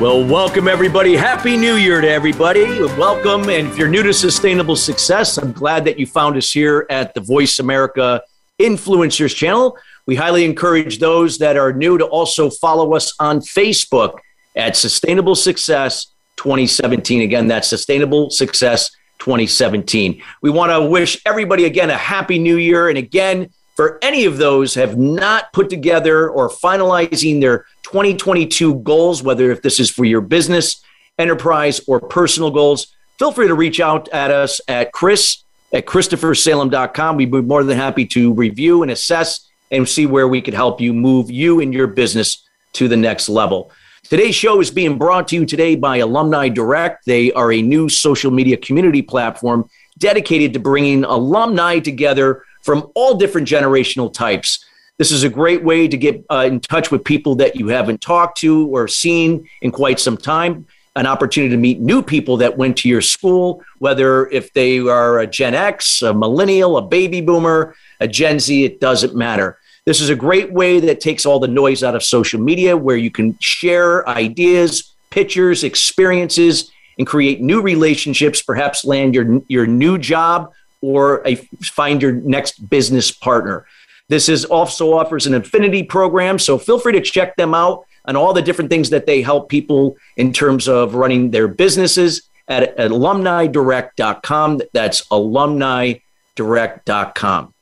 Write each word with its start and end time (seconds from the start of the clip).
Well, 0.00 0.24
welcome 0.24 0.66
everybody. 0.66 1.14
Happy 1.14 1.56
New 1.56 1.76
Year 1.76 2.00
to 2.00 2.08
everybody. 2.08 2.64
Welcome. 2.98 3.48
And 3.48 3.68
if 3.68 3.78
you're 3.78 3.86
new 3.86 4.02
to 4.02 4.12
sustainable 4.12 4.74
success, 4.74 5.38
I'm 5.38 5.52
glad 5.52 5.84
that 5.84 6.00
you 6.00 6.04
found 6.04 6.36
us 6.36 6.50
here 6.50 6.84
at 6.90 7.14
the 7.14 7.20
Voice 7.20 7.60
America 7.60 8.20
Influencers 8.60 9.36
channel. 9.36 9.78
We 10.06 10.16
highly 10.16 10.44
encourage 10.44 10.98
those 10.98 11.38
that 11.38 11.56
are 11.56 11.72
new 11.72 11.96
to 11.96 12.04
also 12.06 12.50
follow 12.50 12.94
us 12.94 13.14
on 13.20 13.38
Facebook 13.38 14.18
at 14.56 14.76
Sustainable 14.76 15.36
Success 15.36 16.08
2017. 16.38 17.20
Again, 17.20 17.46
that's 17.46 17.68
Sustainable 17.68 18.30
Success 18.30 18.90
2017. 19.20 20.20
We 20.42 20.50
want 20.50 20.72
to 20.72 20.82
wish 20.82 21.22
everybody 21.24 21.66
again 21.66 21.90
a 21.90 21.96
happy 21.96 22.40
new 22.40 22.56
year. 22.56 22.88
And 22.88 22.98
again, 22.98 23.48
for 23.76 24.00
any 24.02 24.24
of 24.24 24.38
those 24.38 24.74
have 24.74 24.98
not 24.98 25.52
put 25.52 25.70
together 25.70 26.28
or 26.28 26.48
finalizing 26.48 27.40
their 27.40 27.64
2022 27.94 28.80
goals, 28.80 29.22
whether 29.22 29.52
if 29.52 29.62
this 29.62 29.78
is 29.78 29.88
for 29.88 30.04
your 30.04 30.20
business, 30.20 30.82
enterprise, 31.16 31.80
or 31.86 32.00
personal 32.00 32.50
goals, 32.50 32.88
feel 33.20 33.30
free 33.30 33.46
to 33.46 33.54
reach 33.54 33.78
out 33.78 34.08
at 34.08 34.32
us 34.32 34.60
at 34.66 34.90
Chris 34.90 35.44
at 35.72 35.86
ChristopherSalem.com. 35.86 37.14
We'd 37.14 37.30
be 37.30 37.40
more 37.40 37.62
than 37.62 37.76
happy 37.76 38.04
to 38.06 38.34
review 38.34 38.82
and 38.82 38.90
assess 38.90 39.48
and 39.70 39.88
see 39.88 40.06
where 40.06 40.26
we 40.26 40.42
could 40.42 40.54
help 40.54 40.80
you 40.80 40.92
move 40.92 41.30
you 41.30 41.60
and 41.60 41.72
your 41.72 41.86
business 41.86 42.44
to 42.72 42.88
the 42.88 42.96
next 42.96 43.28
level. 43.28 43.70
Today's 44.02 44.34
show 44.34 44.60
is 44.60 44.72
being 44.72 44.98
brought 44.98 45.28
to 45.28 45.36
you 45.36 45.46
today 45.46 45.76
by 45.76 45.98
Alumni 45.98 46.48
Direct. 46.48 47.06
They 47.06 47.30
are 47.34 47.52
a 47.52 47.62
new 47.62 47.88
social 47.88 48.32
media 48.32 48.56
community 48.56 49.02
platform 49.02 49.70
dedicated 49.98 50.52
to 50.54 50.58
bringing 50.58 51.04
alumni 51.04 51.78
together 51.78 52.42
from 52.62 52.90
all 52.96 53.14
different 53.14 53.46
generational 53.46 54.12
types. 54.12 54.63
This 54.96 55.10
is 55.10 55.24
a 55.24 55.28
great 55.28 55.64
way 55.64 55.88
to 55.88 55.96
get 55.96 56.24
uh, 56.30 56.44
in 56.46 56.60
touch 56.60 56.92
with 56.92 57.02
people 57.02 57.34
that 57.36 57.56
you 57.56 57.68
haven't 57.68 58.00
talked 58.00 58.38
to 58.38 58.68
or 58.68 58.86
seen 58.86 59.48
in 59.60 59.72
quite 59.72 59.98
some 59.98 60.16
time. 60.16 60.66
An 60.94 61.06
opportunity 61.06 61.50
to 61.50 61.60
meet 61.60 61.80
new 61.80 62.00
people 62.00 62.36
that 62.36 62.56
went 62.56 62.76
to 62.78 62.88
your 62.88 63.00
school, 63.00 63.64
whether 63.80 64.28
if 64.28 64.52
they 64.52 64.78
are 64.78 65.18
a 65.18 65.26
Gen 65.26 65.52
X, 65.52 66.02
a 66.02 66.14
millennial, 66.14 66.76
a 66.76 66.82
baby 66.82 67.20
boomer, 67.20 67.74
a 67.98 68.06
Gen 68.06 68.38
Z, 68.38 68.64
it 68.64 68.80
doesn't 68.80 69.16
matter. 69.16 69.58
This 69.84 70.00
is 70.00 70.10
a 70.10 70.14
great 70.14 70.52
way 70.52 70.78
that 70.78 71.00
takes 71.00 71.26
all 71.26 71.40
the 71.40 71.48
noise 71.48 71.82
out 71.82 71.96
of 71.96 72.04
social 72.04 72.40
media 72.40 72.76
where 72.76 72.96
you 72.96 73.10
can 73.10 73.36
share 73.40 74.08
ideas, 74.08 74.94
pictures, 75.10 75.64
experiences, 75.64 76.70
and 76.96 77.06
create 77.06 77.40
new 77.40 77.60
relationships, 77.60 78.40
perhaps 78.40 78.84
land 78.84 79.16
your, 79.16 79.42
your 79.48 79.66
new 79.66 79.98
job 79.98 80.52
or 80.80 81.26
a, 81.26 81.34
find 81.62 82.00
your 82.00 82.12
next 82.12 82.70
business 82.70 83.10
partner. 83.10 83.66
This 84.08 84.28
is 84.28 84.44
also 84.44 84.92
offers 84.92 85.26
an 85.26 85.34
affinity 85.34 85.82
program, 85.82 86.38
so 86.38 86.58
feel 86.58 86.78
free 86.78 86.92
to 86.92 87.00
check 87.00 87.36
them 87.36 87.54
out 87.54 87.86
on 88.04 88.16
all 88.16 88.34
the 88.34 88.42
different 88.42 88.70
things 88.70 88.90
that 88.90 89.06
they 89.06 89.22
help 89.22 89.48
people 89.48 89.96
in 90.16 90.32
terms 90.32 90.68
of 90.68 90.94
running 90.94 91.30
their 91.30 91.48
businesses 91.48 92.28
at, 92.48 92.76
at 92.78 92.90
alumnidirect.com. 92.90 94.60
That's 94.72 95.06
alumnidirect.com. 95.06 97.54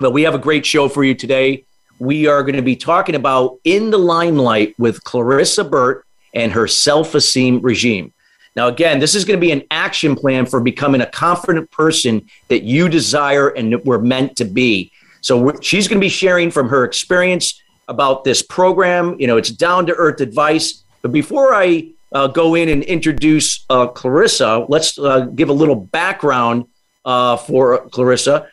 But 0.00 0.12
we 0.12 0.22
have 0.22 0.34
a 0.34 0.38
great 0.38 0.64
show 0.64 0.88
for 0.88 1.04
you 1.04 1.14
today. 1.14 1.66
We 1.98 2.26
are 2.26 2.42
going 2.42 2.56
to 2.56 2.62
be 2.62 2.74
talking 2.74 3.14
about 3.14 3.58
In 3.64 3.90
the 3.90 3.98
Limelight 3.98 4.74
with 4.78 5.04
Clarissa 5.04 5.62
Burt 5.62 6.06
and 6.34 6.52
her 6.52 6.66
self 6.66 7.14
esteem 7.14 7.60
regime. 7.60 8.14
Now, 8.56 8.68
again, 8.68 8.98
this 8.98 9.14
is 9.14 9.24
going 9.24 9.38
to 9.38 9.46
be 9.46 9.52
an 9.52 9.62
action 9.70 10.14
plan 10.14 10.46
for 10.46 10.60
becoming 10.60 11.00
a 11.00 11.06
confident 11.06 11.70
person 11.70 12.28
that 12.48 12.64
you 12.64 12.88
desire 12.88 13.48
and 13.48 13.82
were 13.84 14.00
meant 14.00 14.36
to 14.36 14.44
be. 14.44 14.92
So 15.22 15.58
she's 15.60 15.88
going 15.88 16.00
to 16.00 16.04
be 16.04 16.10
sharing 16.10 16.50
from 16.50 16.68
her 16.68 16.84
experience 16.84 17.60
about 17.88 18.24
this 18.24 18.42
program. 18.42 19.16
You 19.18 19.26
know, 19.26 19.36
it's 19.36 19.50
down 19.50 19.86
to 19.86 19.94
earth 19.94 20.20
advice. 20.20 20.84
But 21.00 21.12
before 21.12 21.54
I 21.54 21.92
uh, 22.12 22.26
go 22.26 22.54
in 22.54 22.68
and 22.68 22.82
introduce 22.82 23.64
uh, 23.70 23.86
Clarissa, 23.86 24.66
let's 24.68 24.98
uh, 24.98 25.20
give 25.34 25.48
a 25.48 25.52
little 25.52 25.76
background 25.76 26.66
uh, 27.04 27.36
for 27.36 27.88
Clarissa. 27.88 28.48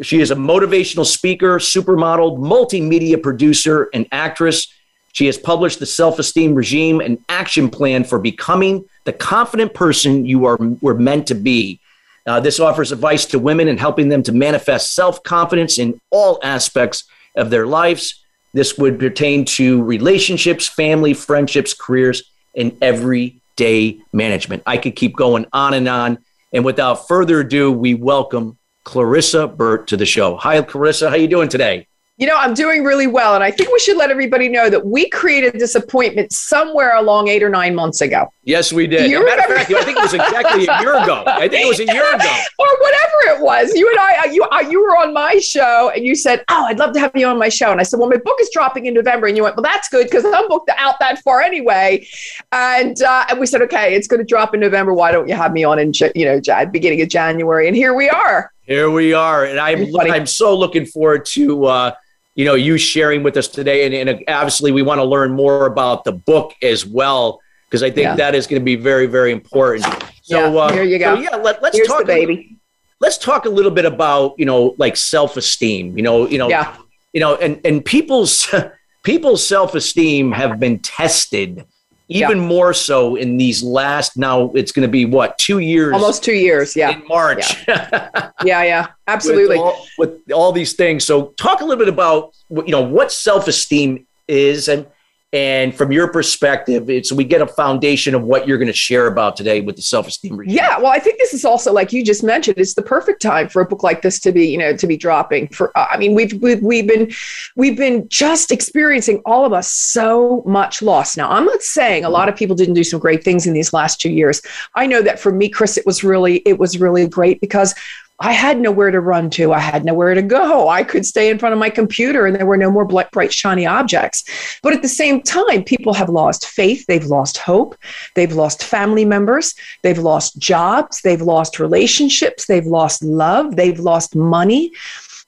She 0.00 0.20
is 0.20 0.30
a 0.30 0.36
motivational 0.36 1.04
speaker, 1.04 1.58
supermodel, 1.58 2.38
multimedia 2.38 3.20
producer, 3.20 3.88
and 3.92 4.06
actress. 4.12 4.68
She 5.12 5.26
has 5.26 5.36
published 5.36 5.80
The 5.80 5.86
Self 5.86 6.18
Esteem 6.18 6.54
Regime, 6.54 7.00
an 7.00 7.18
action 7.28 7.68
plan 7.68 8.04
for 8.04 8.18
becoming 8.18 8.84
the 9.04 9.12
confident 9.12 9.74
person 9.74 10.24
you 10.24 10.44
are 10.46 10.56
were 10.80 10.94
meant 10.94 11.26
to 11.28 11.34
be. 11.34 11.80
Uh, 12.26 12.40
this 12.40 12.60
offers 12.60 12.92
advice 12.92 13.26
to 13.26 13.38
women 13.38 13.68
and 13.68 13.80
helping 13.80 14.08
them 14.08 14.22
to 14.22 14.32
manifest 14.32 14.94
self 14.94 15.22
confidence 15.22 15.78
in 15.78 16.00
all 16.10 16.38
aspects 16.42 17.04
of 17.36 17.50
their 17.50 17.66
lives. 17.66 18.24
This 18.54 18.76
would 18.78 18.98
pertain 18.98 19.44
to 19.46 19.82
relationships, 19.82 20.68
family, 20.68 21.14
friendships, 21.14 21.74
careers, 21.74 22.22
and 22.54 22.76
everyday 22.82 23.98
management. 24.12 24.62
I 24.66 24.76
could 24.76 24.94
keep 24.94 25.16
going 25.16 25.46
on 25.52 25.74
and 25.74 25.88
on. 25.88 26.18
And 26.52 26.64
without 26.64 27.08
further 27.08 27.40
ado, 27.40 27.72
we 27.72 27.94
welcome 27.94 28.58
Clarissa 28.84 29.48
Burt 29.48 29.88
to 29.88 29.96
the 29.96 30.06
show. 30.06 30.36
Hi, 30.36 30.60
Clarissa. 30.62 31.08
How 31.08 31.16
are 31.16 31.18
you 31.18 31.28
doing 31.28 31.48
today? 31.48 31.86
You 32.22 32.28
know, 32.28 32.36
I'm 32.36 32.54
doing 32.54 32.84
really 32.84 33.08
well. 33.08 33.34
And 33.34 33.42
I 33.42 33.50
think 33.50 33.72
we 33.72 33.80
should 33.80 33.96
let 33.96 34.08
everybody 34.08 34.48
know 34.48 34.70
that 34.70 34.86
we 34.86 35.08
created 35.08 35.54
this 35.54 35.74
appointment 35.74 36.30
somewhere 36.30 36.94
along 36.94 37.26
eight 37.26 37.42
or 37.42 37.48
nine 37.48 37.74
months 37.74 38.00
ago. 38.00 38.32
Yes, 38.44 38.72
we 38.72 38.86
did. 38.86 39.10
You 39.10 39.26
matter 39.26 39.40
of 39.40 39.56
fact, 39.58 39.72
I 39.72 39.82
think 39.82 39.98
it 39.98 40.02
was 40.02 40.14
exactly 40.14 40.64
a 40.68 40.80
year 40.82 41.02
ago. 41.02 41.24
I 41.26 41.48
think 41.48 41.64
it 41.64 41.66
was 41.66 41.80
a 41.80 41.84
year 41.84 42.14
ago. 42.14 42.32
or 42.60 42.66
whatever 42.78 43.36
it 43.36 43.42
was. 43.42 43.74
You 43.74 43.90
and 43.90 43.98
I, 43.98 44.16
uh, 44.18 44.30
you, 44.30 44.44
uh, 44.44 44.60
you 44.60 44.80
were 44.80 44.96
on 44.98 45.12
my 45.12 45.38
show 45.38 45.90
and 45.92 46.04
you 46.04 46.14
said, 46.14 46.44
Oh, 46.48 46.66
I'd 46.66 46.78
love 46.78 46.92
to 46.92 47.00
have 47.00 47.10
you 47.16 47.26
on 47.26 47.40
my 47.40 47.48
show. 47.48 47.72
And 47.72 47.80
I 47.80 47.82
said, 47.82 47.98
Well, 47.98 48.08
my 48.08 48.18
book 48.18 48.36
is 48.40 48.50
dropping 48.52 48.86
in 48.86 48.94
November. 48.94 49.26
And 49.26 49.36
you 49.36 49.42
went, 49.42 49.56
Well, 49.56 49.64
that's 49.64 49.88
good 49.88 50.04
because 50.04 50.24
I'm 50.24 50.46
booked 50.46 50.70
out 50.76 51.00
that 51.00 51.18
far 51.24 51.40
anyway. 51.40 52.06
And, 52.52 53.02
uh, 53.02 53.24
and 53.30 53.40
we 53.40 53.46
said, 53.46 53.62
Okay, 53.62 53.96
it's 53.96 54.06
going 54.06 54.20
to 54.20 54.24
drop 54.24 54.54
in 54.54 54.60
November. 54.60 54.94
Why 54.94 55.10
don't 55.10 55.26
you 55.26 55.34
have 55.34 55.52
me 55.52 55.64
on 55.64 55.80
in, 55.80 55.92
you 56.14 56.24
know, 56.24 56.66
beginning 56.66 57.02
of 57.02 57.08
January? 57.08 57.66
And 57.66 57.74
here 57.74 57.94
we 57.94 58.08
are. 58.08 58.52
Here 58.64 58.92
we 58.92 59.12
are. 59.12 59.44
And 59.44 59.58
I'm, 59.58 59.92
I'm 59.98 60.26
so 60.26 60.56
looking 60.56 60.86
forward 60.86 61.24
to, 61.32 61.64
uh, 61.64 61.94
you 62.34 62.44
know, 62.44 62.54
you 62.54 62.78
sharing 62.78 63.22
with 63.22 63.36
us 63.36 63.48
today. 63.48 63.86
And, 63.86 64.08
and 64.08 64.24
obviously, 64.28 64.72
we 64.72 64.82
want 64.82 64.98
to 64.98 65.04
learn 65.04 65.32
more 65.32 65.66
about 65.66 66.04
the 66.04 66.12
book 66.12 66.54
as 66.62 66.86
well, 66.86 67.40
because 67.68 67.82
I 67.82 67.90
think 67.90 68.04
yeah. 68.04 68.16
that 68.16 68.34
is 68.34 68.46
going 68.46 68.60
to 68.60 68.64
be 68.64 68.76
very, 68.76 69.06
very 69.06 69.32
important. 69.32 69.84
So, 70.22 70.52
yeah, 70.52 70.58
uh, 70.58 70.72
here 70.72 70.84
you 70.84 70.98
go. 70.98 71.16
So 71.16 71.20
yeah, 71.20 71.36
let, 71.36 71.62
us 71.62 71.86
talk. 71.86 72.06
baby. 72.06 72.58
Let's 73.00 73.18
talk 73.18 73.44
a 73.46 73.50
little 73.50 73.70
bit 73.70 73.84
about 73.84 74.34
you 74.38 74.46
know, 74.46 74.74
like 74.78 74.96
self 74.96 75.36
esteem. 75.36 75.96
You 75.96 76.02
know, 76.02 76.28
you 76.28 76.38
know, 76.38 76.48
yeah. 76.48 76.76
you 77.12 77.20
know, 77.20 77.36
and 77.36 77.60
and 77.64 77.84
people's 77.84 78.52
people's 79.02 79.46
self 79.46 79.74
esteem 79.74 80.32
have 80.32 80.58
been 80.60 80.78
tested 80.78 81.66
even 82.12 82.38
yeah. 82.38 82.46
more 82.46 82.72
so 82.74 83.16
in 83.16 83.36
these 83.36 83.62
last 83.62 84.16
now 84.16 84.50
it's 84.52 84.72
going 84.72 84.86
to 84.86 84.90
be 84.90 85.04
what 85.04 85.38
two 85.38 85.58
years? 85.58 85.94
Almost 85.94 86.22
two 86.22 86.34
years 86.34 86.76
yeah. 86.76 86.90
In 86.90 87.06
march. 87.06 87.66
Yeah. 87.66 88.10
Yeah, 88.44 88.64
yeah. 88.64 88.86
Absolutely. 89.06 89.56
with 89.56 89.58
all, 89.58 89.86
with 89.98 90.32
all, 90.32 90.52
these 90.52 90.72
things. 90.72 91.04
So 91.04 91.26
talk 91.36 91.60
a 91.60 91.64
little 91.64 91.78
bit 91.78 91.88
about 91.88 92.34
you 92.50 92.72
know 92.72 92.82
what 92.82 93.12
self-esteem 93.12 94.04
is 94.26 94.68
and 94.68 94.86
and 95.32 95.74
from 95.74 95.90
your 95.90 96.08
perspective 96.08 96.90
it's 96.90 97.10
we 97.10 97.24
get 97.24 97.40
a 97.40 97.46
foundation 97.46 98.14
of 98.14 98.22
what 98.22 98.46
you're 98.46 98.58
going 98.58 98.66
to 98.66 98.72
share 98.72 99.06
about 99.06 99.34
today 99.34 99.60
with 99.62 99.76
the 99.76 99.82
self-esteem 99.82 100.36
regime. 100.36 100.54
yeah 100.54 100.78
well 100.78 100.92
i 100.92 100.98
think 100.98 101.18
this 101.18 101.32
is 101.32 101.44
also 101.44 101.72
like 101.72 101.92
you 101.92 102.04
just 102.04 102.22
mentioned 102.22 102.58
it's 102.58 102.74
the 102.74 102.82
perfect 102.82 103.22
time 103.22 103.48
for 103.48 103.62
a 103.62 103.66
book 103.66 103.82
like 103.82 104.02
this 104.02 104.20
to 104.20 104.30
be 104.30 104.46
you 104.46 104.58
know 104.58 104.76
to 104.76 104.86
be 104.86 104.96
dropping. 104.96 105.48
For 105.48 105.76
uh, 105.76 105.86
i 105.90 105.96
mean 105.96 106.14
we've, 106.14 106.34
we've 106.42 106.62
we've 106.62 106.86
been 106.86 107.10
we've 107.56 107.76
been 107.76 108.08
just 108.08 108.50
experiencing 108.50 109.22
all 109.24 109.44
of 109.44 109.52
us 109.52 109.70
so 109.70 110.42
much 110.46 110.82
loss. 110.82 111.16
Now 111.16 111.30
i'm 111.30 111.44
not 111.44 111.62
saying 111.62 112.04
a 112.04 112.10
lot 112.10 112.28
of 112.28 112.36
people 112.36 112.54
didn't 112.54 112.74
do 112.74 112.84
some 112.84 113.00
great 113.00 113.24
things 113.24 113.46
in 113.46 113.54
these 113.54 113.72
last 113.72 114.00
two 114.00 114.10
years. 114.10 114.42
I 114.74 114.86
know 114.86 115.00
that 115.02 115.18
for 115.18 115.32
me 115.32 115.48
chris 115.48 115.78
it 115.78 115.86
was 115.86 116.04
really 116.04 116.36
it 116.38 116.58
was 116.58 116.78
really 116.78 117.08
great 117.08 117.40
because 117.40 117.74
I 118.20 118.32
had 118.32 118.60
nowhere 118.60 118.90
to 118.90 119.00
run 119.00 119.30
to. 119.30 119.52
I 119.52 119.58
had 119.58 119.84
nowhere 119.84 120.14
to 120.14 120.22
go. 120.22 120.68
I 120.68 120.84
could 120.84 121.04
stay 121.04 121.28
in 121.28 121.38
front 121.38 121.52
of 121.54 121.58
my 121.58 121.70
computer 121.70 122.26
and 122.26 122.36
there 122.36 122.46
were 122.46 122.56
no 122.56 122.70
more 122.70 122.84
bright, 122.84 123.32
shiny 123.32 123.66
objects. 123.66 124.22
But 124.62 124.74
at 124.74 124.82
the 124.82 124.88
same 124.88 125.22
time, 125.22 125.64
people 125.64 125.92
have 125.94 126.08
lost 126.08 126.46
faith. 126.46 126.84
They've 126.86 127.04
lost 127.04 127.38
hope. 127.38 127.76
They've 128.14 128.32
lost 128.32 128.62
family 128.62 129.04
members. 129.04 129.54
They've 129.82 129.98
lost 129.98 130.38
jobs. 130.38 131.00
They've 131.02 131.20
lost 131.20 131.58
relationships. 131.58 132.46
They've 132.46 132.66
lost 132.66 133.02
love. 133.02 133.56
They've 133.56 133.80
lost 133.80 134.14
money 134.14 134.72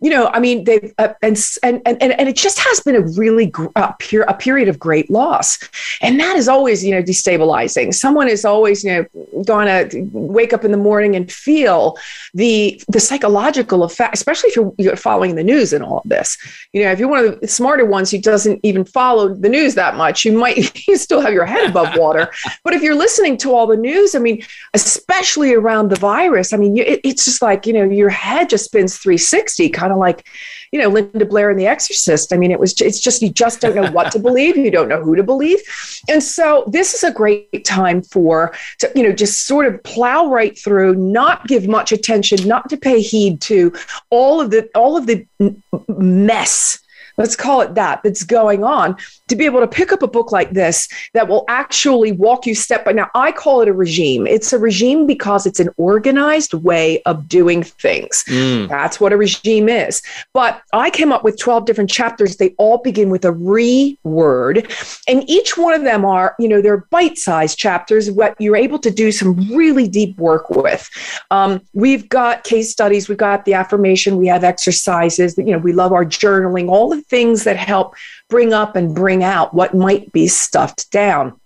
you 0.05 0.11
know, 0.11 0.27
I 0.35 0.39
mean, 0.39 0.65
they've 0.65 0.93
uh, 0.99 1.15
and, 1.23 1.43
and 1.62 1.81
and 1.87 2.03
and 2.03 2.29
it 2.29 2.37
just 2.37 2.59
has 2.59 2.81
been 2.81 2.95
a 2.95 3.01
really 3.01 3.47
gr- 3.47 3.69
uh, 3.75 3.93
pure, 3.99 4.25
a 4.25 4.35
period 4.35 4.69
of 4.69 4.79
great 4.79 5.11
loss, 5.11 5.59
and 6.03 6.21
that 6.21 6.37
is 6.37 6.47
always 6.47 6.85
you 6.85 6.91
know 6.91 7.03
destabilizing. 7.03 7.95
Someone 7.95 8.29
is 8.29 8.45
always 8.45 8.85
you 8.85 8.93
know 8.93 9.43
going 9.45 9.67
to 9.67 10.06
wake 10.12 10.53
up 10.53 10.62
in 10.62 10.73
the 10.73 10.77
morning 10.77 11.17
and 11.17 11.33
feel 11.33 11.97
the 12.35 12.83
the 12.89 13.01
psychological 13.01 13.83
effect, 13.83 14.15
especially 14.15 14.51
if 14.51 14.56
you're, 14.56 14.75
you're 14.77 14.95
following 14.95 15.37
the 15.37 15.43
news 15.43 15.73
and 15.73 15.83
all 15.83 16.01
of 16.05 16.09
this. 16.11 16.37
You 16.75 16.85
know, 16.85 16.91
if 16.93 16.99
you're 16.99 17.09
one 17.09 17.25
of 17.25 17.41
the 17.41 17.49
smarter 17.49 17.87
ones 17.87 18.11
who 18.11 18.19
doesn't 18.19 18.61
even 18.62 18.85
follow 18.85 19.33
the 19.33 19.49
news 19.49 19.75
that 19.77 19.97
much, 19.97 20.27
you 20.27 20.33
might 20.33 20.87
you 20.87 20.99
still 20.99 21.23
have 21.23 21.33
your 21.33 21.47
head 21.47 21.71
above 21.71 21.97
water. 21.97 22.31
but 22.62 22.75
if 22.75 22.83
you're 22.83 22.95
listening 22.95 23.39
to 23.39 23.55
all 23.55 23.67
the 23.67 23.75
news, 23.75 24.15
I 24.15 24.19
mean, 24.19 24.45
especially 24.75 25.55
around 25.55 25.89
the 25.89 25.97
virus, 25.99 26.53
I 26.53 26.59
mean, 26.59 26.77
it, 26.77 27.00
it's 27.05 27.25
just 27.25 27.41
like 27.41 27.65
you 27.65 27.73
know 27.73 27.85
your 27.85 28.11
head 28.11 28.50
just 28.50 28.67
spins 28.67 28.99
360, 28.99 29.71
kind 29.71 29.91
of 29.91 29.94
like, 29.99 30.26
you 30.73 30.81
know, 30.81 30.88
Linda 30.88 31.25
Blair 31.25 31.50
and 31.50 31.58
The 31.58 31.67
Exorcist. 31.67 32.32
I 32.32 32.37
mean, 32.37 32.50
it 32.50 32.61
was, 32.61 32.81
it's 32.81 33.00
just, 33.00 33.23
you 33.23 33.31
just 33.31 33.61
don't 33.61 33.75
know 33.75 33.91
what 33.91 34.12
to 34.12 34.19
believe. 34.19 34.56
You 34.56 34.70
don't 34.70 34.88
know 34.88 35.02
who 35.02 35.17
to 35.17 35.23
believe. 35.23 35.61
And 36.08 36.23
so 36.23 36.64
this 36.69 36.94
is 36.94 37.05
a 37.05 37.12
great 37.12 37.64
time 37.64 38.02
for, 38.02 38.55
to, 38.79 38.91
you 38.94 39.02
know, 39.02 39.12
just 39.12 39.46
sort 39.46 39.67
of 39.67 39.82
plow 39.85 40.26
right 40.26 40.58
through, 40.58 40.94
not 40.96 41.46
give 41.46 41.67
much 41.67 41.93
attention, 41.93 42.46
not 42.46 42.69
to 42.70 42.76
pay 42.76 43.00
heed 43.00 43.41
to 43.43 43.73
all 44.11 44.41
of 44.41 44.50
the, 44.50 44.69
all 44.75 44.96
of 44.96 45.06
the 45.06 45.26
mess 45.88 46.81
let's 47.17 47.37
call 47.37 47.61
it 47.61 47.75
that, 47.75 48.02
that's 48.02 48.25
going 48.25 48.64
on, 48.64 48.97
to 49.29 49.37
be 49.37 49.44
able 49.44 49.61
to 49.61 49.67
pick 49.67 49.93
up 49.93 50.03
a 50.03 50.06
book 50.06 50.32
like 50.32 50.50
this 50.50 50.88
that 51.15 51.29
will 51.29 51.44
actually 51.49 52.12
walk 52.12 52.47
you 52.47 52.55
step 52.55 52.85
by 52.85 52.93
now. 52.93 53.11
I 53.15 53.32
call 53.32 53.62
it 53.62 53.69
a 53.69 53.73
regime. 53.73 54.26
It's 54.26 54.53
a 54.53 54.59
regime 54.59 55.06
because 55.06 55.47
it's 55.47 55.61
an 55.61 55.71
organized 55.76 56.53
way 56.53 57.03
of 57.05 57.26
doing 57.29 57.62
things. 57.62 58.25
Mm. 58.29 58.69
That's 58.69 59.00
what 59.00 59.12
a 59.12 59.17
regime 59.17 59.69
is. 59.69 60.03
But 60.35 60.62
I 60.73 60.91
came 60.91 61.11
up 61.11 61.25
with 61.25 61.38
12 61.38 61.65
different 61.65 61.91
chapters. 61.91 62.37
They 62.37 62.55
all 62.59 62.79
begin 62.79 63.09
with 63.09 63.25
a 63.25 63.32
re 63.32 63.99
word. 64.05 64.71
And 65.09 65.29
each 65.29 65.56
one 65.56 65.73
of 65.73 65.82
them 65.82 66.05
are, 66.05 66.35
you 66.38 66.49
know, 66.49 66.61
they're 66.61 66.87
bite 66.91 67.17
sized 67.17 67.59
chapters, 67.59 68.11
what 68.11 68.38
you're 68.38 68.56
able 68.56 68.79
to 68.81 68.91
do 68.91 69.11
some 69.11 69.37
really 69.55 69.88
deep 69.88 70.19
work 70.19 70.50
with. 70.50 70.91
Um, 71.31 71.62
we've 71.73 72.09
got 72.09 72.44
case 72.44 72.71
studies, 72.71 73.09
we've 73.09 73.19
got 73.19 73.44
the 73.47 73.55
affirmation, 73.55 74.19
we 74.19 74.26
have 74.26 74.44
exercises, 74.44 75.37
you 75.38 75.44
know, 75.44 75.59
we 75.59 75.73
love 75.73 75.93
our 75.93 76.05
journaling, 76.05 76.69
all 76.69 76.91
the 76.91 77.00
things 77.03 77.44
that 77.44 77.56
help 77.56 77.94
bring 78.29 78.53
up 78.53 78.75
and 78.75 78.94
bring 78.94 79.13
out 79.22 79.55
what 79.55 79.75
might 79.75 80.11
be 80.12 80.26
stuffed 80.26 80.90
down. 80.90 81.38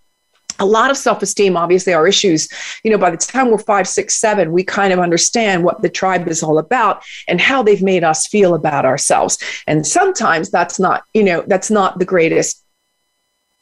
A 0.61 0.67
lot 0.67 0.91
of 0.91 0.97
self-esteem 0.97 1.57
obviously 1.57 1.93
are 1.93 2.07
issues. 2.07 2.49
You 2.83 2.91
know 2.91 2.99
by 2.99 3.11
the 3.11 3.17
time 3.17 3.51
we're 3.51 3.59
five 3.59 3.87
six 3.87 4.15
seven 4.15 4.53
we 4.53 4.65
kind 4.65 4.93
of 4.93 4.99
understand 4.99 5.65
what 5.65 5.83
the 5.83 5.89
tribe 5.89 6.27
is 6.29 6.43
all 6.43 6.59
about 6.59 7.03
and 7.29 7.41
how 7.41 7.63
they've 7.63 7.83
made 7.83 8.05
us 8.05 8.27
feel 8.27 8.55
about 8.55 8.85
ourselves. 8.85 9.39
And 9.67 9.87
sometimes 9.87 10.51
that's 10.51 10.81
not 10.81 11.05
you 11.15 11.23
know 11.23 11.45
that's 11.47 11.71
not 11.71 11.99
the 11.99 12.05
greatest 12.05 12.65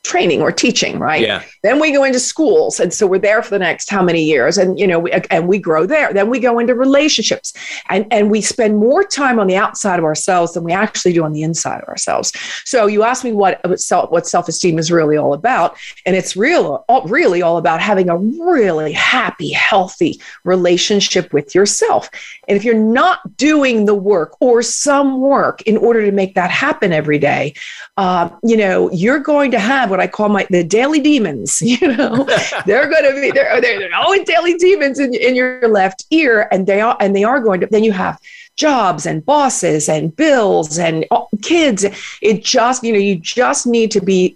training 0.07 0.41
or 0.41 0.53
teaching, 0.53 0.99
right? 0.99 1.21
Yeah. 1.21 1.43
Then 1.63 1.81
we 1.81 1.93
go 1.93 2.05
into 2.05 2.21
schools, 2.21 2.79
and 2.79 2.95
so 2.95 3.07
we're 3.07 3.19
there 3.19 3.43
for 3.43 3.51
the 3.51 3.59
next 3.59 3.91
how 3.91 4.03
many 4.03 4.23
years, 4.23 4.57
and 4.57 4.79
you 4.79 4.87
know, 4.87 5.01
we, 5.01 5.11
and 5.13 5.49
we 5.49 5.59
grow 5.59 5.85
there. 5.85 6.13
Then 6.13 6.31
we 6.31 6.39
go 6.39 6.59
into 6.59 6.75
relationships, 6.75 7.53
and 7.89 8.07
and 8.11 8.31
we 8.31 8.41
spend 8.41 8.79
more 8.79 9.03
time 9.03 9.39
on 9.41 9.49
the 9.49 9.57
outside 9.57 9.99
of 9.99 10.05
ourselves 10.05 10.55
than 10.55 10.63
we 10.63 10.73
actually 10.73 11.13
do 11.13 11.25
on 11.25 11.33
the 11.33 11.43
inside 11.43 11.83
of 11.83 11.89
ourselves. 11.89 12.33
So 12.65 12.87
you 12.87 13.03
asked 13.03 13.25
me 13.25 13.33
what 13.33 13.61
self 13.81 14.11
what 14.11 14.27
self 14.27 14.49
esteem 14.49 14.79
is 14.79 14.93
really 14.93 15.17
all 15.17 15.35
about, 15.35 15.77
and 16.07 16.15
it's 16.15 16.37
real, 16.37 16.85
really 17.07 17.43
all 17.43 17.57
about 17.57 17.81
having 17.81 18.09
a 18.09 18.17
really 18.17 18.93
happy, 18.93 19.51
healthy 19.53 20.21
relationship 20.45 21.33
with 21.33 21.55
yourself. 21.55 22.09
And 22.49 22.57
if 22.57 22.65
you're 22.65 22.75
not 22.75 23.37
doing 23.37 23.87
the 23.87 23.95
work 23.95 24.37
or 24.41 24.63
some 24.63 25.21
work 25.21 25.63
in 25.63 25.77
order 25.77 26.05
to 26.05 26.13
make 26.13 26.35
that 26.35 26.51
happen 26.51 26.93
every 26.93 27.19
day, 27.19 27.55
uh, 27.97 28.29
you 28.45 28.57
know, 28.57 28.91
you're 28.93 29.19
going 29.19 29.51
to 29.51 29.59
have 29.59 29.96
what 29.97 30.03
I 30.03 30.07
call 30.07 30.29
my 30.29 30.47
the 30.51 30.63
daily 30.63 31.01
demons. 31.01 31.63
You 31.77 31.89
know, 31.89 32.25
they're 32.65 32.89
going 32.89 33.05
to 33.05 33.21
be 33.21 33.31
oh, 33.39 33.61
they're, 33.61 33.79
they're 33.79 33.95
always 33.95 34.25
daily 34.25 34.55
demons 34.55 34.99
in, 34.99 35.13
in 35.15 35.35
your 35.35 35.69
left 35.69 36.07
ear, 36.11 36.49
and 36.51 36.67
they 36.67 36.81
are 36.81 36.97
and 37.01 37.15
they 37.15 37.25
are 37.25 37.41
going 37.41 37.61
to. 37.61 37.67
Then 37.67 37.85
you 37.85 37.93
have 37.93 38.19
jobs 38.57 39.05
and 39.05 39.25
bosses 39.27 39.89
and 39.89 40.15
bills 40.15 40.79
and 40.79 41.05
oh, 41.11 41.29
kids. 41.43 41.85
It 42.23 42.45
just 42.45 42.83
you 42.83 42.93
know 42.93 42.99
you 42.99 43.17
just 43.17 43.67
need 43.67 43.91
to 43.91 44.01
be 44.01 44.33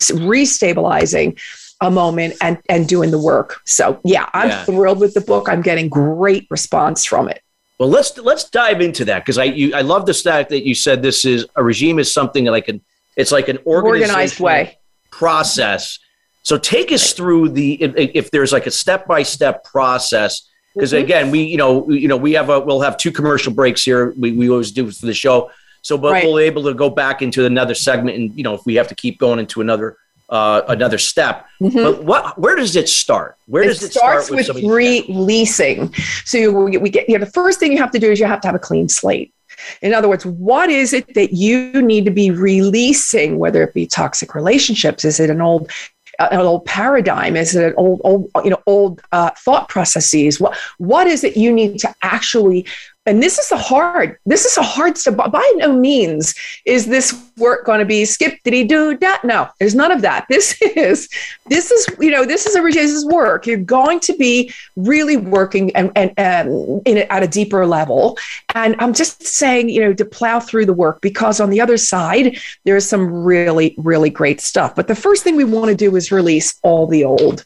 restabilizing 0.00 1.38
a 1.80 1.90
moment 1.90 2.34
and 2.40 2.58
and 2.68 2.88
doing 2.88 3.10
the 3.10 3.20
work. 3.20 3.60
So 3.64 4.00
yeah, 4.02 4.28
I'm 4.32 4.48
yeah. 4.48 4.64
thrilled 4.64 4.98
with 4.98 5.14
the 5.14 5.20
book. 5.20 5.48
I'm 5.48 5.62
getting 5.62 5.88
great 5.88 6.46
response 6.50 7.04
from 7.04 7.28
it. 7.28 7.42
Well, 7.78 7.90
let's 7.90 8.16
let's 8.18 8.48
dive 8.50 8.80
into 8.80 9.04
that 9.04 9.20
because 9.20 9.38
I 9.38 9.44
you, 9.44 9.74
I 9.74 9.82
love 9.82 10.06
the 10.06 10.14
fact 10.14 10.50
that 10.50 10.66
you 10.66 10.74
said 10.74 11.02
this 11.02 11.24
is 11.24 11.46
a 11.54 11.62
regime 11.62 11.98
is 11.98 12.12
something 12.12 12.44
that 12.44 12.54
I 12.54 12.62
an 12.66 12.80
it's 13.16 13.32
like 13.32 13.48
an 13.48 13.58
organized 13.64 14.40
way 14.40 14.78
process. 15.10 15.98
So 16.42 16.58
take 16.58 16.92
us 16.92 17.12
through 17.12 17.50
the 17.50 17.82
if, 17.82 17.94
if 17.96 18.30
there's 18.30 18.52
like 18.52 18.66
a 18.66 18.70
step 18.70 19.06
by 19.06 19.22
step 19.22 19.64
process 19.64 20.48
because 20.74 20.92
mm-hmm. 20.92 21.04
again 21.04 21.30
we 21.30 21.42
you 21.42 21.56
know 21.56 21.90
you 21.90 22.06
know 22.06 22.16
we 22.16 22.34
have 22.34 22.50
a 22.50 22.60
we'll 22.60 22.82
have 22.82 22.96
two 22.96 23.10
commercial 23.10 23.52
breaks 23.52 23.82
here 23.82 24.14
we, 24.18 24.32
we 24.32 24.48
always 24.48 24.70
do 24.70 24.90
for 24.90 25.06
the 25.06 25.14
show 25.14 25.50
so 25.82 25.98
but 25.98 26.12
right. 26.12 26.24
we'll 26.24 26.36
be 26.36 26.44
able 26.44 26.62
to 26.64 26.74
go 26.74 26.88
back 26.90 27.22
into 27.22 27.46
another 27.46 27.74
segment 27.74 28.16
and 28.16 28.36
you 28.36 28.44
know 28.44 28.54
if 28.54 28.64
we 28.66 28.74
have 28.74 28.86
to 28.88 28.94
keep 28.94 29.18
going 29.18 29.38
into 29.38 29.60
another 29.60 29.96
uh, 30.28 30.62
another 30.68 30.98
step. 30.98 31.46
Mm-hmm. 31.60 31.76
But 31.76 32.04
what? 32.04 32.38
Where 32.38 32.56
does 32.56 32.76
it 32.76 32.88
start? 32.88 33.36
Where 33.46 33.62
it 33.62 33.66
does 33.66 33.82
it 33.82 33.92
starts 33.92 34.26
start 34.26 34.36
with, 34.36 34.54
with 34.54 34.64
releasing? 34.64 35.94
So 36.24 36.38
you, 36.38 36.52
we 36.80 36.90
get 36.90 37.08
you 37.08 37.18
know, 37.18 37.24
the 37.24 37.30
first 37.30 37.60
thing 37.60 37.72
you 37.72 37.78
have 37.78 37.92
to 37.92 37.98
do 37.98 38.10
is 38.10 38.18
you 38.18 38.26
have 38.26 38.40
to 38.40 38.48
have 38.48 38.54
a 38.54 38.60
clean 38.60 38.88
slate. 38.88 39.32
In 39.82 39.94
other 39.94 40.08
words, 40.08 40.26
what 40.26 40.70
is 40.70 40.92
it 40.92 41.14
that 41.14 41.32
you 41.32 41.80
need 41.82 42.04
to 42.04 42.10
be 42.10 42.30
releasing, 42.30 43.38
whether 43.38 43.62
it 43.62 43.74
be 43.74 43.86
toxic 43.86 44.34
relationships? 44.34 45.04
Is 45.04 45.20
it 45.20 45.30
an 45.30 45.40
old 45.40 45.70
an 46.18 46.40
old 46.40 46.64
paradigm? 46.64 47.36
Is 47.36 47.54
it 47.54 47.68
an 47.68 47.74
old, 47.76 48.00
old 48.04 48.30
you 48.42 48.50
know, 48.50 48.62
old 48.66 49.02
uh, 49.12 49.30
thought 49.38 49.68
processes? 49.68 50.40
What 50.40 50.56
what 50.78 51.06
is 51.06 51.24
it 51.24 51.36
you 51.36 51.52
need 51.52 51.78
to 51.80 51.94
actually 52.02 52.66
and 53.06 53.22
this 53.22 53.38
is 53.38 53.52
a 53.52 53.56
hard 53.56 54.18
this 54.26 54.44
is 54.44 54.56
a 54.56 54.62
hard 54.62 54.98
step. 54.98 55.16
By 55.16 55.52
no 55.56 55.72
means 55.72 56.34
is 56.64 56.86
this 56.86 57.22
work 57.38 57.64
going 57.64 57.78
to 57.78 57.84
be 57.84 58.04
skip 58.04 58.38
diddy 58.44 58.64
do 58.64 58.96
that 58.98 59.22
no 59.24 59.48
there's 59.58 59.74
none 59.74 59.92
of 59.92 60.02
that. 60.02 60.26
This 60.28 60.60
is 60.76 61.08
this 61.46 61.70
is 61.70 61.86
you 62.00 62.10
know 62.10 62.24
this 62.24 62.46
is 62.46 62.56
a 62.56 62.62
this 62.62 62.90
is 62.90 63.06
work. 63.06 63.46
You're 63.46 63.58
going 63.58 64.00
to 64.00 64.16
be 64.16 64.52
really 64.74 65.16
working 65.16 65.74
and 65.76 65.92
and, 65.94 66.12
and 66.16 66.82
in 66.84 66.98
at 66.98 67.22
a 67.22 67.28
deeper 67.28 67.64
level. 67.66 68.18
And 68.54 68.74
i'm 68.80 68.92
just 68.92 69.24
saying 69.24 69.68
you 69.68 69.80
know 69.80 69.94
to 69.94 70.04
plow 70.04 70.40
through 70.40 70.66
the 70.66 70.72
work 70.72 71.00
because 71.00 71.40
on 71.40 71.50
the 71.50 71.60
other 71.60 71.76
side 71.76 72.38
there's 72.64 72.86
some 72.86 73.24
really 73.24 73.74
really 73.78 74.10
great 74.10 74.40
stuff. 74.40 74.74
But 74.74 74.88
the 74.88 74.96
first 74.96 75.22
thing 75.22 75.36
we 75.36 75.44
want 75.44 75.68
to 75.68 75.76
do 75.76 75.94
is 75.96 76.10
release 76.10 76.58
all 76.62 76.86
the 76.86 77.04
old 77.04 77.44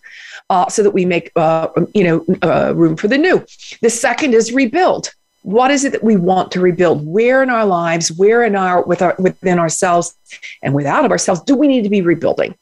uh, 0.49 0.69
so 0.69 0.83
that 0.83 0.91
we 0.91 1.05
make 1.05 1.31
uh, 1.37 1.69
you 1.95 2.05
know 2.05 2.25
uh, 2.43 2.75
room 2.75 2.97
for 2.97 3.09
the 3.09 3.19
new. 3.19 3.45
The 3.83 3.91
second 3.91 4.35
is 4.35 4.53
rebuild 4.53 5.15
what 5.43 5.71
is 5.71 5.85
it 5.85 5.93
that 5.93 6.05
we 6.05 6.17
want 6.17 6.53
to 6.53 6.61
rebuild? 6.61 7.07
Where 7.07 7.43
in 7.43 7.51
our 7.51 7.67
lives 7.67 8.13
where 8.13 8.43
in 8.45 8.57
our 8.57 8.83
with 8.83 9.03
our 9.03 9.15
within 9.19 9.59
ourselves 9.59 10.17
and 10.63 10.75
without 10.75 11.05
of 11.05 11.11
ourselves 11.11 11.41
do 11.43 11.55
we 11.55 11.69
need 11.69 11.83
to 11.83 11.91
be 11.91 12.03
rebuilding? 12.03 12.55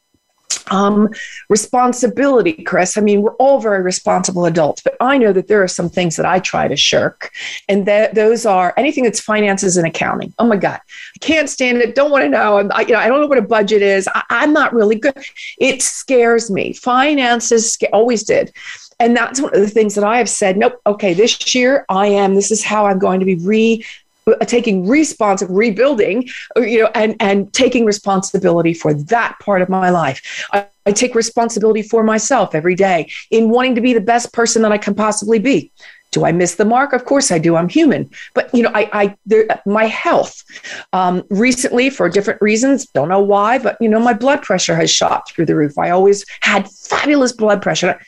Um, 0.70 1.08
responsibility 1.48 2.52
chris. 2.52 2.96
I 2.96 3.00
mean 3.00 3.22
we're 3.22 3.34
all 3.36 3.60
very 3.60 3.82
responsible 3.82 4.44
adults 4.44 4.82
but 4.82 4.96
i 5.00 5.16
know 5.16 5.32
that 5.32 5.48
there 5.48 5.62
are 5.62 5.68
some 5.68 5.88
things 5.88 6.16
that 6.16 6.26
i 6.26 6.38
try 6.38 6.68
to 6.68 6.76
shirk 6.76 7.30
and 7.68 7.86
that 7.86 8.14
those 8.14 8.44
are 8.44 8.74
anything 8.76 9.04
that's 9.04 9.20
finances 9.20 9.76
and 9.76 9.86
accounting. 9.86 10.32
Oh 10.38 10.46
my 10.46 10.56
god. 10.56 10.80
I 10.80 11.18
can't 11.20 11.48
stand 11.48 11.78
it. 11.78 11.94
Don't 11.94 12.10
want 12.10 12.24
to 12.24 12.28
know 12.28 12.58
I, 12.70 12.82
you 12.82 12.92
know 12.92 12.98
i 12.98 13.08
don't 13.08 13.20
know 13.20 13.26
what 13.26 13.38
a 13.38 13.42
budget 13.42 13.82
is. 13.82 14.08
I, 14.14 14.22
i'm 14.30 14.52
not 14.52 14.74
really 14.74 14.96
good. 14.96 15.16
It 15.58 15.82
scares 15.82 16.50
me. 16.50 16.74
Finances 16.74 17.76
always 17.92 18.22
did 18.22 18.52
and 19.00 19.16
that's 19.16 19.40
one 19.40 19.54
of 19.54 19.60
the 19.60 19.68
things 19.68 19.94
that 19.94 20.04
I 20.04 20.18
have 20.18 20.28
said, 20.28 20.56
nope, 20.56 20.80
okay, 20.86 21.14
this 21.14 21.54
year 21.54 21.84
I 21.88 22.08
am, 22.08 22.34
this 22.34 22.50
is 22.50 22.64
how 22.64 22.86
I'm 22.86 22.98
going 22.98 23.20
to 23.20 23.26
be 23.26 23.36
re 23.36 23.84
uh, 24.28 24.44
taking 24.44 24.86
responsible 24.86 25.54
rebuilding 25.54 26.28
uh, 26.56 26.60
you 26.60 26.82
know 26.82 26.90
and 26.94 27.16
and 27.18 27.50
taking 27.54 27.86
responsibility 27.86 28.74
for 28.74 28.92
that 28.92 29.38
part 29.40 29.62
of 29.62 29.70
my 29.70 29.88
life. 29.88 30.46
I, 30.52 30.66
I, 30.84 30.92
take 30.92 31.14
responsibility 31.14 31.80
for 31.80 32.02
myself 32.02 32.54
every 32.54 32.74
day 32.74 33.10
in 33.30 33.48
wanting 33.48 33.74
to 33.76 33.80
be 33.80 33.94
the 33.94 34.02
best 34.02 34.32
person 34.34 34.60
that 34.62 34.72
i 34.72 34.76
can 34.76 34.94
possibly 34.94 35.38
be. 35.38 35.72
Do 36.10 36.26
i 36.26 36.32
miss 36.32 36.56
the 36.56 36.66
mark? 36.66 36.92
Of 36.92 37.06
course 37.06 37.30
i 37.30 37.38
do 37.38 37.56
i'm 37.56 37.70
human. 37.70 38.10
But 38.34 38.54
you 38.54 38.62
know 38.64 38.70
i 38.74 38.90
i 38.92 39.16
there, 39.24 39.46
my 39.64 39.86
health 39.86 40.44
um, 40.92 41.24
recently 41.30 41.88
for 41.88 42.10
different 42.10 42.42
reasons 42.42 42.84
don't 42.86 43.08
know 43.08 43.20
why 43.20 43.58
but 43.58 43.78
you 43.80 43.88
know 43.88 44.00
my 44.00 44.12
blood 44.12 44.42
pressure 44.42 44.76
has 44.76 44.90
shot 44.90 45.30
through 45.30 45.46
the 45.46 45.56
roof. 45.56 45.78
I 45.78 45.88
always 45.88 46.26
had 46.40 46.70
fabulous 46.70 47.32
blood 47.32 47.62
pressure 47.62 47.98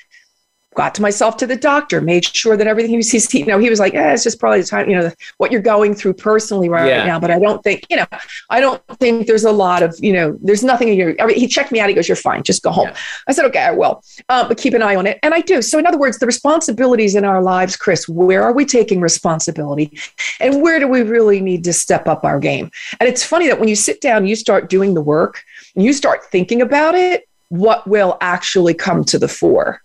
got 0.75 0.95
to 0.95 1.03
myself 1.03 1.37
to 1.37 1.47
the 1.47 1.57
doctor, 1.57 2.01
made 2.01 2.25
sure 2.25 2.57
that 2.57 2.67
everything 2.67 2.91
he 2.91 2.97
was, 2.97 3.11
he's, 3.11 3.33
you 3.35 3.45
know, 3.45 3.59
he 3.59 3.69
was 3.69 3.81
like, 3.81 3.93
eh, 3.95 4.13
it's 4.13 4.23
just 4.23 4.39
probably 4.39 4.61
the 4.61 4.67
time, 4.67 4.89
you 4.89 4.97
know, 4.97 5.11
what 5.39 5.51
you're 5.51 5.61
going 5.61 5.95
through 5.95 6.13
personally 6.13 6.69
right, 6.69 6.87
yeah. 6.87 7.05
now. 7.05 7.19
But 7.19 7.33
I 7.33 7.41
don't 7.41 7.63
think, 7.65 7.85
you 7.91 7.97
know, 7.97 8.07
I 8.51 8.61
don't 8.61 8.81
think 8.99 9.27
there's 9.27 9.45
a 9.45 9.51
lot 9.51 9.83
of, 9.83 9.97
you 9.99 10.13
know, 10.13 10.39
there's 10.41 10.63
nothing 10.63 10.89
in 10.89 10.97
your, 10.97 11.17
I 11.21 11.27
mean, 11.27 11.37
he 11.37 11.49
checked 11.49 11.73
me 11.73 11.81
out. 11.81 11.89
He 11.89 11.95
goes, 11.95 12.09
you're 12.09 12.17
fine. 12.17 12.45
Just 12.45 12.63
go 12.63 12.71
home. 12.71 12.89
Yeah. 12.89 12.97
I 13.27 13.33
said, 13.33 13.47
okay, 13.47 13.63
I 13.63 13.73
will, 13.73 14.03
um, 14.29 14.47
but 14.47 14.59
keep 14.59 14.75
an 14.75 14.83
eye 14.83 14.95
on 14.95 15.07
it. 15.07 15.19
And 15.25 15.35
I 15.35 15.41
do. 15.41 15.61
So 15.61 15.77
in 15.79 15.87
other 15.87 15.99
words, 15.99 16.19
the 16.19 16.27
responsibilities 16.27 17.17
in 17.17 17.25
our 17.25 17.43
lives, 17.43 17.75
Chris, 17.77 18.09
where 18.09 18.45
are 18.45 18.53
we 18.53 18.65
taking 18.65 19.01
responsibility 19.01 19.99
and 20.39 20.63
where 20.63 20.79
do 20.79 20.87
we 20.87 21.03
really 21.03 21.41
need 21.41 21.65
to 21.65 21.73
step 21.73 22.07
up 22.07 22.25
our 22.25 22.39
game? 22.39 22.71
And 23.01 23.09
it's 23.09 23.25
funny 23.25 23.49
that 23.49 23.59
when 23.59 23.69
you 23.69 23.77
sit 23.77 24.01
down, 24.01 24.25
you 24.25 24.37
start 24.37 24.71
doing 24.71 24.95
the 24.95 25.01
work 25.01 25.43
and 25.75 25.85
you 25.85 25.93
start 25.93 26.27
thinking 26.27 26.63
about 26.63 26.95
it, 26.95 27.27
what 27.49 27.85
will 27.89 28.17
actually 28.21 28.75
come 28.75 29.05
to 29.05 29.19
the 29.19 29.27
fore? 29.27 29.83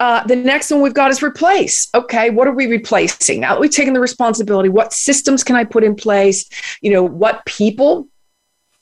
Uh, 0.00 0.26
the 0.26 0.34
next 0.34 0.70
one 0.70 0.80
we've 0.80 0.94
got 0.94 1.10
is 1.10 1.22
replace. 1.22 1.88
Okay, 1.94 2.30
what 2.30 2.48
are 2.48 2.54
we 2.54 2.66
replacing? 2.66 3.40
Now 3.40 3.54
that 3.54 3.60
we've 3.60 3.70
taken 3.70 3.92
the 3.92 4.00
responsibility, 4.00 4.70
what 4.70 4.94
systems 4.94 5.44
can 5.44 5.56
I 5.56 5.64
put 5.64 5.84
in 5.84 5.94
place? 5.94 6.48
You 6.80 6.90
know, 6.90 7.04
what 7.04 7.44
people 7.44 8.08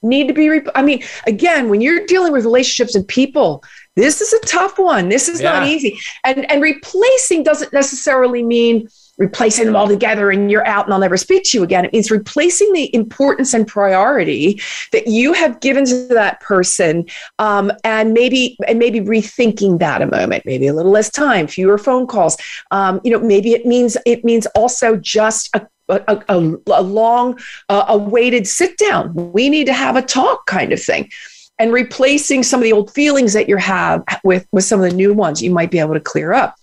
need 0.00 0.28
to 0.28 0.34
be. 0.34 0.48
Re- 0.48 0.62
I 0.76 0.82
mean, 0.82 1.02
again, 1.26 1.68
when 1.68 1.80
you're 1.80 2.06
dealing 2.06 2.32
with 2.32 2.44
relationships 2.44 2.94
and 2.94 3.06
people, 3.06 3.64
this 3.96 4.20
is 4.20 4.32
a 4.32 4.46
tough 4.46 4.78
one. 4.78 5.08
This 5.08 5.28
is 5.28 5.40
yeah. 5.40 5.58
not 5.58 5.68
easy. 5.68 5.98
And 6.24 6.48
and 6.50 6.62
replacing 6.62 7.42
doesn't 7.42 7.72
necessarily 7.72 8.44
mean 8.44 8.88
replacing 9.18 9.66
them 9.66 9.76
all 9.76 9.88
together 9.88 10.30
and 10.30 10.50
you're 10.50 10.66
out 10.66 10.86
and 10.86 10.94
I'll 10.94 11.00
never 11.00 11.16
speak 11.16 11.44
to 11.44 11.58
you 11.58 11.64
again. 11.64 11.84
It 11.84 11.92
means 11.92 12.10
replacing 12.10 12.72
the 12.72 12.94
importance 12.94 13.52
and 13.52 13.66
priority 13.66 14.60
that 14.92 15.08
you 15.08 15.32
have 15.32 15.60
given 15.60 15.84
to 15.86 16.06
that 16.08 16.40
person, 16.40 17.06
um, 17.38 17.70
and 17.84 18.14
maybe 18.14 18.56
and 18.66 18.78
maybe 18.78 19.00
rethinking 19.00 19.78
that 19.80 20.00
a 20.00 20.06
moment. 20.06 20.46
Maybe 20.46 20.68
a 20.68 20.72
little 20.72 20.92
less 20.92 21.10
time, 21.10 21.46
fewer 21.46 21.78
phone 21.78 22.06
calls. 22.06 22.36
Um, 22.70 23.00
you 23.04 23.10
know, 23.10 23.20
maybe 23.20 23.52
it 23.52 23.66
means 23.66 23.96
it 24.06 24.24
means 24.24 24.46
also 24.54 24.96
just 24.96 25.54
a 25.54 25.66
a, 25.90 26.22
a, 26.28 26.54
a 26.66 26.82
long 26.82 27.38
uh, 27.70 27.86
awaited 27.88 28.46
sit 28.46 28.76
down. 28.76 29.14
We 29.32 29.48
need 29.48 29.66
to 29.66 29.72
have 29.72 29.96
a 29.96 30.02
talk 30.02 30.46
kind 30.46 30.72
of 30.72 30.82
thing 30.82 31.10
and 31.58 31.72
replacing 31.72 32.42
some 32.42 32.60
of 32.60 32.64
the 32.64 32.72
old 32.72 32.92
feelings 32.92 33.32
that 33.32 33.48
you 33.48 33.56
have 33.56 34.04
with 34.22 34.46
with 34.52 34.64
some 34.64 34.80
of 34.80 34.90
the 34.90 34.96
new 34.96 35.12
ones 35.12 35.42
you 35.42 35.50
might 35.50 35.70
be 35.70 35.78
able 35.78 35.94
to 35.94 36.00
clear 36.00 36.32
up 36.32 36.54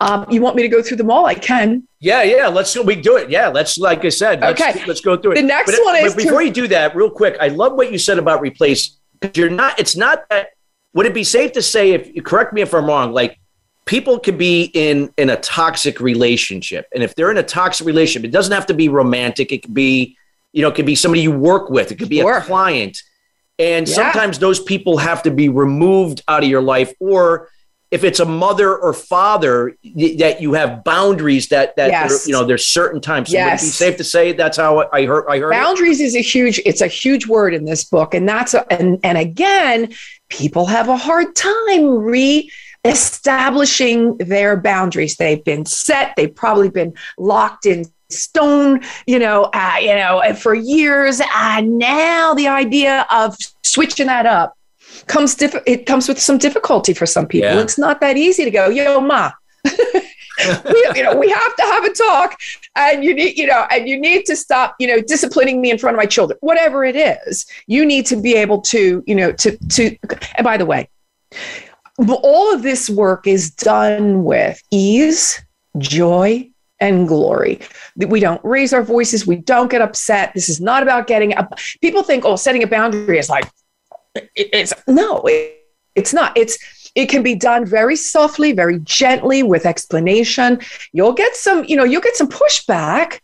um, 0.00 0.26
you 0.30 0.40
want 0.40 0.56
me 0.56 0.62
to 0.62 0.68
go 0.68 0.82
through 0.82 0.96
them 0.98 1.10
all? 1.10 1.26
I 1.26 1.34
can. 1.34 1.86
Yeah, 2.00 2.22
yeah. 2.22 2.48
Let's 2.48 2.76
we 2.76 2.96
do 2.96 3.16
it. 3.16 3.30
Yeah, 3.30 3.48
let's 3.48 3.78
like 3.78 4.04
I 4.04 4.08
said. 4.08 4.40
Let's, 4.40 4.60
okay, 4.60 4.84
let's 4.86 5.00
go 5.00 5.16
through 5.16 5.32
it. 5.32 5.34
The 5.36 5.42
next 5.42 5.72
but, 5.72 5.84
one 5.84 5.94
but 5.94 6.04
is 6.04 6.14
before 6.14 6.40
to- 6.40 6.46
you 6.46 6.52
do 6.52 6.68
that, 6.68 6.94
real 6.94 7.10
quick. 7.10 7.36
I 7.40 7.48
love 7.48 7.74
what 7.74 7.92
you 7.92 7.98
said 7.98 8.18
about 8.18 8.40
replace. 8.40 8.96
You're 9.34 9.50
not. 9.50 9.78
It's 9.78 9.96
not 9.96 10.28
that. 10.30 10.50
Would 10.94 11.06
it 11.06 11.14
be 11.14 11.24
safe 11.24 11.52
to 11.52 11.62
say 11.62 11.92
if 11.92 12.14
you 12.14 12.22
correct 12.22 12.52
me 12.52 12.62
if 12.62 12.74
I'm 12.74 12.86
wrong? 12.86 13.12
Like 13.12 13.38
people 13.84 14.18
can 14.18 14.36
be 14.36 14.70
in 14.74 15.12
in 15.16 15.30
a 15.30 15.36
toxic 15.36 16.00
relationship, 16.00 16.86
and 16.94 17.02
if 17.02 17.14
they're 17.14 17.30
in 17.30 17.38
a 17.38 17.42
toxic 17.42 17.86
relationship, 17.86 18.28
it 18.28 18.32
doesn't 18.32 18.52
have 18.52 18.66
to 18.66 18.74
be 18.74 18.88
romantic. 18.88 19.52
It 19.52 19.62
could 19.62 19.74
be, 19.74 20.16
you 20.52 20.62
know, 20.62 20.68
it 20.68 20.74
could 20.74 20.86
be 20.86 20.94
somebody 20.94 21.22
you 21.22 21.32
work 21.32 21.70
with. 21.70 21.92
It 21.92 21.96
could 21.96 22.08
be 22.08 22.20
sure. 22.20 22.38
a 22.38 22.42
client. 22.42 22.98
And 23.58 23.88
yeah. 23.88 23.94
sometimes 23.94 24.38
those 24.38 24.60
people 24.60 24.98
have 24.98 25.22
to 25.22 25.30
be 25.30 25.48
removed 25.48 26.22
out 26.28 26.42
of 26.42 26.48
your 26.48 26.60
life 26.60 26.92
or 27.00 27.48
if 27.96 28.04
it's 28.04 28.20
a 28.20 28.26
mother 28.26 28.76
or 28.76 28.92
father 28.92 29.74
that 29.94 30.36
you 30.42 30.52
have 30.52 30.84
boundaries 30.84 31.48
that 31.48 31.74
that 31.76 31.90
yes. 31.90 32.26
you 32.26 32.32
know 32.34 32.44
there's 32.44 32.66
certain 32.66 33.00
times. 33.00 33.30
So 33.30 33.38
yes. 33.38 33.62
would 33.62 33.66
it 33.66 33.68
be 33.68 33.72
safe 33.72 33.96
to 33.96 34.04
say 34.04 34.32
that's 34.32 34.58
how 34.58 34.86
I 34.92 35.06
heard 35.06 35.24
I 35.30 35.38
heard 35.38 35.50
boundaries 35.50 35.98
it? 35.98 36.04
is 36.04 36.14
a 36.14 36.20
huge 36.20 36.60
it's 36.66 36.82
a 36.82 36.88
huge 36.88 37.26
word 37.26 37.54
in 37.54 37.64
this 37.64 37.84
book 37.84 38.12
and 38.12 38.28
that's 38.28 38.52
a, 38.52 38.70
and 38.70 39.00
and 39.02 39.16
again 39.16 39.94
people 40.28 40.66
have 40.66 40.90
a 40.90 40.96
hard 40.96 41.34
time 41.34 41.86
re 41.86 42.50
establishing 42.84 44.18
their 44.18 44.58
boundaries 44.58 45.16
they've 45.16 45.42
been 45.42 45.64
set 45.64 46.12
they've 46.16 46.34
probably 46.34 46.68
been 46.68 46.92
locked 47.16 47.64
in 47.64 47.86
stone 48.10 48.80
you 49.06 49.18
know 49.18 49.44
uh, 49.54 49.76
you 49.80 49.94
know 49.94 50.22
for 50.34 50.54
years 50.54 51.20
and 51.34 51.78
now 51.78 52.34
the 52.34 52.46
idea 52.46 53.06
of 53.10 53.34
switching 53.62 54.06
that 54.06 54.26
up 54.26 54.55
comes 55.06 55.34
diff- 55.34 55.62
it 55.66 55.86
comes 55.86 56.08
with 56.08 56.20
some 56.20 56.38
difficulty 56.38 56.94
for 56.94 57.06
some 57.06 57.26
people. 57.26 57.50
Yeah. 57.50 57.60
It's 57.60 57.78
not 57.78 58.00
that 58.00 58.16
easy 58.16 58.44
to 58.44 58.50
go, 58.50 58.68
yo, 58.68 59.00
ma. 59.00 59.32
we, 59.64 60.90
you 60.94 61.02
know, 61.02 61.16
we 61.16 61.30
have 61.30 61.56
to 61.56 61.62
have 61.62 61.84
a 61.84 61.92
talk, 61.92 62.38
and 62.76 63.02
you 63.02 63.14
need, 63.14 63.36
you 63.36 63.46
know, 63.46 63.66
and 63.70 63.88
you 63.88 63.98
need 63.98 64.24
to 64.26 64.36
stop, 64.36 64.76
you 64.78 64.86
know, 64.86 65.00
disciplining 65.00 65.60
me 65.60 65.70
in 65.70 65.78
front 65.78 65.94
of 65.94 65.98
my 65.98 66.06
children. 66.06 66.38
Whatever 66.40 66.84
it 66.84 66.96
is, 66.96 67.46
you 67.66 67.86
need 67.86 68.06
to 68.06 68.16
be 68.16 68.34
able 68.34 68.60
to, 68.62 69.02
you 69.06 69.14
know, 69.14 69.32
to 69.32 69.56
to. 69.68 69.96
And 70.36 70.44
by 70.44 70.56
the 70.56 70.66
way, 70.66 70.88
all 72.22 72.54
of 72.54 72.62
this 72.62 72.90
work 72.90 73.26
is 73.26 73.50
done 73.50 74.24
with 74.24 74.62
ease, 74.70 75.42
joy, 75.78 76.50
and 76.80 77.08
glory. 77.08 77.60
We 77.96 78.20
don't 78.20 78.44
raise 78.44 78.72
our 78.72 78.82
voices. 78.82 79.26
We 79.26 79.36
don't 79.36 79.70
get 79.70 79.80
upset. 79.80 80.32
This 80.34 80.48
is 80.48 80.60
not 80.60 80.82
about 80.82 81.06
getting 81.06 81.34
up. 81.34 81.58
People 81.80 82.02
think, 82.02 82.24
oh, 82.24 82.36
setting 82.36 82.62
a 82.62 82.66
boundary 82.66 83.18
is 83.18 83.30
like 83.30 83.50
it, 84.16 84.48
it's 84.52 84.74
no, 84.86 85.22
it, 85.24 85.56
it's 85.94 86.12
not. 86.12 86.36
It's 86.36 86.58
it 86.94 87.10
can 87.10 87.22
be 87.22 87.34
done 87.34 87.66
very 87.66 87.94
softly, 87.94 88.52
very 88.52 88.78
gently 88.80 89.42
with 89.42 89.66
explanation. 89.66 90.60
You'll 90.92 91.12
get 91.12 91.36
some, 91.36 91.64
you 91.64 91.76
know, 91.76 91.84
you'll 91.84 92.00
get 92.00 92.16
some 92.16 92.28
pushback, 92.28 93.20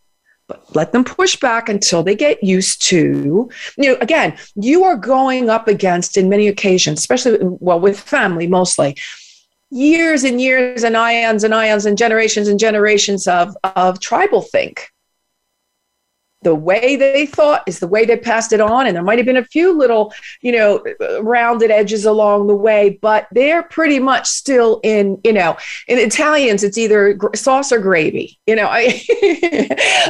but 0.47 0.77
let 0.77 0.93
them 0.93 1.05
push 1.05 1.37
back 1.37 1.71
until 1.71 2.03
they 2.03 2.15
get 2.15 2.45
used 2.45 2.83
to, 2.83 3.51
you 3.79 3.89
know, 3.89 3.97
again, 4.03 4.37
you 4.57 4.85
are 4.85 4.97
going 4.97 5.49
up 5.49 5.69
against 5.69 6.19
in 6.19 6.29
many 6.29 6.49
occasions, 6.49 6.99
especially 6.99 7.39
well 7.41 7.81
with 7.81 7.99
family 7.99 8.47
mostly, 8.47 8.97
years 9.71 10.23
and 10.23 10.39
years 10.39 10.85
and 10.85 10.95
ions 10.95 11.43
and 11.43 11.55
ions 11.55 11.87
and 11.87 11.97
generations 11.97 12.49
and 12.49 12.61
generations 12.61 13.27
of 13.27 13.57
of 13.75 13.99
tribal 14.01 14.43
think 14.43 14.92
the 16.43 16.55
way 16.55 16.97
they 16.97 17.27
thought 17.27 17.63
is 17.67 17.79
the 17.79 17.87
way 17.87 18.05
they 18.05 18.17
passed 18.17 18.53
it 18.53 18.61
on. 18.61 18.87
And 18.87 18.97
there 18.97 19.03
might 19.03 19.19
have 19.19 19.27
been 19.27 19.37
a 19.37 19.45
few 19.45 19.77
little 19.77 20.13
you 20.41 20.53
know 20.53 20.83
rounded 21.21 21.71
edges 21.71 22.05
along 22.05 22.47
the 22.47 22.55
way 22.55 22.99
but 23.03 23.29
they're 23.33 23.63
pretty 23.63 23.99
much 23.99 24.27
still 24.27 24.81
in 24.83 25.21
you 25.25 25.33
know 25.33 25.57
in 25.89 25.99
italians 25.99 26.63
it's 26.63 26.79
either 26.79 27.19
sauce 27.35 27.73
or 27.73 27.79
gravy 27.79 28.39
you 28.47 28.57
know 28.57 28.67
I, 28.71 29.03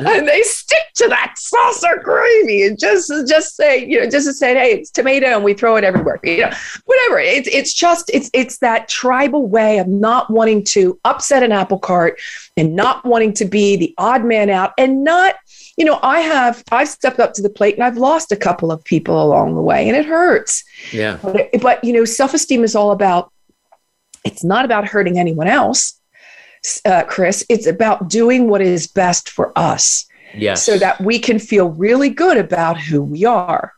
and 0.06 0.28
they 0.28 0.42
stick 0.42 0.82
to 0.96 1.08
that 1.08 1.34
sauce 1.36 1.84
or 1.84 1.98
gravy 1.98 2.66
and 2.66 2.78
just 2.78 3.10
just 3.28 3.56
say 3.56 3.84
you 3.84 4.00
know 4.00 4.08
just 4.08 4.26
to 4.26 4.32
say 4.32 4.54
hey 4.54 4.72
it's 4.72 4.90
tomato 4.90 5.26
and 5.26 5.44
we 5.44 5.54
throw 5.54 5.76
it 5.76 5.84
everywhere 5.84 6.20
you 6.22 6.42
know 6.42 6.52
whatever. 6.84 7.18
It's 7.18 7.48
it's 7.48 7.72
just 7.72 8.10
it's 8.12 8.30
it's 8.32 8.58
that 8.58 8.88
tribal 8.88 9.46
way 9.46 9.78
of 9.78 9.88
not 9.88 10.30
wanting 10.30 10.64
to 10.64 10.98
upset 11.04 11.42
an 11.42 11.52
apple 11.52 11.78
cart 11.78 12.20
and 12.56 12.74
not 12.74 13.04
wanting 13.04 13.32
to 13.34 13.44
be 13.44 13.76
the 13.76 13.94
odd 13.98 14.24
man 14.24 14.50
out 14.50 14.72
and 14.78 15.04
not 15.04 15.36
you 15.76 15.84
know, 15.84 15.98
I 16.02 16.20
have, 16.20 16.62
I've 16.70 16.88
stepped 16.88 17.18
up 17.18 17.32
to 17.34 17.42
the 17.42 17.50
plate 17.50 17.74
and 17.74 17.84
I've 17.84 17.96
lost 17.96 18.32
a 18.32 18.36
couple 18.36 18.70
of 18.70 18.84
people 18.84 19.22
along 19.22 19.54
the 19.54 19.62
way 19.62 19.88
and 19.88 19.96
it 19.96 20.04
hurts. 20.04 20.64
Yeah. 20.92 21.18
But, 21.22 21.48
but 21.60 21.84
you 21.84 21.92
know, 21.92 22.04
self 22.04 22.34
esteem 22.34 22.64
is 22.64 22.76
all 22.76 22.90
about, 22.90 23.32
it's 24.24 24.44
not 24.44 24.64
about 24.64 24.86
hurting 24.86 25.18
anyone 25.18 25.48
else, 25.48 26.00
uh, 26.84 27.04
Chris. 27.04 27.44
It's 27.48 27.66
about 27.66 28.08
doing 28.08 28.48
what 28.48 28.60
is 28.60 28.86
best 28.86 29.28
for 29.28 29.56
us. 29.58 30.06
Yes. 30.34 30.64
So 30.64 30.78
that 30.78 31.00
we 31.00 31.18
can 31.18 31.38
feel 31.38 31.70
really 31.70 32.08
good 32.08 32.38
about 32.38 32.78
who 32.78 33.02
we 33.02 33.24
are. 33.24 33.72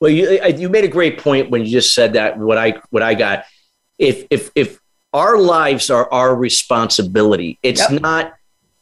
Well, 0.00 0.10
you 0.10 0.40
you 0.56 0.68
made 0.68 0.84
a 0.84 0.88
great 0.88 1.18
point 1.18 1.50
when 1.50 1.64
you 1.64 1.70
just 1.70 1.94
said 1.94 2.12
that. 2.12 2.38
What 2.38 2.58
I 2.58 2.74
what 2.90 3.02
I 3.02 3.14
got, 3.14 3.44
if 3.98 4.26
if 4.30 4.50
if 4.54 4.78
our 5.12 5.38
lives 5.38 5.90
are 5.90 6.12
our 6.12 6.36
responsibility, 6.36 7.58
it's 7.62 7.90
yep. 7.90 8.02
not 8.02 8.34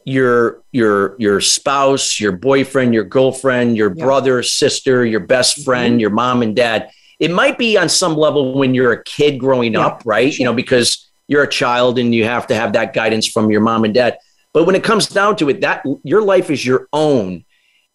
your 0.07 0.63
your 0.71 1.17
your 1.19 1.41
spouse, 1.41 2.21
your 2.21 2.31
boyfriend, 2.31 2.95
your 2.95 3.05
girlfriend, 3.05 3.77
your 3.77 3.93
yeah. 3.95 4.05
brother, 4.05 4.43
sister, 4.43 5.05
your 5.05 5.21
best 5.21 5.65
friend, 5.65 5.95
mm-hmm. 5.95 6.01
your 6.01 6.11
mom 6.11 6.43
and 6.43 6.55
dad. 6.55 6.91
It 7.19 7.33
might 7.33 7.59
be 7.59 7.77
on 7.77 7.89
some 7.89 8.17
level 8.17 8.55
when 8.55 8.73
you're 8.73 8.93
a 8.93 9.03
kid 9.03 9.39
growing 9.39 9.75
yeah. 9.75 9.87
up, 9.87 10.03
right? 10.05 10.37
You 10.39 10.45
know, 10.45 10.55
because 10.55 11.11
you're 11.27 11.43
a 11.43 11.49
child 11.49 11.99
and 11.99 12.15
you 12.15 12.25
have 12.25 12.47
to 12.47 12.55
have 12.55 12.75
that 12.75 12.95
guidance 12.95 13.27
from 13.27 13.51
your 13.51 13.61
mom 13.61 13.85
and 13.85 13.93
dad. 13.93 14.19
But 14.53 14.65
when 14.65 14.77
it 14.77 14.85
comes 14.85 15.09
down 15.09 15.37
to 15.37 15.51
it, 15.51 15.61
that 15.63 15.85
your 16.05 16.23
life 16.23 16.51
is 16.51 16.65
your 16.65 16.89
own 16.93 17.45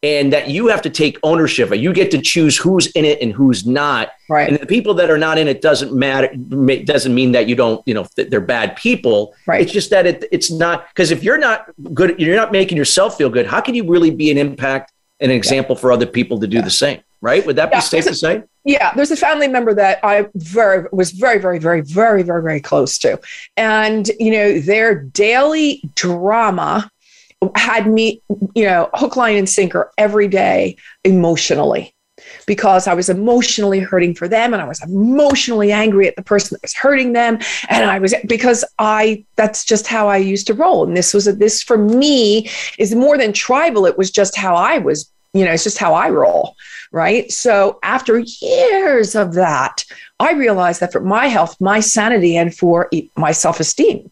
and 0.04 0.34
that 0.34 0.50
you 0.50 0.68
have 0.68 0.82
to 0.82 0.90
take 0.90 1.20
ownership 1.22 1.72
of. 1.72 1.78
You 1.78 1.94
get 1.94 2.10
to 2.12 2.22
choose 2.22 2.58
who's 2.58 2.88
in 2.88 3.06
it 3.06 3.22
and 3.22 3.32
who's 3.32 3.66
not. 3.66 4.12
Right. 4.30 4.50
And 4.50 4.58
the 4.58 4.66
people 4.66 4.94
that 4.96 5.12
are 5.12 5.18
not 5.18 5.38
in 5.38 5.48
it 5.48 5.62
doesn't 5.62 5.94
matter. 5.94 6.34
Doesn't 6.36 7.14
mean 7.14 7.34
that 7.34 7.48
you 7.48 7.56
don't, 7.56 7.86
you 7.88 7.94
know, 7.94 8.08
they're 8.16 8.42
bad 8.42 8.76
people. 8.76 9.36
Right. 9.46 9.62
It's 9.62 9.72
just 9.72 9.92
that 9.92 10.08
it, 10.08 10.26
it's 10.32 10.50
not 10.50 10.88
because 10.90 11.12
if 11.12 11.24
you're 11.24 11.38
not 11.38 11.72
good, 11.94 12.20
you're 12.20 12.36
not 12.36 12.52
making 12.52 12.78
yourself 12.78 13.18
feel 13.18 13.30
good. 13.30 13.46
How 13.46 13.62
can 13.62 13.76
you 13.76 13.88
really 13.88 14.10
be 14.10 14.32
an 14.32 14.38
impact 14.38 14.92
and 15.20 15.32
an 15.32 15.38
example 15.38 15.76
yeah. 15.76 15.82
for 15.82 15.92
other 15.92 16.08
people 16.08 16.40
to 16.40 16.48
do 16.48 16.58
yeah. 16.58 16.64
the 16.64 16.72
same? 16.72 17.02
Right? 17.22 17.46
Would 17.46 17.58
that 17.58 17.70
yeah. 17.70 17.78
be 17.78 17.82
safe 17.82 18.06
to 18.06 18.16
say? 18.16 18.44
Yeah, 18.64 18.94
there's 18.96 19.12
a 19.12 19.16
family 19.16 19.48
member 19.48 19.76
that 19.76 20.00
I 20.04 20.28
very 20.36 20.88
was 20.92 21.12
very, 21.12 21.38
very, 21.38 21.60
very, 21.60 21.82
very, 21.82 22.24
very, 22.24 22.42
very 22.42 22.60
close 22.60 22.98
to, 23.00 23.20
and 23.58 24.08
you 24.20 24.32
know 24.32 24.60
their 24.60 24.96
daily 24.96 25.84
drama 25.94 26.90
had 27.56 27.88
me, 27.88 28.22
you 28.56 28.66
know, 28.66 28.90
hook, 28.94 29.16
line, 29.16 29.38
and 29.38 29.50
sinker 29.50 29.92
every 29.98 30.28
day 30.28 30.78
emotionally 31.04 31.96
because 32.46 32.88
I 32.88 32.94
was 32.94 33.10
emotionally 33.10 33.80
hurting 33.80 34.16
for 34.16 34.28
them 34.28 34.54
and 34.54 34.62
I 34.62 34.68
was 34.68 34.82
emotionally 34.84 35.72
angry 35.72 36.08
at 36.08 36.16
the 36.16 36.22
person 36.22 36.56
that 36.56 36.62
was 36.62 36.74
hurting 36.74 37.14
them. 37.14 37.40
And 37.70 37.90
I 37.90 38.00
was 38.00 38.14
because 38.28 38.64
I 38.80 39.26
that's 39.36 39.66
just 39.66 39.88
how 39.88 40.08
I 40.08 40.18
used 40.18 40.48
to 40.48 40.54
roll. 40.54 40.86
And 40.86 40.96
this 40.96 41.14
was 41.14 41.28
a, 41.28 41.34
this 41.34 41.64
for 41.64 41.78
me 41.78 42.50
is 42.78 42.96
more 42.96 43.18
than 43.18 43.34
tribal. 43.34 43.86
It 43.86 43.98
was 43.98 44.12
just 44.12 44.36
how 44.36 44.56
I 44.56 44.78
was, 44.78 45.12
you 45.34 45.46
know, 45.46 45.52
it's 45.52 45.64
just 45.64 45.78
how 45.78 45.94
I 45.94 46.10
roll. 46.10 46.56
Right. 46.92 47.32
So 47.32 47.80
after 47.84 48.20
years 48.20 49.16
of 49.16 49.34
that, 49.36 49.86
I 50.20 50.34
realized 50.34 50.82
that 50.82 50.92
for 50.92 51.00
my 51.00 51.28
health, 51.28 51.60
my 51.62 51.80
sanity, 51.80 52.36
and 52.36 52.56
for 52.56 52.90
my 53.16 53.32
self 53.32 53.60
esteem, 53.60 54.12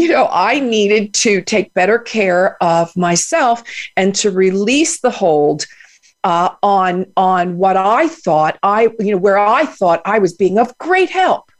you 0.00 0.08
know, 0.08 0.28
I 0.30 0.60
needed 0.60 1.14
to 1.14 1.42
take 1.42 1.74
better 1.74 1.98
care 1.98 2.62
of 2.62 2.96
myself 2.96 3.62
and 3.96 4.14
to 4.16 4.30
release 4.30 5.00
the 5.00 5.10
hold 5.10 5.66
uh, 6.24 6.50
on 6.62 7.06
on 7.16 7.58
what 7.58 7.76
I 7.76 8.08
thought 8.08 8.58
I, 8.62 8.88
you 8.98 9.12
know, 9.12 9.18
where 9.18 9.38
I 9.38 9.64
thought 9.64 10.02
I 10.04 10.18
was 10.18 10.34
being 10.34 10.58
of 10.58 10.76
great 10.78 11.10
help, 11.10 11.50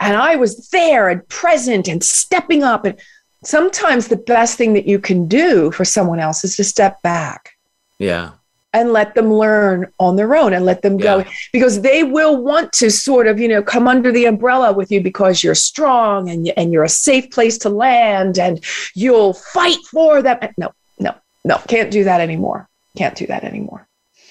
and 0.00 0.16
I 0.16 0.36
was 0.36 0.68
there 0.68 1.08
and 1.08 1.26
present 1.28 1.88
and 1.88 2.02
stepping 2.04 2.62
up. 2.62 2.84
And 2.84 2.98
sometimes 3.44 4.08
the 4.08 4.16
best 4.16 4.58
thing 4.58 4.74
that 4.74 4.86
you 4.86 4.98
can 4.98 5.26
do 5.26 5.70
for 5.70 5.84
someone 5.84 6.20
else 6.20 6.44
is 6.44 6.56
to 6.56 6.64
step 6.64 7.00
back. 7.02 7.56
Yeah 7.98 8.32
and 8.72 8.92
let 8.92 9.14
them 9.14 9.32
learn 9.32 9.90
on 9.98 10.16
their 10.16 10.36
own 10.36 10.52
and 10.52 10.64
let 10.64 10.82
them 10.82 10.98
go. 10.98 11.24
Because 11.52 11.80
they 11.80 12.02
will 12.02 12.36
want 12.36 12.72
to 12.74 12.90
sort 12.90 13.26
of 13.26 13.38
you 13.38 13.48
know 13.48 13.62
come 13.62 13.88
under 13.88 14.12
the 14.12 14.26
umbrella 14.26 14.72
with 14.72 14.90
you 14.90 15.00
because 15.00 15.42
you're 15.42 15.54
strong 15.54 16.28
and, 16.28 16.48
and 16.56 16.72
you're 16.72 16.84
a 16.84 16.88
safe 16.88 17.30
place 17.30 17.58
to 17.58 17.68
land 17.68 18.38
and 18.38 18.62
you'll 18.94 19.34
fight 19.34 19.78
for 19.90 20.22
them. 20.22 20.38
No 20.56 20.72
no 20.98 21.14
no 21.44 21.58
can't 21.68 21.90
do 21.90 22.04
that 22.04 22.20
anymore. 22.20 22.68
Can't 22.96 23.16
do 23.16 23.26
that 23.26 23.44
anymore. 23.44 23.86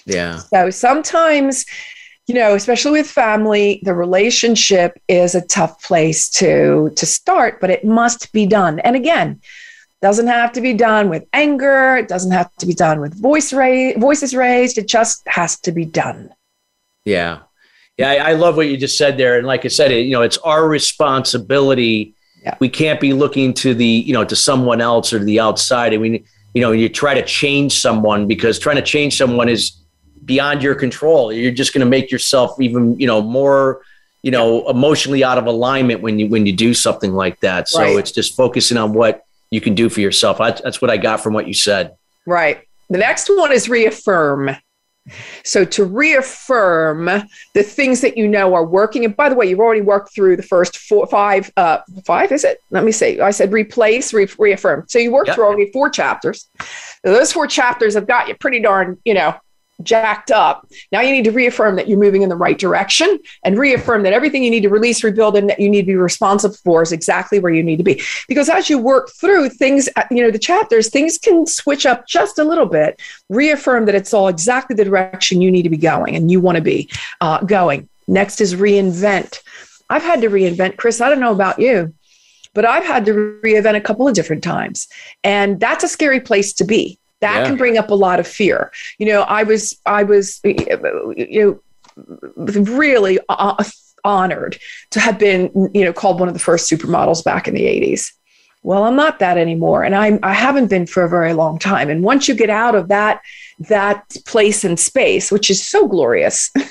Yeah. 0.06 0.38
So 0.38 0.70
sometimes 0.70 1.66
you 2.28 2.36
know 2.36 2.56
especially 2.56 3.00
with 3.00 3.10
family 3.10 3.82
the 3.84 3.94
relationship 3.94 5.02
is 5.08 5.34
a 5.34 5.46
tough 5.48 5.82
place 5.84 6.30
to 6.30 6.92
to 6.96 7.06
start 7.06 7.60
but 7.60 7.70
it 7.70 7.84
must 7.84 8.32
be 8.34 8.46
done. 8.46 8.80
And 8.80 8.96
again 8.96 9.42
doesn't 10.02 10.28
have 10.28 10.52
to 10.54 10.62
be 10.62 10.74
done 10.74 11.10
with 11.10 11.26
anger. 11.34 11.98
It 11.98 12.08
doesn't 12.08 12.32
have 12.32 12.56
to 12.58 12.66
be 12.66 12.74
done 12.74 13.02
with 13.02 13.20
voice 13.20 13.52
ra- 13.52 13.94
voices 13.98 14.36
raised. 14.36 14.78
It 14.78 14.88
just 14.88 15.28
has 15.28 15.60
to 15.62 15.72
be 15.72 15.86
done. 15.86 16.34
Yeah. 17.06 17.40
Yeah. 17.98 18.12
I, 18.12 18.16
I 18.16 18.34
love 18.34 18.58
what 18.58 18.68
you 18.68 18.78
just 18.78 18.98
said 18.98 19.18
there. 19.18 19.38
And 19.38 19.48
like 19.48 19.66
I 19.66 19.70
said, 19.70 19.92
it, 19.92 20.06
you 20.06 20.12
know, 20.12 20.22
it's 20.22 20.38
our 20.40 20.68
responsibility. 20.68 22.14
Yeah. 22.44 22.56
We 22.60 22.70
can't 22.70 23.02
be 23.02 23.14
looking 23.14 23.54
to 23.56 23.74
the, 23.74 23.86
you 23.86 24.14
know, 24.14 24.24
to 24.24 24.36
someone 24.36 24.82
else 24.82 25.12
or 25.14 25.20
to 25.20 25.26
the 25.26 25.40
outside. 25.40 25.94
I 25.94 25.98
mean, 25.98 26.24
you 26.54 26.62
know, 26.62 26.72
you 26.72 26.90
try 26.90 27.14
to 27.16 27.26
change 27.26 27.80
someone 27.80 28.28
because 28.28 28.60
trying 28.60 28.76
to 28.78 28.82
change 28.84 29.18
someone 29.18 29.50
is 29.50 29.72
beyond 30.26 30.62
your 30.62 30.76
control. 30.76 31.32
You're 31.34 31.52
just 31.52 31.74
going 31.74 31.86
to 31.86 31.90
make 31.90 32.12
yourself 32.12 32.60
even, 32.62 33.00
you 33.00 33.08
know, 33.08 33.22
more, 33.22 33.82
you 34.22 34.32
know, 34.32 34.70
emotionally 34.70 35.24
out 35.24 35.38
of 35.38 35.46
alignment 35.46 36.02
when 36.02 36.20
you, 36.20 36.28
when 36.28 36.46
you 36.46 36.54
do 36.54 36.74
something 36.74 37.14
like 37.14 37.40
that. 37.40 37.68
So 37.68 37.82
right. 37.82 37.98
it's 37.98 38.12
just 38.12 38.36
focusing 38.36 38.78
on 38.78 38.94
what, 38.94 39.24
you 39.52 39.62
can 39.62 39.76
do 39.76 39.90
for 39.90 40.02
yourself. 40.02 40.38
That's 40.38 40.82
what 40.82 40.92
I 40.92 40.98
got 40.98 41.22
from 41.22 41.34
what 41.34 41.48
you 41.48 41.54
said. 41.54 41.96
Right. 42.26 42.64
The 42.90 42.98
next 42.98 43.30
one 43.30 43.52
is 43.52 43.70
reaffirm. 43.70 44.56
So 45.44 45.64
to 45.64 45.86
reaffirm 45.86 47.06
the 47.54 47.64
things 47.64 48.02
that 48.02 48.18
you 48.18 48.28
know 48.28 48.54
are 48.54 48.66
working. 48.66 49.06
And 49.06 49.16
by 49.16 49.30
the 49.30 49.36
way, 49.36 49.48
you've 49.48 49.60
already 49.60 49.82
worked 49.82 50.14
through 50.14 50.36
the 50.36 50.44
first 50.44 50.78
four, 50.78 51.08
five, 51.08 51.52
uh, 51.56 51.80
five 52.06 52.32
is 52.32 52.44
it? 52.44 52.60
Let 52.72 52.84
me 52.84 52.92
see. 52.92 53.20
I 53.22 53.32
said 53.32 53.54
replace, 53.54 54.14
re- 54.14 54.28
reaffirm. 54.38 54.86
So 54.88 55.00
you 55.00 55.12
worked 55.12 55.28
yep. 55.28 55.36
through 55.36 55.46
already 55.46 55.72
four 55.72 55.90
chapters. 55.90 56.50
So 57.06 57.14
those 57.14 57.32
four 57.32 57.48
chapters 57.48 57.94
have 57.94 58.08
got 58.08 58.28
you 58.28 58.36
pretty 58.36 58.60
darn, 58.60 58.98
you 59.06 59.14
know, 59.14 59.34
jacked 59.84 60.32
up. 60.32 60.68
Now 60.92 61.02
you 61.02 61.12
need 61.12 61.26
to 61.26 61.32
reaffirm 61.32 61.76
that 61.76 61.88
you're 61.88 62.00
moving 62.00 62.22
in 62.22 62.30
the 62.30 62.36
right 62.36 62.58
direction 62.58 63.20
and 63.44 63.58
reaffirm 63.58 64.04
that 64.04 64.14
everything 64.14 64.44
you 64.44 64.50
need 64.50 64.64
to 64.64 64.70
release, 64.70 65.04
rebuild, 65.04 65.38
and 65.38 65.50
that 65.50 65.60
you 65.60 65.70
need 65.70 65.82
to 65.82 65.88
be 65.88 65.96
responsible 65.96 66.56
for 66.56 66.82
is 66.82 66.92
exactly 66.92 67.40
where 67.40 67.54
you 67.54 67.64
need 67.64 67.78
to 67.78 67.84
be. 67.84 68.02
Because 68.28 68.50
as 68.50 68.70
you 68.70 68.80
work 68.80 69.12
through 69.12 69.50
things, 69.50 69.88
uh, 69.96 70.04
you 70.10 70.24
know, 70.24 70.32
the 70.32 70.40
chapters, 70.40 70.90
things 70.90 71.18
can 71.18 71.46
switch 71.46 71.86
up 71.86 72.08
just 72.08 72.40
a 72.40 72.44
little 72.44 72.66
bit. 72.66 73.00
Reaffirm 73.30 73.86
that 73.86 73.96
it's 73.96 74.14
all 74.14 74.28
exactly 74.28 74.76
the 74.76 74.86
direction 74.86 75.42
you 75.42 75.52
need 75.52 75.64
to 75.64 75.70
be 75.70 75.78
going 75.78 76.16
and 76.16 76.32
you 76.32 76.40
want 76.40 76.56
to 76.56 76.64
be 76.64 76.90
uh, 77.22 77.42
going. 77.42 77.88
Next 78.08 78.42
is 78.42 78.56
reinvent. 78.56 79.42
I've 79.90 80.04
had 80.04 80.22
to 80.22 80.30
reinvent, 80.30 80.78
Chris. 80.78 81.02
I 81.02 81.10
don't 81.10 81.20
know 81.20 81.32
about 81.32 81.60
you, 81.60 81.94
but 82.54 82.66
I've 82.66 82.86
had 82.86 83.06
to 83.06 83.40
reinvent 83.44 83.76
a 83.76 83.82
couple 83.82 84.08
of 84.08 84.16
different 84.16 84.44
times. 84.44 84.88
And 85.24 85.60
that's 85.60 85.84
a 85.84 85.88
scary 85.88 86.20
place 86.20 86.54
to 86.54 86.64
be 86.64 87.00
that 87.22 87.40
yeah. 87.40 87.46
can 87.46 87.58
bring 87.58 87.78
up 87.78 87.90
a 87.90 87.96
lot 87.96 88.20
of 88.20 88.28
fear 88.28 88.72
you 88.98 89.06
know 89.06 89.22
i 89.24 89.44
was 89.44 89.80
i 89.86 90.04
was 90.04 90.40
you 90.44 90.58
know 90.76 91.60
really 92.46 93.20
uh, 93.30 93.64
honored 94.04 94.58
to 94.92 95.00
have 95.00 95.18
been 95.18 95.52
you 95.74 95.84
know 95.84 95.94
called 95.94 96.20
one 96.20 96.28
of 96.28 96.34
the 96.34 96.40
first 96.40 96.70
supermodels 96.70 97.24
back 97.24 97.48
in 97.48 97.54
the 97.54 97.64
80s 97.64 98.12
well 98.64 98.84
i'm 98.84 98.96
not 98.96 99.20
that 99.20 99.38
anymore. 99.38 99.84
And 99.84 99.96
i'm 99.96 100.20
i 100.24 100.34
haven't 100.34 100.68
been 100.68 100.86
for 100.86 101.04
a 101.04 101.10
very 101.10 101.34
long 101.34 101.60
time. 101.60 101.90
And 101.90 102.04
once 102.04 102.28
you 102.28 102.36
get 102.36 102.50
out 102.50 102.76
of 102.76 102.88
that 102.90 103.22
that 103.60 104.08
place 104.28 104.64
and 104.64 104.80
space 104.80 105.32
which 105.32 105.50
is 105.50 105.66
so 105.66 105.88
glorious 105.88 106.52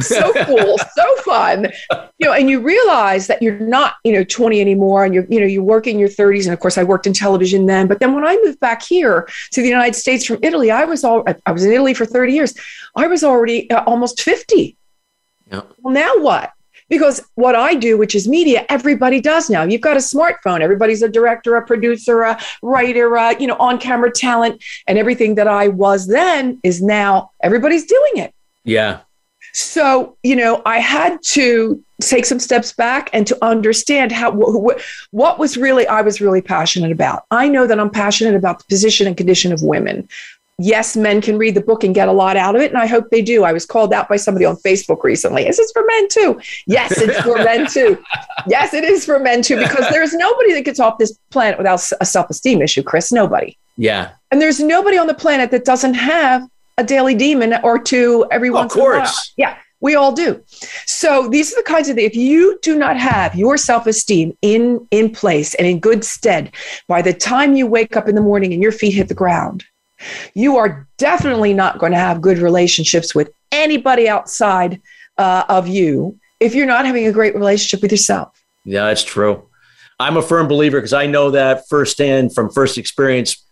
so 0.00 0.32
cool 0.46 0.78
so 0.78 1.16
fun 1.16 1.70
you 2.18 2.26
know 2.26 2.32
and 2.32 2.48
you 2.48 2.58
realize 2.58 3.26
that 3.26 3.42
you're 3.42 3.58
not 3.60 3.96
you 4.02 4.14
know 4.14 4.24
20 4.24 4.58
anymore 4.58 5.04
and 5.04 5.12
you're 5.12 5.26
you 5.28 5.38
know 5.38 5.44
you 5.44 5.62
work 5.62 5.86
in 5.86 5.98
your 5.98 6.08
30s 6.08 6.44
and 6.44 6.54
of 6.54 6.60
course 6.60 6.78
i 6.78 6.82
worked 6.82 7.06
in 7.06 7.12
television 7.12 7.66
then. 7.66 7.86
But 7.86 8.00
then 8.00 8.14
when 8.14 8.24
i 8.24 8.38
moved 8.42 8.60
back 8.60 8.82
here 8.82 9.28
to 9.50 9.60
the 9.60 9.68
united 9.68 9.94
states 9.94 10.24
from 10.24 10.38
italy 10.42 10.70
i 10.70 10.84
was 10.84 11.04
all 11.04 11.22
i 11.44 11.52
was 11.52 11.64
in 11.64 11.72
italy 11.72 11.92
for 11.92 12.06
30 12.06 12.32
years. 12.32 12.54
I 12.96 13.06
was 13.06 13.24
already 13.24 13.70
uh, 13.70 13.84
almost 13.84 14.22
50 14.22 14.76
yep. 15.50 15.70
well 15.80 15.92
now 15.92 16.16
what 16.16 16.52
because 16.92 17.22
what 17.36 17.54
I 17.56 17.74
do, 17.74 17.96
which 17.96 18.14
is 18.14 18.28
media, 18.28 18.66
everybody 18.68 19.18
does 19.18 19.48
now. 19.48 19.62
You've 19.62 19.80
got 19.80 19.96
a 19.96 20.00
smartphone. 20.00 20.60
Everybody's 20.60 21.00
a 21.00 21.08
director, 21.08 21.56
a 21.56 21.66
producer, 21.66 22.20
a 22.20 22.38
writer, 22.62 23.16
a, 23.16 23.34
you 23.40 23.46
know, 23.46 23.56
on-camera 23.58 24.12
talent, 24.12 24.62
and 24.86 24.98
everything 24.98 25.36
that 25.36 25.48
I 25.48 25.68
was 25.68 26.06
then 26.06 26.60
is 26.62 26.82
now 26.82 27.30
everybody's 27.42 27.86
doing 27.86 28.16
it. 28.16 28.34
Yeah. 28.64 29.00
So, 29.54 30.18
you 30.22 30.36
know, 30.36 30.60
I 30.66 30.80
had 30.80 31.22
to 31.28 31.82
take 32.02 32.26
some 32.26 32.38
steps 32.38 32.74
back 32.74 33.08
and 33.14 33.26
to 33.26 33.42
understand 33.42 34.12
how 34.12 34.30
wh- 34.30 34.60
wh- 34.62 35.14
what 35.14 35.38
was 35.38 35.56
really 35.56 35.86
I 35.86 36.02
was 36.02 36.20
really 36.20 36.42
passionate 36.42 36.92
about. 36.92 37.24
I 37.30 37.48
know 37.48 37.66
that 37.66 37.80
I'm 37.80 37.88
passionate 37.88 38.34
about 38.34 38.58
the 38.58 38.64
position 38.66 39.06
and 39.06 39.16
condition 39.16 39.50
of 39.50 39.62
women 39.62 40.10
yes, 40.62 40.96
men 40.96 41.20
can 41.20 41.38
read 41.38 41.54
the 41.54 41.60
book 41.60 41.84
and 41.84 41.94
get 41.94 42.08
a 42.08 42.12
lot 42.12 42.36
out 42.36 42.54
of 42.54 42.62
it. 42.62 42.70
And 42.70 42.80
I 42.80 42.86
hope 42.86 43.10
they 43.10 43.22
do. 43.22 43.44
I 43.44 43.52
was 43.52 43.66
called 43.66 43.92
out 43.92 44.08
by 44.08 44.16
somebody 44.16 44.44
on 44.44 44.56
Facebook 44.56 45.02
recently. 45.02 45.46
Is 45.46 45.56
this 45.56 45.72
for 45.72 45.84
men 45.86 46.08
too? 46.08 46.40
Yes, 46.66 46.92
it's 46.96 47.20
for 47.20 47.36
men 47.36 47.66
too. 47.70 48.02
Yes, 48.46 48.72
it 48.72 48.84
is 48.84 49.04
for 49.04 49.18
men 49.18 49.42
too, 49.42 49.56
because 49.56 49.88
there's 49.90 50.14
nobody 50.14 50.52
that 50.54 50.64
gets 50.64 50.80
off 50.80 50.98
this 50.98 51.18
planet 51.30 51.58
without 51.58 51.82
a 52.00 52.06
self 52.06 52.30
esteem 52.30 52.62
issue, 52.62 52.82
Chris. 52.82 53.12
Nobody. 53.12 53.58
Yeah. 53.76 54.12
And 54.30 54.40
there's 54.40 54.60
nobody 54.60 54.98
on 54.98 55.06
the 55.06 55.14
planet 55.14 55.50
that 55.50 55.64
doesn't 55.64 55.94
have 55.94 56.46
a 56.78 56.84
daily 56.84 57.14
demon 57.14 57.54
or 57.62 57.78
two 57.78 58.26
every 58.30 58.50
oh, 58.50 58.54
once 58.54 58.74
in 58.74 58.80
a 58.80 58.84
while. 58.84 59.12
Yeah. 59.36 59.58
We 59.80 59.96
all 59.96 60.12
do. 60.12 60.40
So 60.86 61.28
these 61.28 61.52
are 61.52 61.56
the 61.56 61.64
kinds 61.64 61.88
of 61.88 61.96
things. 61.96 62.12
If 62.12 62.16
you 62.16 62.56
do 62.62 62.78
not 62.78 62.96
have 62.96 63.34
your 63.34 63.56
self-esteem 63.56 64.38
in 64.40 64.86
in 64.92 65.10
place 65.10 65.54
and 65.56 65.66
in 65.66 65.80
good 65.80 66.04
stead, 66.04 66.54
by 66.86 67.02
the 67.02 67.12
time 67.12 67.56
you 67.56 67.66
wake 67.66 67.96
up 67.96 68.08
in 68.08 68.14
the 68.14 68.20
morning 68.20 68.52
and 68.52 68.62
your 68.62 68.70
feet 68.70 68.94
hit 68.94 69.08
the 69.08 69.14
ground, 69.14 69.64
you 70.34 70.56
are 70.56 70.86
definitely 70.98 71.54
not 71.54 71.78
going 71.78 71.92
to 71.92 71.98
have 71.98 72.20
good 72.20 72.38
relationships 72.38 73.14
with 73.14 73.30
anybody 73.50 74.08
outside 74.08 74.80
uh, 75.18 75.44
of 75.48 75.68
you 75.68 76.18
if 76.40 76.54
you're 76.54 76.66
not 76.66 76.86
having 76.86 77.06
a 77.06 77.12
great 77.12 77.34
relationship 77.34 77.82
with 77.82 77.92
yourself. 77.92 78.42
Yeah, 78.64 78.86
that's 78.86 79.04
true. 79.04 79.48
I'm 80.00 80.16
a 80.16 80.22
firm 80.22 80.48
believer 80.48 80.78
because 80.78 80.92
I 80.92 81.06
know 81.06 81.30
that 81.30 81.68
firsthand 81.68 82.34
from 82.34 82.50
first 82.50 82.78
experience. 82.78 83.44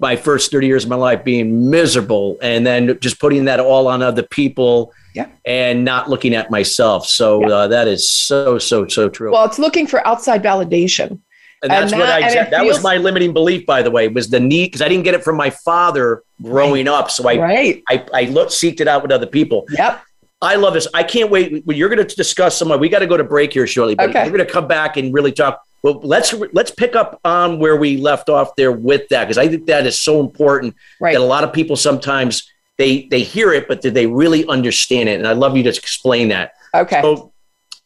My 0.00 0.16
first 0.16 0.50
30 0.50 0.66
years 0.66 0.84
of 0.84 0.90
my 0.90 0.96
life 0.96 1.24
being 1.24 1.70
miserable 1.70 2.36
and 2.42 2.66
then 2.66 2.98
just 2.98 3.20
putting 3.20 3.44
that 3.44 3.60
all 3.60 3.86
on 3.86 4.02
other 4.02 4.24
people 4.24 4.92
yeah. 5.14 5.28
and 5.46 5.84
not 5.84 6.10
looking 6.10 6.34
at 6.34 6.50
myself. 6.50 7.06
So 7.06 7.40
yeah. 7.40 7.54
uh, 7.54 7.68
that 7.68 7.86
is 7.86 8.08
so, 8.08 8.58
so, 8.58 8.88
so 8.88 9.08
true. 9.08 9.32
Well, 9.32 9.44
it's 9.44 9.58
looking 9.58 9.86
for 9.86 10.06
outside 10.06 10.42
validation. 10.42 11.20
And 11.64 11.72
that's 11.72 11.92
and 11.92 12.00
what 12.00 12.06
that, 12.08 12.22
I 12.22 12.34
that 12.34 12.50
feels, 12.50 12.76
was 12.76 12.82
my 12.82 12.98
limiting 12.98 13.32
belief, 13.32 13.64
by 13.64 13.80
the 13.80 13.90
way, 13.90 14.06
was 14.08 14.28
the 14.28 14.38
need 14.38 14.66
because 14.66 14.82
I 14.82 14.88
didn't 14.88 15.04
get 15.04 15.14
it 15.14 15.24
from 15.24 15.36
my 15.36 15.48
father 15.48 16.22
growing 16.42 16.86
right, 16.86 16.94
up. 16.94 17.10
So 17.10 17.26
I 17.26 17.38
right. 17.38 17.82
I, 17.88 18.06
I 18.12 18.24
looked 18.24 18.52
seeked 18.52 18.80
it 18.80 18.88
out 18.88 19.00
with 19.00 19.10
other 19.10 19.26
people. 19.26 19.64
Yep. 19.70 20.02
I 20.42 20.56
love 20.56 20.74
this. 20.74 20.86
I 20.92 21.02
can't 21.02 21.30
wait. 21.30 21.64
You're 21.66 21.88
going 21.88 22.06
to 22.06 22.16
discuss 22.16 22.58
some. 22.58 22.78
We 22.78 22.90
got 22.90 22.98
to 22.98 23.06
go 23.06 23.16
to 23.16 23.24
break 23.24 23.54
here 23.54 23.66
shortly, 23.66 23.94
but 23.94 24.10
okay. 24.10 24.24
we're 24.24 24.36
going 24.36 24.46
to 24.46 24.52
come 24.52 24.68
back 24.68 24.98
and 24.98 25.14
really 25.14 25.32
talk. 25.32 25.62
Well, 25.82 26.00
let's 26.02 26.34
let's 26.52 26.70
pick 26.70 26.94
up 26.94 27.18
on 27.24 27.58
where 27.58 27.76
we 27.76 27.96
left 27.96 28.28
off 28.28 28.54
there 28.56 28.72
with 28.72 29.08
that 29.08 29.24
because 29.24 29.38
I 29.38 29.48
think 29.48 29.66
that 29.66 29.86
is 29.86 29.98
so 29.98 30.20
important. 30.20 30.76
Right. 31.00 31.14
That 31.14 31.22
a 31.22 31.24
lot 31.24 31.44
of 31.44 31.52
people 31.54 31.76
sometimes 31.76 32.50
they 32.76 33.06
they 33.10 33.22
hear 33.22 33.52
it, 33.54 33.68
but 33.68 33.80
did 33.80 33.94
they 33.94 34.06
really 34.06 34.46
understand 34.46 35.08
it? 35.08 35.18
And 35.18 35.26
I 35.26 35.32
love 35.32 35.56
you 35.56 35.62
to 35.62 35.70
explain 35.70 36.28
that. 36.28 36.52
Okay. 36.74 37.00
So 37.00 37.32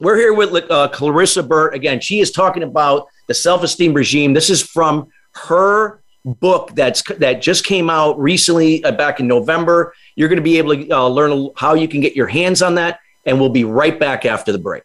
we're 0.01 0.17
here 0.17 0.33
with 0.33 0.71
uh, 0.71 0.89
Clarissa 0.89 1.43
Burt 1.43 1.75
again. 1.75 2.01
She 2.01 2.21
is 2.21 2.31
talking 2.31 2.63
about 2.63 3.09
the 3.27 3.35
self 3.35 3.63
esteem 3.63 3.95
regime. 3.95 4.33
This 4.33 4.51
is 4.51 4.63
from 4.63 5.09
her 5.35 6.01
book 6.25 6.75
that's 6.75 7.03
that 7.19 7.41
just 7.41 7.65
came 7.65 7.91
out 7.91 8.19
recently 8.19 8.85
uh, 8.85 8.93
back 8.93 9.21
in 9.21 9.27
November. 9.27 9.95
You're 10.15 10.29
going 10.29 10.37
to 10.37 10.43
be 10.43 10.59
able 10.59 10.77
to 10.77 10.91
uh, 10.91 11.09
learn 11.09 11.51
how 11.57 11.75
you 11.75 11.89
can 11.89 12.01
get 12.01 12.15
your 12.15 12.29
hands 12.29 12.63
on 12.63 12.77
that, 12.77 13.01
and 13.27 13.41
we'll 13.41 13.51
be 13.51 13.65
right 13.65 13.99
back 13.99 14.25
after 14.25 14.53
the 14.53 14.59
break. 14.59 14.85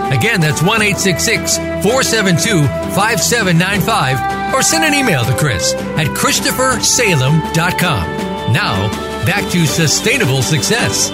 Again, 0.11 0.41
that's 0.41 0.61
1 0.61 0.81
866 0.81 1.55
472 1.55 2.67
5795. 2.93 4.53
Or 4.53 4.61
send 4.61 4.83
an 4.83 4.93
email 4.93 5.23
to 5.23 5.33
Chris 5.37 5.73
at 5.73 6.07
ChristopherSalem.com. 6.07 8.51
Now, 8.51 8.89
back 9.25 9.49
to 9.51 9.65
sustainable 9.65 10.41
success. 10.41 11.09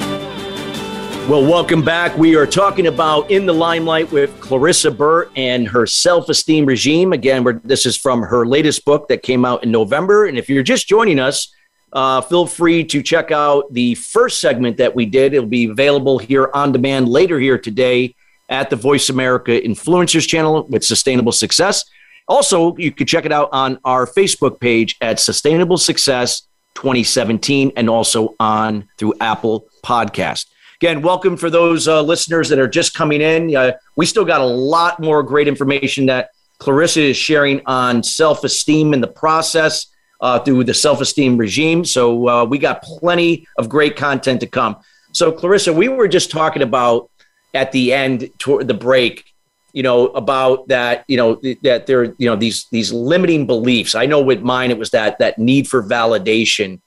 Well, 1.30 1.44
welcome 1.44 1.84
back. 1.84 2.18
We 2.18 2.36
are 2.36 2.48
talking 2.48 2.88
about 2.88 3.30
In 3.30 3.46
the 3.46 3.54
Limelight 3.54 4.12
with 4.12 4.40
Clarissa 4.40 4.90
Burt 4.90 5.32
and 5.36 5.68
her 5.68 5.86
self 5.86 6.28
esteem 6.28 6.66
regime. 6.66 7.14
Again, 7.14 7.62
this 7.64 7.86
is 7.86 7.96
from 7.96 8.24
her 8.24 8.48
latest 8.48 8.84
book 8.84 9.10
that 9.10 9.22
came 9.22 9.46
out 9.46 9.64
in 9.64 9.70
November. 9.70 10.26
And 10.26 10.40
if 10.40 10.50
you're 10.50 10.64
just 10.64 10.88
joining 10.88 11.20
us, 11.20 11.54
uh, 11.94 12.22
feel 12.22 12.48
free 12.48 12.84
to 12.86 13.04
check 13.04 13.30
out 13.30 13.72
the 13.72 13.94
first 13.94 14.42
segment 14.42 14.78
that 14.78 14.96
we 14.96 15.06
did. 15.06 15.36
It'll 15.36 15.48
be 15.48 15.70
available 15.70 16.18
here 16.18 16.50
on 16.56 16.72
demand 16.72 17.10
later 17.10 17.40
here 17.40 17.60
today 17.60 18.16
at 18.50 18.70
the 18.70 18.76
Voice 18.76 19.10
America 19.10 19.52
Influencers 19.52 20.28
channel 20.28 20.66
with 20.70 20.84
Sustainable 20.84 21.32
Success. 21.32 21.84
Also, 22.28 22.76
you 22.78 22.92
can 22.92 23.08
check 23.08 23.26
it 23.26 23.32
out 23.32 23.50
on 23.52 23.80
our 23.86 24.06
Facebook 24.06 24.60
page 24.60 24.98
at 25.02 25.20
Sustainable 25.20 25.78
Success 25.78 26.44
2017 26.76 27.72
and 27.76 27.90
also 27.90 28.36
on 28.40 28.88
through 28.98 29.14
Apple 29.22 29.68
Podcast. 29.84 30.46
Again, 30.82 31.02
welcome 31.02 31.38
for 31.38 31.50
those 31.50 31.88
uh, 31.88 32.02
listeners 32.02 32.50
that 32.50 32.60
are 32.60 32.68
just 32.68 32.94
coming 32.94 33.22
in. 33.22 33.56
Uh, 33.56 33.72
we 33.96 34.06
still 34.06 34.26
got 34.26 34.42
a 34.42 34.46
lot 34.46 35.00
more 35.00 35.24
great 35.24 35.48
information 35.48 36.06
that 36.06 36.30
Clarissa 36.60 37.02
is 37.02 37.18
sharing 37.18 37.62
on 37.66 38.04
self 38.04 38.44
esteem 38.44 38.94
in 38.94 39.02
the 39.02 39.08
process 39.08 39.88
uh, 40.22 40.40
through 40.40 40.64
the 40.64 40.74
self 40.74 41.02
esteem 41.02 41.38
regime. 41.38 41.84
So 41.84 42.28
uh, 42.28 42.46
we 42.46 42.58
got 42.58 42.84
plenty 42.84 43.48
of 43.58 43.70
great 43.70 43.96
content 43.96 44.40
to 44.42 44.48
come. 44.48 44.78
So, 45.14 45.32
Clarissa, 45.32 45.74
we 45.74 45.88
were 45.88 46.08
just 46.08 46.30
talking 46.30 46.62
about 46.62 47.10
at 47.54 47.72
the 47.72 47.94
end 47.94 48.30
toward 48.38 48.68
the 48.68 48.74
break 48.74 49.34
you 49.78 49.84
know 49.84 50.08
about 50.08 50.68
that 50.70 51.06
you 51.08 51.18
know 51.18 51.36
that 51.62 51.86
there 51.86 52.06
you 52.18 52.28
know 52.28 52.36
these 52.36 52.66
these 52.72 52.92
limiting 52.92 53.46
beliefs. 53.46 53.94
I 53.94 54.08
know 54.08 54.22
with 54.22 54.42
mine 54.42 54.72
it 54.72 54.78
was 54.80 54.90
that 54.90 55.20
that 55.20 55.38
need 55.38 55.68
for 55.68 55.84
validation. 55.84 56.82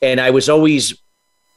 And 0.00 0.18
i 0.18 0.30
was 0.30 0.48
always 0.48 0.98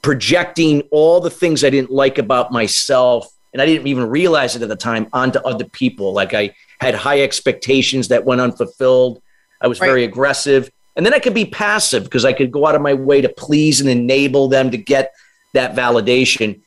projecting 0.02 0.82
all 0.92 1.22
the 1.22 1.30
things 1.30 1.64
i 1.64 1.70
didn't 1.70 1.92
like 1.92 2.18
about 2.18 2.52
myself. 2.52 3.32
And 3.54 3.62
i 3.62 3.66
didn't 3.66 3.88
even 3.88 4.10
realize 4.10 4.58
it 4.58 4.62
at 4.62 4.68
the 4.68 4.76
time 4.76 5.08
onto 5.14 5.40
other 5.40 5.64
people. 5.66 6.12
Like 6.12 6.34
i 6.34 6.54
had 6.82 6.96
high 6.96 7.22
expectations 7.22 8.10
that 8.10 8.26
went 8.26 8.42
unfulfilled. 8.42 9.22
I 9.62 9.68
was 9.68 9.80
right. 9.80 9.88
very 9.88 10.04
aggressive. 10.04 10.70
And 10.98 11.06
then 11.06 11.14
i 11.14 11.20
could 11.20 11.34
be 11.34 11.46
passive 11.46 12.04
because 12.04 12.26
i 12.26 12.34
could 12.34 12.52
go 12.52 12.68
out 12.68 12.76
of 12.76 12.82
my 12.82 12.94
way 12.94 13.22
to 13.22 13.30
please 13.30 13.80
and 13.80 13.90
enable 13.90 14.50
them 14.50 14.70
to 14.72 14.78
get 14.78 15.14
that 15.54 15.76
validation 15.76 16.60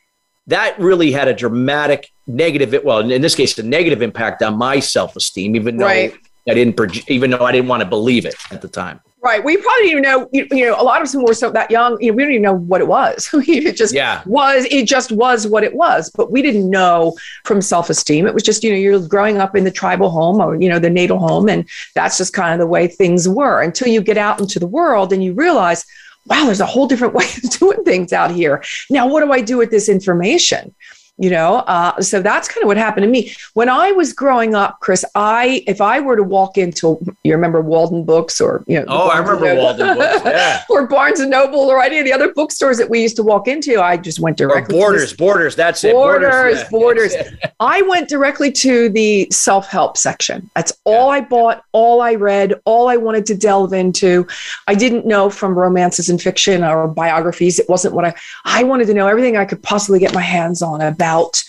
that 0.47 0.79
really 0.79 1.11
had 1.13 1.29
a 1.29 1.35
dramatic 1.35 2.13
negative 2.27 2.83
well 2.85 2.99
in 3.11 3.23
this 3.23 3.35
case 3.35 3.59
a 3.59 3.63
negative 3.63 4.03
impact 4.03 4.43
on 4.43 4.57
my 4.57 4.81
self-esteem 4.81 5.55
even 5.55 5.77
though 5.77 5.87
right. 5.87 6.15
i 6.49 6.55
didn't 6.55 7.09
even 7.11 7.31
though 7.31 7.45
i 7.45 7.53
didn't 7.53 7.69
want 7.69 7.83
to 7.83 7.89
believe 7.89 8.27
it 8.27 8.35
at 8.51 8.61
the 8.61 8.69
time 8.69 9.01
right 9.23 9.45
we 9.45 9.57
probably 9.57 9.83
didn't 9.83 9.91
even 9.91 10.03
know 10.03 10.29
you, 10.33 10.47
you 10.51 10.67
know 10.67 10.81
a 10.81 10.83
lot 10.83 11.01
of 11.01 11.07
us 11.07 11.15
were 11.15 11.35
so 11.35 11.51
that 11.51 11.71
young 11.71 11.97
you 12.01 12.11
know, 12.11 12.17
we 12.17 12.23
don't 12.23 12.33
even 12.33 12.43
know 12.43 12.55
what 12.55 12.81
it 12.81 12.87
was 12.87 13.29
it 13.35 13.77
just 13.77 13.95
yeah. 13.95 14.23
was 14.27 14.67
it 14.71 14.87
just 14.87 15.13
was 15.13 15.47
what 15.47 15.65
it 15.65 15.75
was 15.75 16.11
but 16.17 16.31
we 16.31 16.43
didn't 16.43 16.69
know 16.69 17.17
from 17.45 17.61
self-esteem 17.61 18.27
it 18.27 18.35
was 18.35 18.43
just 18.43 18.63
you 18.65 18.71
know 18.71 18.77
you're 18.77 19.07
growing 19.07 19.39
up 19.39 19.57
in 19.57 19.65
the 19.65 19.71
tribal 19.71 20.11
home 20.11 20.41
or 20.41 20.61
you 20.61 20.69
know 20.69 20.79
the 20.79 20.91
natal 20.91 21.19
home 21.19 21.49
and 21.49 21.69
that's 21.95 22.19
just 22.19 22.33
kind 22.33 22.53
of 22.53 22.59
the 22.59 22.67
way 22.67 22.87
things 22.87 23.29
were 23.29 23.63
until 23.63 23.89
you 23.89 24.01
get 24.01 24.19
out 24.19 24.41
into 24.41 24.59
the 24.59 24.67
world 24.67 25.13
and 25.13 25.23
you 25.23 25.33
realize 25.33 25.85
wow, 26.27 26.45
there's 26.45 26.61
a 26.61 26.67
whole 26.67 26.87
different 26.87 27.15
way 27.19 27.25
of 27.25 27.51
doing 27.51 27.85
things 27.85 28.13
out 28.13 28.31
here. 28.31 28.63
Now, 28.91 29.07
what 29.07 29.25
do 29.25 29.33
I 29.33 29.41
do 29.41 29.57
with 29.57 29.71
this 29.71 29.89
information? 29.89 30.75
You 31.19 31.31
know 31.31 31.57
uh, 31.67 31.99
so 32.01 32.21
that's 32.21 32.49
kind 32.49 32.63
of 32.63 32.67
what 32.67 32.77
happened 32.77 33.05
to 33.05 33.11
me. 33.11 33.33
When 33.55 33.69
i 33.69 33.93
was 33.93 34.13
growing 34.13 34.55
up 34.55 34.81
chris 34.81 35.05
i 35.15 35.63
if 35.67 35.81
i 35.81 36.01
were 36.01 36.17
to 36.17 36.23
walk 36.23 36.59
into 36.59 36.99
you 37.25 37.33
remember 37.33 37.61
walden 37.61 38.05
books 38.05 38.41
or 38.41 38.65
you 38.67 38.79
know 38.79 38.87
oh 38.89 39.09
i 39.09 39.19
remember 39.19 39.55
walden 39.55 39.97
books 39.97 40.23
yeah. 40.25 40.65
Or 40.71 40.87
barnes 40.87 41.21
and 41.21 41.31
noble 41.31 41.61
or 41.61 41.83
any 41.83 41.99
of 41.99 42.05
the 42.05 42.13
other 42.13 42.33
bookstores 42.33 42.77
that 42.79 42.91
we 42.91 43.01
used 43.01 43.17
to 43.17 43.23
walk 43.23 43.49
into 43.49 43.81
i 43.81 43.97
just 43.97 44.21
went 44.21 44.37
directly 44.37 44.77
or 44.77 44.81
borders 44.81 45.15
borders 45.15 45.57
that's 45.57 45.85
it 45.85 45.93
borders 45.93 46.63
borders, 46.71 47.15
yeah. 47.15 47.31
i 47.61 47.81
went 47.83 48.09
directly 48.09 48.53
to 48.53 48.89
the 48.91 49.29
self-help 49.31 49.97
section. 49.97 50.51
That's 50.55 50.73
all 50.85 51.09
yeah. 51.09 51.19
i 51.19 51.21
bought 51.21 51.65
all 51.73 52.01
i 52.01 52.15
read 52.15 52.55
all 52.65 52.89
i 52.89 52.97
wanted 52.97 53.27
to 53.27 53.35
delve 53.35 53.73
into. 53.73 54.27
I 54.67 54.75
didn't 54.75 55.07
know 55.07 55.31
from 55.31 55.57
romances 55.57 56.09
and 56.09 56.21
fiction 56.21 56.63
or 56.63 56.89
biographies 56.89 57.59
it 57.59 57.69
wasn't 57.69 57.95
what 57.95 58.05
i 58.05 58.15
i 58.45 58.63
wanted 58.63 58.87
to 58.87 58.95
know 58.95 59.07
everything 59.07 59.37
i 59.37 59.45
could 59.45 59.63
possibly 59.63 59.99
get 59.99 60.15
my 60.15 60.21
hands 60.21 60.63
on 60.63 60.81
about 60.81 61.06
about 61.07 61.43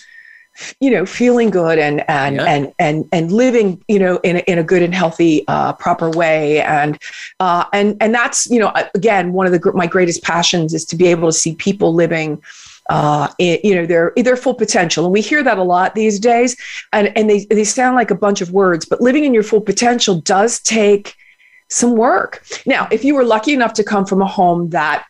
you 0.80 0.90
know 0.90 1.06
feeling 1.06 1.50
good 1.50 1.78
and 1.78 2.08
and 2.08 2.36
yeah. 2.36 2.44
and 2.44 2.72
and 2.78 3.08
and 3.12 3.30
living 3.30 3.82
you 3.86 3.98
know 3.98 4.16
in 4.24 4.36
a, 4.36 4.38
in 4.40 4.58
a 4.58 4.62
good 4.62 4.82
and 4.82 4.94
healthy 4.94 5.44
uh, 5.48 5.72
proper 5.74 6.10
way. 6.10 6.60
And 6.62 6.98
uh, 7.40 7.64
and 7.72 7.96
and 8.00 8.14
that's 8.14 8.46
you 8.50 8.58
know 8.58 8.72
again 8.94 9.32
one 9.32 9.46
of 9.46 9.52
the 9.52 9.72
my 9.74 9.86
greatest 9.86 10.22
passions 10.22 10.74
is 10.74 10.84
to 10.86 10.96
be 10.96 11.06
able 11.06 11.28
to 11.28 11.32
see 11.32 11.54
people 11.54 11.94
living 11.94 12.42
uh, 12.90 13.28
in, 13.38 13.58
you 13.62 13.74
know 13.74 13.86
their 13.86 14.12
their 14.16 14.36
full 14.36 14.54
potential. 14.54 15.04
And 15.04 15.12
we 15.12 15.20
hear 15.20 15.42
that 15.42 15.58
a 15.58 15.62
lot 15.62 15.94
these 15.94 16.18
days. 16.18 16.56
And 16.92 17.16
and 17.16 17.30
they 17.30 17.44
they 17.46 17.64
sound 17.64 17.94
like 17.96 18.10
a 18.10 18.16
bunch 18.16 18.40
of 18.40 18.50
words 18.50 18.84
but 18.84 19.00
living 19.00 19.24
in 19.24 19.34
your 19.34 19.44
full 19.44 19.60
potential 19.60 20.20
does 20.20 20.60
take 20.60 21.14
some 21.68 21.94
work. 21.96 22.42
Now 22.66 22.88
if 22.90 23.04
you 23.04 23.14
were 23.14 23.24
lucky 23.24 23.52
enough 23.52 23.74
to 23.74 23.84
come 23.84 24.06
from 24.06 24.22
a 24.22 24.26
home 24.26 24.70
that 24.70 25.06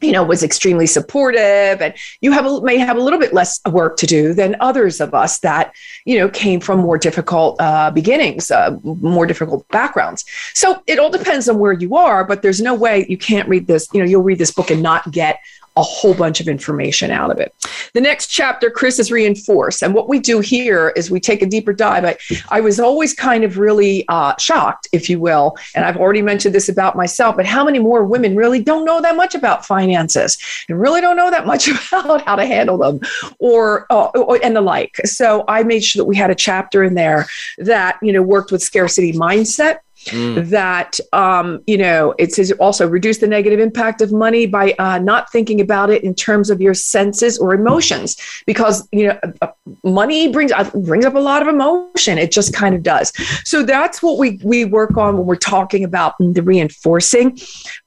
you 0.00 0.12
know 0.12 0.22
was 0.24 0.42
extremely 0.42 0.86
supportive 0.86 1.80
and 1.80 1.94
you 2.20 2.32
have 2.32 2.46
a, 2.46 2.60
may 2.62 2.78
have 2.78 2.96
a 2.96 3.00
little 3.00 3.18
bit 3.18 3.32
less 3.32 3.60
work 3.70 3.96
to 3.96 4.06
do 4.06 4.34
than 4.34 4.56
others 4.60 5.00
of 5.00 5.14
us 5.14 5.38
that 5.40 5.74
you 6.04 6.18
know 6.18 6.28
came 6.28 6.60
from 6.60 6.80
more 6.80 6.98
difficult 6.98 7.60
uh, 7.60 7.90
beginnings 7.90 8.50
uh, 8.50 8.76
more 8.82 9.26
difficult 9.26 9.66
backgrounds. 9.68 10.24
So 10.54 10.82
it 10.86 10.98
all 10.98 11.10
depends 11.10 11.48
on 11.48 11.58
where 11.58 11.72
you 11.72 11.96
are 11.96 12.24
but 12.24 12.42
there's 12.42 12.60
no 12.60 12.74
way 12.74 13.06
you 13.08 13.18
can't 13.18 13.48
read 13.48 13.66
this 13.66 13.88
you 13.92 14.00
know 14.00 14.06
you'll 14.06 14.22
read 14.22 14.38
this 14.38 14.50
book 14.50 14.70
and 14.70 14.82
not 14.82 15.10
get 15.10 15.40
a 15.76 15.82
whole 15.82 16.14
bunch 16.14 16.40
of 16.40 16.46
information 16.46 17.10
out 17.10 17.30
of 17.30 17.38
it. 17.38 17.54
The 17.94 18.00
next 18.00 18.28
chapter, 18.28 18.70
Chris 18.70 18.98
is 18.98 19.10
reinforced. 19.10 19.82
And 19.82 19.92
what 19.92 20.08
we 20.08 20.20
do 20.20 20.40
here 20.40 20.92
is 20.96 21.10
we 21.10 21.18
take 21.18 21.42
a 21.42 21.46
deeper 21.46 21.72
dive. 21.72 22.04
I, 22.04 22.16
I 22.48 22.60
was 22.60 22.78
always 22.78 23.12
kind 23.12 23.42
of 23.42 23.58
really 23.58 24.04
uh, 24.08 24.34
shocked, 24.38 24.88
if 24.92 25.10
you 25.10 25.18
will. 25.18 25.56
And 25.74 25.84
I've 25.84 25.96
already 25.96 26.22
mentioned 26.22 26.54
this 26.54 26.68
about 26.68 26.96
myself, 26.96 27.36
but 27.36 27.46
how 27.46 27.64
many 27.64 27.80
more 27.80 28.04
women 28.04 28.36
really 28.36 28.62
don't 28.62 28.84
know 28.84 29.00
that 29.00 29.16
much 29.16 29.34
about 29.34 29.66
finances 29.66 30.38
and 30.68 30.80
really 30.80 31.00
don't 31.00 31.16
know 31.16 31.30
that 31.30 31.46
much 31.46 31.68
about 31.92 32.22
how 32.24 32.36
to 32.36 32.46
handle 32.46 32.78
them 32.78 33.00
or, 33.40 33.86
uh, 33.90 34.06
or 34.06 34.38
and 34.44 34.54
the 34.54 34.60
like. 34.60 34.96
So 35.04 35.44
I 35.48 35.64
made 35.64 35.84
sure 35.84 36.00
that 36.00 36.06
we 36.06 36.16
had 36.16 36.30
a 36.30 36.36
chapter 36.36 36.84
in 36.84 36.94
there 36.94 37.26
that, 37.58 37.98
you 38.00 38.12
know, 38.12 38.22
worked 38.22 38.52
with 38.52 38.62
scarcity 38.62 39.12
mindset 39.12 39.78
Mm. 40.04 40.50
that 40.50 40.98
um, 41.12 41.62
you 41.66 41.78
know 41.78 42.14
it 42.18 42.32
says 42.32 42.52
also 42.52 42.86
reduce 42.86 43.18
the 43.18 43.26
negative 43.26 43.58
impact 43.58 44.00
of 44.00 44.12
money 44.12 44.46
by 44.46 44.74
uh, 44.78 44.98
not 44.98 45.30
thinking 45.32 45.60
about 45.60 45.90
it 45.90 46.04
in 46.04 46.14
terms 46.14 46.50
of 46.50 46.60
your 46.60 46.74
senses 46.74 47.38
or 47.38 47.54
emotions. 47.54 48.16
Because 48.46 48.86
you 48.92 49.08
know 49.08 49.18
uh, 49.42 49.48
money 49.82 50.28
brings 50.28 50.52
uh, 50.52 50.70
brings 50.74 51.04
up 51.04 51.14
a 51.14 51.20
lot 51.20 51.42
of 51.42 51.48
emotion. 51.48 52.18
It 52.18 52.32
just 52.32 52.52
kind 52.52 52.74
of 52.74 52.82
does. 52.82 53.12
So 53.44 53.62
that's 53.62 54.02
what 54.02 54.18
we 54.18 54.38
we 54.42 54.64
work 54.64 54.96
on 54.96 55.16
when 55.16 55.26
we're 55.26 55.36
talking 55.36 55.84
about 55.84 56.14
the 56.18 56.42
reinforcing 56.42 57.38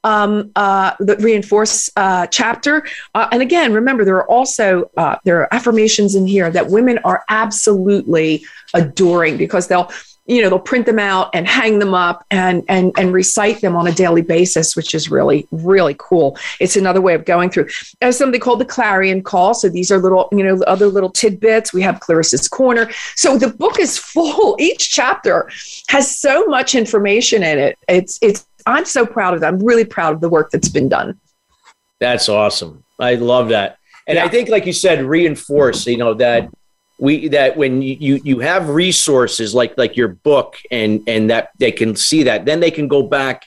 um, 0.03 0.51
uh, 0.56 0.93
the 0.99 1.15
reinforce 1.17 1.89
uh, 1.95 2.27
chapter. 2.27 2.86
Uh, 3.13 3.27
and 3.32 3.41
again 3.41 3.73
remember 3.73 4.03
there 4.03 4.15
are 4.15 4.30
also 4.30 4.89
there 5.23 5.41
are 5.41 5.53
affirmations 5.53 6.15
in 6.15 6.25
here 6.25 6.49
that 6.49 6.67
women 6.67 6.99
are 7.03 7.23
absolutely 7.30 8.45
adoring 8.73 9.38
because 9.38 9.67
they'll 9.67 9.91
you 10.28 10.42
know 10.42 10.50
they'll 10.50 10.60
print 10.60 10.86
them 10.86 11.00
out 11.00 11.30
and 11.34 11.48
hang 11.48 11.80
them 11.80 11.94
up 11.94 12.26
and 12.30 12.63
and 12.68 12.92
and 12.98 13.13
recite 13.13 13.62
them 13.62 13.76
on 13.76 13.88
a 13.88 13.92
daily 13.92 14.22
basis 14.22 14.76
which 14.76 14.94
is 14.94 15.10
really 15.10 15.48
really 15.52 15.96
cool. 15.98 16.38
It's 16.60 16.76
another 16.76 17.02
way 17.02 17.13
of 17.16 17.26
going 17.26 17.50
through. 17.50 17.70
As 18.02 18.18
something 18.18 18.40
called 18.40 18.60
the 18.60 18.66
clarion 18.66 19.24
call 19.24 19.54
so 19.54 19.70
these 19.70 19.92
are 19.92 19.98
little 19.98 20.28
you 20.32 20.44
know 20.44 20.62
other 20.63 20.88
little 20.88 21.10
tidbits. 21.10 21.74
We 21.74 21.82
have 21.82 22.00
clarissa's 22.00 22.48
corner. 22.48 22.90
So 23.16 23.38
the 23.38 23.50
book 23.50 23.80
is 23.80 23.98
full. 23.98 24.56
Each 24.60 24.90
chapter 24.90 25.50
has 25.90 26.13
so 26.13 26.46
much 26.46 26.76
information 26.76 27.44
in 27.44 27.58
it. 27.58 27.78
It's 27.88 28.20
it's 28.22 28.46
i'm 28.66 28.84
so 28.84 29.06
proud 29.06 29.34
of 29.34 29.40
that 29.40 29.54
i'm 29.54 29.63
really 29.63 29.86
proud 29.86 30.13
of 30.13 30.20
the 30.20 30.30
work 30.30 30.52
that's 30.52 30.70
been 30.70 30.90
done. 30.90 31.20
That's 32.00 32.30
awesome. 32.30 32.84
I 33.00 33.16
love 33.16 33.50
that. 33.50 33.78
And 34.08 34.18
yeah. 34.18 34.26
i 34.26 34.28
think 34.28 34.50
like 34.50 34.66
you 34.66 34.74
said 34.74 35.04
reinforce 35.06 35.88
you 35.88 35.98
know 35.98 36.13
that 36.16 36.50
we 37.00 37.28
that 37.30 37.58
when 37.58 37.82
you 37.82 38.20
you 38.24 38.40
have 38.40 38.70
resources 38.70 39.54
like 39.54 39.78
like 39.78 39.96
your 39.96 40.08
book 40.08 40.58
and 40.72 41.04
and 41.08 41.30
that 41.30 41.52
they 41.58 41.72
can 41.72 41.96
see 41.96 42.24
that 42.24 42.46
then 42.46 42.60
they 42.60 42.72
can 42.72 42.88
go 42.88 43.04
back 43.04 43.46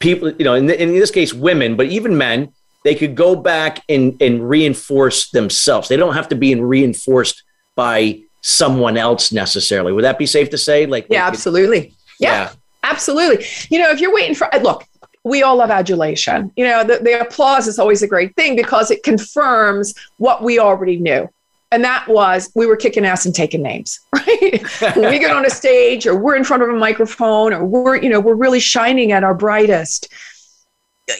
people 0.00 0.32
you 0.32 0.44
know 0.44 0.54
in, 0.54 0.68
in 0.70 0.92
this 0.92 1.10
case 1.10 1.32
women 1.32 1.76
but 1.76 1.86
even 1.86 2.16
men 2.16 2.52
they 2.84 2.94
could 2.94 3.14
go 3.14 3.36
back 3.36 3.82
and 3.88 4.20
and 4.20 4.48
reinforce 4.48 5.30
themselves. 5.30 5.88
They 5.88 5.96
don't 5.96 6.14
have 6.14 6.28
to 6.28 6.34
be 6.34 6.54
reinforced 6.54 7.42
by 7.76 8.22
someone 8.40 8.96
else 8.96 9.32
necessarily. 9.32 9.92
Would 9.92 10.04
that 10.04 10.18
be 10.18 10.26
safe 10.26 10.50
to 10.50 10.58
say? 10.58 10.86
Like 10.86 11.06
yeah 11.10 11.26
absolutely. 11.26 11.94
Yeah, 12.18 12.32
yeah. 12.32 12.52
absolutely. 12.82 13.44
You 13.70 13.82
know 13.82 13.90
if 13.90 14.00
you're 14.00 14.14
waiting 14.14 14.34
for 14.34 14.48
look 14.62 14.86
we 15.22 15.42
all 15.42 15.56
love 15.56 15.70
adulation. 15.70 16.50
You 16.56 16.64
know 16.66 16.84
the, 16.84 16.98
the 16.98 17.20
applause 17.20 17.66
is 17.66 17.78
always 17.78 18.02
a 18.02 18.08
great 18.08 18.34
thing 18.36 18.56
because 18.56 18.90
it 18.90 19.02
confirms 19.02 19.94
what 20.16 20.42
we 20.42 20.58
already 20.58 20.96
knew 20.96 21.28
and 21.72 21.84
that 21.84 22.06
was 22.08 22.50
we 22.54 22.66
were 22.66 22.76
kicking 22.76 23.04
ass 23.04 23.26
and 23.26 23.34
taking 23.34 23.62
names 23.62 24.00
right? 24.14 24.62
We 24.96 25.18
get 25.18 25.30
on 25.30 25.46
a 25.46 25.50
stage 25.50 26.06
or 26.06 26.16
we're 26.16 26.36
in 26.36 26.44
front 26.44 26.62
of 26.62 26.68
a 26.68 26.74
microphone 26.74 27.52
or 27.52 27.64
we're 27.64 27.96
you 27.96 28.08
know 28.08 28.20
we're 28.20 28.34
really 28.34 28.60
shining 28.60 29.12
at 29.12 29.24
our 29.24 29.34
brightest 29.34 30.12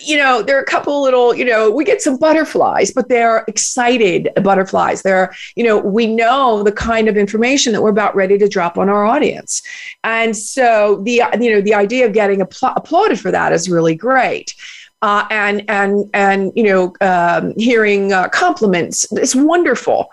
you 0.02 0.16
know 0.16 0.42
there 0.42 0.56
are 0.56 0.62
a 0.62 0.66
couple 0.66 1.02
little 1.02 1.34
you 1.34 1.44
know 1.44 1.70
we 1.70 1.84
get 1.84 2.02
some 2.02 2.16
butterflies 2.16 2.92
but 2.92 3.08
they're 3.08 3.44
excited 3.48 4.28
butterflies. 4.42 5.02
They're 5.02 5.34
you 5.56 5.64
know 5.64 5.78
we 5.78 6.06
know 6.06 6.62
the 6.62 6.72
kind 6.72 7.08
of 7.08 7.16
information 7.16 7.72
that 7.72 7.82
we're 7.82 7.90
about 7.90 8.14
ready 8.14 8.38
to 8.38 8.48
drop 8.48 8.78
on 8.78 8.88
our 8.88 9.04
audience. 9.04 9.62
And 10.04 10.36
so 10.36 11.02
the 11.04 11.22
you 11.40 11.52
know 11.52 11.60
the 11.60 11.74
idea 11.74 12.06
of 12.06 12.12
getting 12.12 12.40
applauded 12.40 13.18
for 13.18 13.30
that 13.30 13.52
is 13.52 13.68
really 13.68 13.94
great. 13.94 14.54
Uh, 15.02 15.26
and 15.30 15.64
and 15.68 16.10
and 16.12 16.52
you 16.54 16.64
know 16.64 16.94
um, 17.00 17.54
hearing 17.56 18.12
uh, 18.12 18.28
compliments 18.28 19.10
is 19.12 19.34
wonderful 19.34 20.10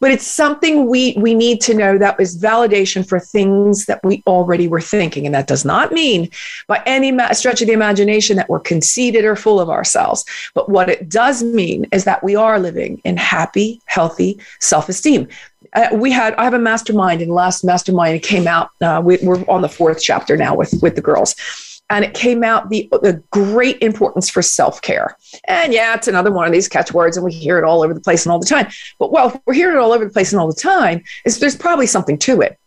but 0.00 0.10
it's 0.10 0.26
something 0.26 0.86
we 0.86 1.14
we 1.18 1.34
need 1.34 1.60
to 1.62 1.74
know 1.74 1.98
that 1.98 2.20
is 2.20 2.40
validation 2.40 3.06
for 3.06 3.18
things 3.18 3.86
that 3.86 4.00
we 4.04 4.22
already 4.26 4.68
were 4.68 4.80
thinking. 4.80 5.26
And 5.26 5.34
that 5.34 5.46
does 5.46 5.64
not 5.64 5.92
mean 5.92 6.30
by 6.66 6.82
any 6.86 7.16
stretch 7.32 7.60
of 7.60 7.66
the 7.66 7.72
imagination 7.72 8.36
that 8.36 8.48
we're 8.48 8.60
conceited 8.60 9.24
or 9.24 9.36
full 9.36 9.60
of 9.60 9.70
ourselves. 9.70 10.24
But 10.54 10.68
what 10.68 10.88
it 10.88 11.08
does 11.08 11.42
mean 11.42 11.86
is 11.92 12.04
that 12.04 12.22
we 12.22 12.36
are 12.36 12.58
living 12.58 13.00
in 13.04 13.16
happy 13.16 13.80
healthy 13.86 14.40
self-esteem. 14.60 15.28
Uh, 15.72 15.88
we 15.92 16.10
had 16.10 16.34
I 16.34 16.44
have 16.44 16.54
a 16.54 16.58
mastermind 16.58 17.22
and 17.22 17.32
last 17.32 17.64
mastermind 17.64 18.22
came 18.22 18.46
out 18.46 18.70
uh, 18.80 19.00
we, 19.04 19.18
we're 19.22 19.42
on 19.48 19.62
the 19.62 19.68
fourth 19.68 20.00
chapter 20.02 20.36
now 20.36 20.54
with 20.54 20.72
with 20.82 20.94
the 20.94 21.02
girls 21.02 21.34
and 21.90 22.04
it 22.04 22.14
came 22.14 22.42
out 22.42 22.68
the, 22.68 22.88
the 23.02 23.22
great 23.30 23.80
importance 23.82 24.28
for 24.28 24.42
self-care. 24.42 25.16
And 25.44 25.72
yeah 25.72 25.94
it's 25.94 26.08
another 26.08 26.32
one 26.32 26.46
of 26.46 26.52
these 26.52 26.68
catchwords 26.68 27.16
and 27.16 27.24
we 27.24 27.32
hear 27.32 27.58
it 27.58 27.64
all 27.64 27.82
over 27.82 27.94
the 27.94 28.00
place 28.00 28.24
and 28.24 28.32
all 28.32 28.38
the 28.38 28.46
time. 28.46 28.68
But 28.98 29.12
well 29.12 29.40
we're 29.46 29.54
hearing 29.54 29.76
it 29.76 29.80
all 29.80 29.92
over 29.92 30.04
the 30.04 30.10
place 30.10 30.32
and 30.32 30.40
all 30.40 30.48
the 30.48 30.54
time 30.54 31.02
is 31.24 31.38
there's 31.38 31.56
probably 31.56 31.86
something 31.86 32.18
to 32.18 32.40
it. 32.40 32.58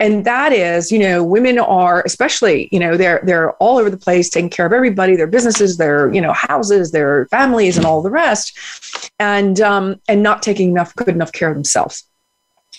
And 0.00 0.24
that 0.24 0.52
is 0.52 0.90
you 0.90 0.98
know 0.98 1.22
women 1.22 1.58
are 1.58 2.02
especially 2.02 2.68
you 2.72 2.78
know 2.80 2.96
they're 2.96 3.20
they're 3.24 3.52
all 3.54 3.78
over 3.78 3.90
the 3.90 3.96
place 3.96 4.28
taking 4.28 4.50
care 4.50 4.66
of 4.66 4.72
everybody 4.72 5.14
their 5.14 5.28
businesses 5.28 5.76
their 5.76 6.12
you 6.12 6.20
know 6.20 6.32
houses 6.32 6.90
their 6.90 7.26
families 7.26 7.76
and 7.76 7.86
all 7.86 8.02
the 8.02 8.10
rest 8.10 8.58
and 9.20 9.60
um 9.60 10.00
and 10.08 10.24
not 10.24 10.42
taking 10.42 10.70
enough 10.70 10.94
good 10.96 11.08
enough 11.08 11.30
care 11.30 11.50
of 11.50 11.54
themselves 11.54 12.09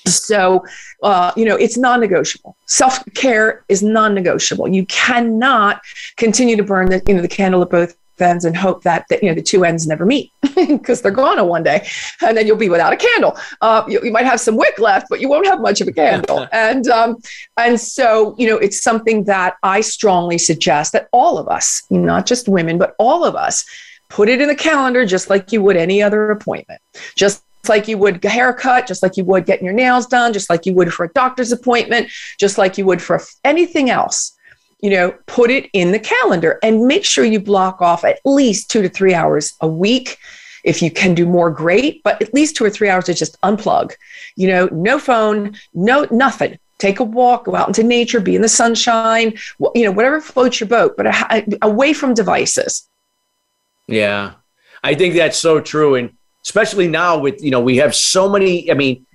so, 0.08 0.66
uh, 1.04 1.32
you 1.36 1.46
know, 1.46 1.56
it's 1.56 1.78
non 1.78 2.00
negotiable. 2.00 2.56
Self 2.66 3.00
care 3.14 3.64
is 3.70 3.84
non 3.84 4.14
negotiable. 4.14 4.68
You 4.68 4.86
cannot 4.86 5.82
continue 6.18 6.56
to 6.56 6.64
burn 6.64 6.90
the, 6.90 7.02
you 7.08 7.14
know, 7.14 7.22
the 7.22 7.28
candle 7.28 7.62
at 7.62 7.70
both 7.70 7.96
ends 8.22 8.46
and 8.46 8.56
hope 8.56 8.84
that, 8.84 9.06
that 9.10 9.22
you 9.22 9.30
know 9.30 9.36
the 9.36 9.42
two 9.42 9.66
ends 9.66 9.88
never 9.88 10.06
meet 10.06 10.32
because 10.56 11.02
they're 11.02 11.12
gone 11.12 11.40
on 11.40 11.48
one 11.48 11.64
day 11.64 11.88
and 12.22 12.38
then 12.38 12.46
you'll 12.48 12.58
be 12.58 12.70
without 12.70 12.94
a 12.94 12.98
candle 12.98 13.36
uh, 13.62 13.84
you, 13.88 14.00
you, 14.04 14.12
might 14.12 14.26
have 14.26 14.40
some 14.40 14.56
wick 14.56 14.78
left 14.80 15.08
but 15.10 15.20
you 15.20 15.28
won't 15.28 15.46
have 15.46 15.60
much 15.60 15.82
of 15.82 15.88
a 15.88 15.92
candle 15.92 16.48
and 16.52 16.88
um, 16.88 17.18
and 17.58 17.80
so 17.80 18.36
you 18.38 18.48
know 18.48 18.58
it's 18.58 18.82
something 18.82 19.24
that 19.24 19.56
i 19.64 19.82
strongly 19.82 20.38
suggest 20.38 20.94
that 20.94 21.10
all 21.12 21.38
of 21.38 21.48
us 21.48 21.84
not 21.90 22.26
just 22.26 22.48
women 22.48 22.78
but 22.78 22.96
all 23.00 23.26
of 23.26 23.36
us 23.36 23.66
put 24.10 24.30
it 24.30 24.42
in 24.42 24.48
the 24.48 24.56
calendar 24.56 25.06
just 25.06 25.30
like 25.30 25.52
you 25.52 25.62
would 25.62 25.76
any 25.76 26.02
other 26.02 26.32
appointment 26.32 26.82
just 27.16 27.44
like 27.70 27.88
you 27.88 27.98
would 27.98 28.24
a 28.24 28.30
haircut, 28.30 28.88
just 28.88 29.04
like 29.04 29.18
you 29.18 29.24
would 29.26 29.46
getting 29.46 29.66
your 29.66 29.74
nails 29.74 30.08
done, 30.08 30.34
just 30.34 30.50
like 30.50 30.66
you 30.66 30.74
would 30.74 30.94
for 30.94 31.06
a 31.06 31.14
doctor's 31.14 31.52
appointment, 31.52 32.10
just 32.38 32.58
like 32.58 32.78
you 32.78 32.86
would 32.86 33.02
for 33.02 33.22
anything 33.44 33.90
else. 33.90 34.38
You 34.82 34.90
know, 34.90 35.16
put 35.28 35.52
it 35.52 35.70
in 35.74 35.92
the 35.92 36.00
calendar 36.00 36.58
and 36.64 36.88
make 36.88 37.06
sure 37.06 37.24
you 37.24 37.40
block 37.40 37.82
off 37.82 38.04
at 38.04 38.20
least 38.26 38.72
two 38.72 38.82
to 38.82 38.90
three 38.90 39.14
hours 39.14 39.54
a 39.62 39.68
week. 39.68 40.18
If 40.64 40.82
you 40.82 40.92
can 40.92 41.16
do 41.16 41.26
more, 41.26 41.50
great, 41.50 42.04
but 42.04 42.22
at 42.22 42.34
least 42.34 42.56
two 42.56 42.66
or 42.66 42.70
three 42.70 42.90
hours 42.90 43.06
to 43.06 43.14
just 43.14 43.40
unplug. 43.42 43.94
You 44.36 44.48
know, 44.48 44.70
no 44.72 45.00
phone, 45.00 45.56
no 45.74 46.08
nothing. 46.12 46.58
Take 46.78 47.00
a 47.00 47.04
walk, 47.04 47.46
go 47.46 47.56
out 47.56 47.68
into 47.68 47.84
nature, 47.84 48.20
be 48.20 48.36
in 48.36 48.42
the 48.42 48.50
sunshine, 48.50 49.38
you 49.76 49.84
know, 49.84 49.92
whatever 49.92 50.20
floats 50.20 50.60
your 50.60 50.68
boat, 50.68 50.96
but 50.98 51.06
away 51.62 51.94
from 51.94 52.16
devices. 52.16 52.90
Yeah, 53.88 54.34
I 54.84 54.96
think 54.96 55.14
that's 55.14 55.38
so 55.38 55.60
true. 55.60 55.96
And 55.96 56.18
especially 56.46 56.88
now 56.88 57.18
with 57.18 57.42
you 57.44 57.52
know 57.52 57.60
we 57.60 57.78
have 57.78 57.96
so 57.96 58.30
many 58.30 58.70
i 58.72 58.74
mean 58.74 59.06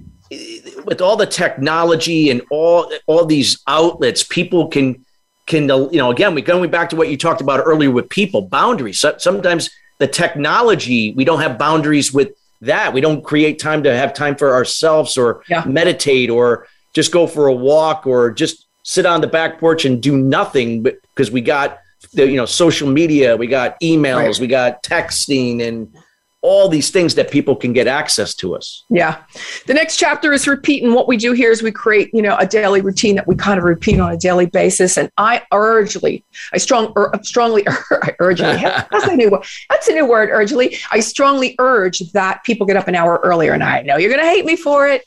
with 0.84 1.00
all 1.00 1.16
the 1.16 1.26
technology 1.26 2.30
and 2.30 2.42
all 2.50 2.90
all 3.06 3.24
these 3.24 3.62
outlets 3.66 4.22
people 4.22 4.68
can 4.68 5.04
can 5.46 5.62
you 5.62 5.98
know 5.98 6.10
again 6.10 6.34
we're 6.34 6.44
going 6.44 6.70
back 6.70 6.88
to 6.88 6.96
what 6.96 7.08
you 7.08 7.16
talked 7.16 7.40
about 7.40 7.62
earlier 7.64 7.90
with 7.90 8.08
people 8.08 8.42
boundaries 8.42 9.00
so, 9.00 9.14
sometimes 9.18 9.70
the 9.98 10.06
technology 10.06 11.12
we 11.14 11.24
don't 11.24 11.40
have 11.40 11.58
boundaries 11.58 12.12
with 12.12 12.32
that 12.60 12.92
we 12.92 13.00
don't 13.00 13.22
create 13.22 13.58
time 13.58 13.82
to 13.82 13.94
have 13.94 14.12
time 14.12 14.34
for 14.34 14.54
ourselves 14.54 15.16
or 15.16 15.42
yeah. 15.48 15.64
meditate 15.64 16.30
or 16.30 16.66
just 16.94 17.12
go 17.12 17.26
for 17.26 17.48
a 17.48 17.52
walk 17.52 18.06
or 18.06 18.30
just 18.30 18.66
sit 18.82 19.04
on 19.04 19.20
the 19.20 19.26
back 19.26 19.58
porch 19.58 19.84
and 19.84 20.02
do 20.02 20.16
nothing 20.16 20.82
because 20.82 21.30
we 21.30 21.40
got 21.40 21.80
the 22.14 22.28
you 22.28 22.36
know 22.36 22.46
social 22.46 22.88
media 22.88 23.36
we 23.36 23.46
got 23.46 23.78
emails 23.80 24.16
right. 24.16 24.38
we 24.40 24.46
got 24.46 24.82
texting 24.82 25.62
and 25.62 25.94
all 26.42 26.68
these 26.68 26.90
things 26.90 27.14
that 27.16 27.30
people 27.30 27.56
can 27.56 27.72
get 27.72 27.86
access 27.88 28.34
to 28.36 28.54
us. 28.54 28.84
Yeah. 28.88 29.22
The 29.66 29.74
next 29.74 29.96
chapter 29.96 30.32
is 30.32 30.46
repeating. 30.46 30.92
What 30.94 31.08
we 31.08 31.16
do 31.16 31.32
here 31.32 31.50
is 31.50 31.62
we 31.62 31.72
create, 31.72 32.10
you 32.14 32.22
know, 32.22 32.36
a 32.36 32.46
daily 32.46 32.82
routine 32.82 33.16
that 33.16 33.26
we 33.26 33.34
kind 33.34 33.58
of 33.58 33.64
repeat 33.64 33.98
on 33.98 34.12
a 34.12 34.16
daily 34.16 34.46
basis. 34.46 34.96
And 34.96 35.10
I 35.18 35.42
urgently, 35.52 36.24
I 36.52 36.58
strong, 36.58 36.92
ur, 36.96 37.10
strongly, 37.22 37.66
I 37.90 38.14
urgently, 38.20 38.62
that's 38.62 39.06
a 39.06 39.16
new 39.16 39.30
word. 39.30 39.44
That's 39.70 39.88
a 39.88 39.92
new 39.94 40.06
word, 40.06 40.28
urgently. 40.30 40.76
I 40.92 41.00
strongly 41.00 41.56
urge 41.58 41.98
that 42.12 42.44
people 42.44 42.64
get 42.66 42.76
up 42.76 42.86
an 42.86 42.94
hour 42.94 43.18
earlier. 43.24 43.52
And 43.52 43.64
I 43.64 43.82
know 43.82 43.96
you're 43.96 44.10
going 44.10 44.22
to 44.22 44.28
hate 44.30 44.44
me 44.44 44.54
for 44.56 44.86
it. 44.88 45.02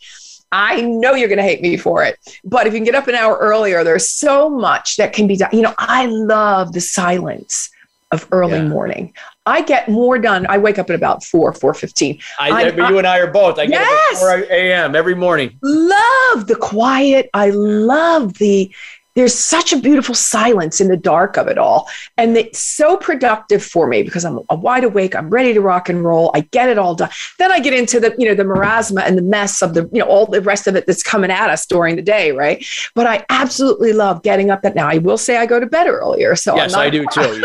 I 0.52 0.82
know 0.82 1.14
you're 1.14 1.28
going 1.30 1.38
to 1.38 1.44
hate 1.44 1.62
me 1.62 1.78
for 1.78 2.04
it. 2.04 2.18
But 2.44 2.66
if 2.68 2.74
you 2.74 2.80
can 2.80 2.86
get 2.86 2.96
up 2.96 3.08
an 3.08 3.14
hour 3.16 3.38
earlier, 3.38 3.84
there's 3.84 4.12
so 4.12 4.50
much 4.50 4.98
that 4.98 5.14
can 5.14 5.28
be 5.28 5.38
done. 5.38 5.52
You 5.54 5.62
know, 5.62 5.76
I 5.78 6.08
love 6.08 6.74
the 6.74 6.82
silence 6.82 7.70
of 8.12 8.28
early 8.32 8.54
Yeah. 8.58 8.68
morning. 8.68 9.14
I 9.46 9.62
get 9.62 9.90
more 9.90 10.20
done. 10.20 10.46
I 10.50 10.58
wake 10.58 10.78
up 10.78 10.90
at 10.90 10.96
about 10.96 11.24
four, 11.24 11.52
four 11.54 11.74
fifteen. 11.74 12.20
I, 12.40 12.66
I'm- 12.66 12.78
you 12.78 12.98
and 12.98 13.08
I 13.08 13.18
are 13.20 13.32
both. 13.32 13.58
I 13.58 13.66
get 13.66 13.82
up 13.82 13.88
Yes! 13.88 14.18
at 14.18 14.48
4 14.48 14.52
a.m. 14.52 14.96
every 14.96 15.16
morning. 15.16 15.58
Love 15.64 16.48
the 16.48 16.56
quiet. 16.60 17.30
I 17.34 17.50
love 17.52 18.34
the. 18.36 18.74
There's 19.16 19.34
such 19.34 19.74
a 19.74 19.78
beautiful 19.78 20.16
silence 20.16 20.80
in 20.80 20.88
the 20.88 20.96
dark 20.96 21.38
of 21.38 21.48
it 21.48 21.58
all, 21.58 21.90
and 22.18 22.38
it's 22.38 22.60
so 22.60 22.96
productive 22.96 23.64
for 23.64 23.88
me 23.88 24.04
because 24.04 24.24
I'm 24.24 24.40
wide 24.50 24.84
awake. 24.84 25.16
I'm 25.16 25.30
ready 25.30 25.54
to 25.54 25.62
rock 25.62 25.90
and 25.90 26.04
roll. 26.04 26.32
I 26.36 26.42
get 26.52 26.70
it 26.70 26.78
all 26.78 26.96
done. 26.96 27.10
Then 27.38 27.52
I 27.52 27.60
get 27.60 27.74
into 27.74 28.00
the 28.00 28.16
you 28.18 28.28
know 28.28 28.36
the 28.36 28.44
marasma 28.44 29.02
and 29.04 29.18
the 29.18 29.22
mess 29.24 29.62
of 29.62 29.74
the 29.74 29.90
you 29.92 30.00
know 30.00 30.06
all 30.06 30.26
the 30.26 30.42
rest 30.42 30.68
of 30.68 30.76
it 30.76 30.86
that's 30.88 31.04
coming 31.04 31.32
at 31.32 31.50
us 31.50 31.66
during 31.66 31.96
the 31.96 32.02
day, 32.02 32.32
right? 32.32 32.64
But 32.96 33.08
I 33.08 33.26
absolutely 33.30 33.94
love 33.94 34.24
getting 34.24 34.52
up. 34.52 34.62
That 34.62 34.76
now 34.76 34.88
I 34.88 35.00
will 35.00 35.18
say 35.18 35.38
I 35.38 35.46
go 35.46 35.60
to 35.60 35.66
bed 35.66 35.88
earlier, 35.88 36.36
so 36.36 36.56
yes, 36.56 36.74
I'm 36.74 36.80
not, 36.80 36.86
I 36.86 36.90
do 36.90 37.06
too. 37.12 37.42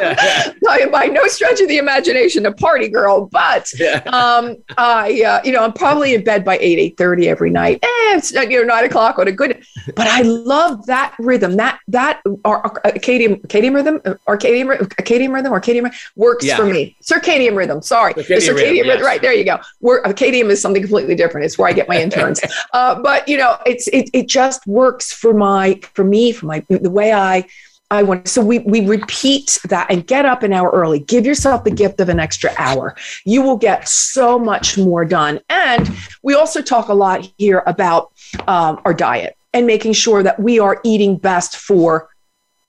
Yeah. 0.00 0.52
I 0.68 0.78
am 0.80 0.90
by 0.90 1.06
no 1.06 1.26
stretch 1.26 1.60
of 1.60 1.68
the 1.68 1.78
imagination 1.78 2.44
a 2.44 2.52
party 2.52 2.88
girl, 2.88 3.26
but 3.26 3.72
Yeah. 3.78 4.02
um, 4.12 4.56
I, 4.76 5.22
uh, 5.22 5.40
you 5.44 5.52
know, 5.52 5.64
I'm 5.64 5.72
probably 5.72 6.12
in 6.14 6.22
bed 6.22 6.44
by 6.44 6.58
eight, 6.58 6.78
eight 6.78 6.96
thirty 6.98 7.28
every 7.28 7.50
night. 7.50 7.78
Eh, 7.82 7.88
it's 8.16 8.30
you 8.32 8.60
know 8.60 8.64
nine 8.64 8.84
o'clock 8.84 9.18
on 9.18 9.26
a 9.26 9.32
good, 9.32 9.64
but 9.94 10.06
I 10.06 10.20
love 10.22 10.84
that 10.86 11.05
rhythm. 11.18 11.56
That 11.56 11.78
that 11.88 12.20
ar- 12.44 12.62
ar- 12.62 12.80
circadian 12.92 13.40
circadian 13.46 13.74
rhythm, 13.74 14.00
uh, 14.04 14.14
arcadian 14.26 14.68
ry- 14.68 14.76
rhythm, 14.76 15.52
arcadian 15.52 15.84
rhythm 15.84 15.98
works 16.16 16.44
Yeah. 16.44 16.56
for 16.56 16.66
me. 16.66 16.96
Circadian 17.02 17.56
rhythm. 17.56 17.82
Sorry, 17.82 18.12
the 18.12 18.22
Circadian 18.22 18.36
circadian 18.38 18.54
rhythm, 18.54 18.72
rhythm. 18.74 18.86
yes. 18.86 19.02
Right 19.04 19.22
there, 19.22 19.32
you 19.32 19.44
go. 19.44 19.58
Where 19.80 20.02
circadian 20.02 20.50
is 20.50 20.60
something 20.60 20.82
completely 20.82 21.14
different. 21.14 21.44
It's 21.44 21.58
where 21.58 21.68
I 21.68 21.72
get 21.72 21.88
my 21.88 22.00
interns. 22.00 22.40
uh, 22.72 23.00
but 23.00 23.28
you 23.28 23.36
know, 23.36 23.58
it's 23.66 23.88
it 23.88 24.10
it 24.12 24.28
just 24.28 24.66
works 24.66 25.12
for 25.12 25.32
my 25.34 25.80
for 25.94 26.04
me 26.04 26.32
for 26.32 26.46
my 26.46 26.64
the 26.68 26.90
way 26.90 27.12
I 27.12 27.44
I 27.88 28.02
want 28.02 28.26
so 28.26 28.42
we 28.42 28.58
we 28.60 28.84
repeat 28.84 29.58
that 29.68 29.86
and 29.90 30.04
get 30.04 30.24
up 30.24 30.42
an 30.42 30.52
hour 30.52 30.70
early. 30.70 30.98
Give 30.98 31.24
yourself 31.24 31.62
the 31.62 31.70
gift 31.70 32.00
of 32.00 32.08
an 32.08 32.18
extra 32.18 32.50
hour. 32.58 32.96
You 33.24 33.42
will 33.42 33.56
get 33.56 33.88
so 33.88 34.38
much 34.40 34.76
more 34.76 35.04
done. 35.04 35.38
And 35.50 35.88
we 36.24 36.34
also 36.34 36.62
talk 36.62 36.88
a 36.88 36.94
lot 36.94 37.30
here 37.38 37.62
about 37.66 38.10
um, 38.48 38.80
our 38.84 38.92
diet 38.92 39.35
and 39.52 39.66
making 39.66 39.92
sure 39.94 40.22
that 40.22 40.38
we 40.38 40.58
are 40.58 40.80
eating 40.84 41.16
best 41.16 41.56
for 41.56 42.08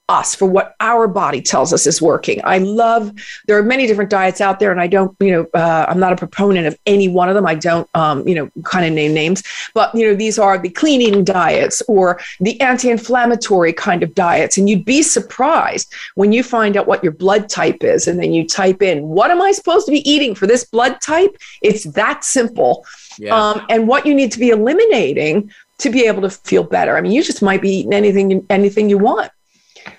us 0.10 0.34
for 0.34 0.46
what 0.46 0.74
our 0.80 1.06
body 1.06 1.42
tells 1.42 1.74
us 1.74 1.86
is 1.86 2.02
working. 2.02 2.40
I 2.46 2.60
love 2.60 3.12
there 3.46 3.58
are 3.58 3.64
many 3.64 3.88
different 3.88 4.10
diets 4.10 4.40
out 4.40 4.58
there, 4.58 4.72
and 4.72 4.80
I 4.80 4.88
don't, 4.88 5.14
you 5.20 5.32
know, 5.32 5.48
uh, 5.54 5.86
I'm 5.90 6.00
not 6.00 6.14
a 6.14 6.16
proponent 6.16 6.66
of 6.66 6.80
any 6.86 7.10
one 7.10 7.28
of 7.28 7.36
them. 7.36 7.46
I 7.46 7.56
don't, 7.56 7.90
um, 7.94 8.26
you 8.26 8.34
know, 8.34 8.50
kind 8.64 8.86
of 8.86 8.94
name 8.94 9.14
names, 9.14 9.44
but 9.74 9.94
you 9.94 10.08
know, 10.08 10.16
these 10.16 10.40
are 10.40 10.58
the 10.58 10.70
clean 10.70 11.02
eating 11.02 11.26
diets 11.26 11.84
or 11.90 12.22
the 12.40 12.60
anti-inflammatory 12.62 13.74
kind 13.74 14.02
of 14.02 14.16
diets, 14.16 14.58
and 14.58 14.70
you'd 14.70 14.86
be 14.86 15.02
surprised 15.02 15.94
when 16.16 16.32
you 16.32 16.42
find 16.42 16.78
out 16.78 16.88
what 16.88 17.04
your 17.04 17.12
blood 17.12 17.50
type 17.50 17.84
is, 17.84 18.08
and 18.08 18.18
then 18.18 18.32
you 18.32 18.48
type 18.48 18.82
in 18.82 19.10
what 19.10 19.30
am 19.30 19.42
I 19.42 19.52
supposed 19.52 19.88
to 19.88 19.92
be 19.92 20.10
eating 20.10 20.36
for 20.36 20.48
this 20.48 20.64
blood 20.64 21.02
type. 21.02 21.36
It's 21.62 21.84
that 21.84 22.24
simple, 22.24 22.86
Yeah. 23.18 23.36
um, 23.36 23.66
and 23.68 23.90
what 23.90 24.06
you 24.06 24.14
need 24.14 24.32
to 24.32 24.40
be 24.40 24.52
eliminating 24.52 25.52
to 25.80 25.90
be 25.90 26.06
able 26.06 26.22
to 26.24 26.30
feel 26.30 26.64
better. 26.64 26.98
I 26.98 27.02
mean, 27.02 27.12
you 27.12 27.24
just 27.24 27.42
might 27.42 27.62
be 27.62 27.70
eating 27.70 27.94
anything 27.94 28.46
anything 28.50 28.90
you 28.90 28.98
want. 28.98 29.32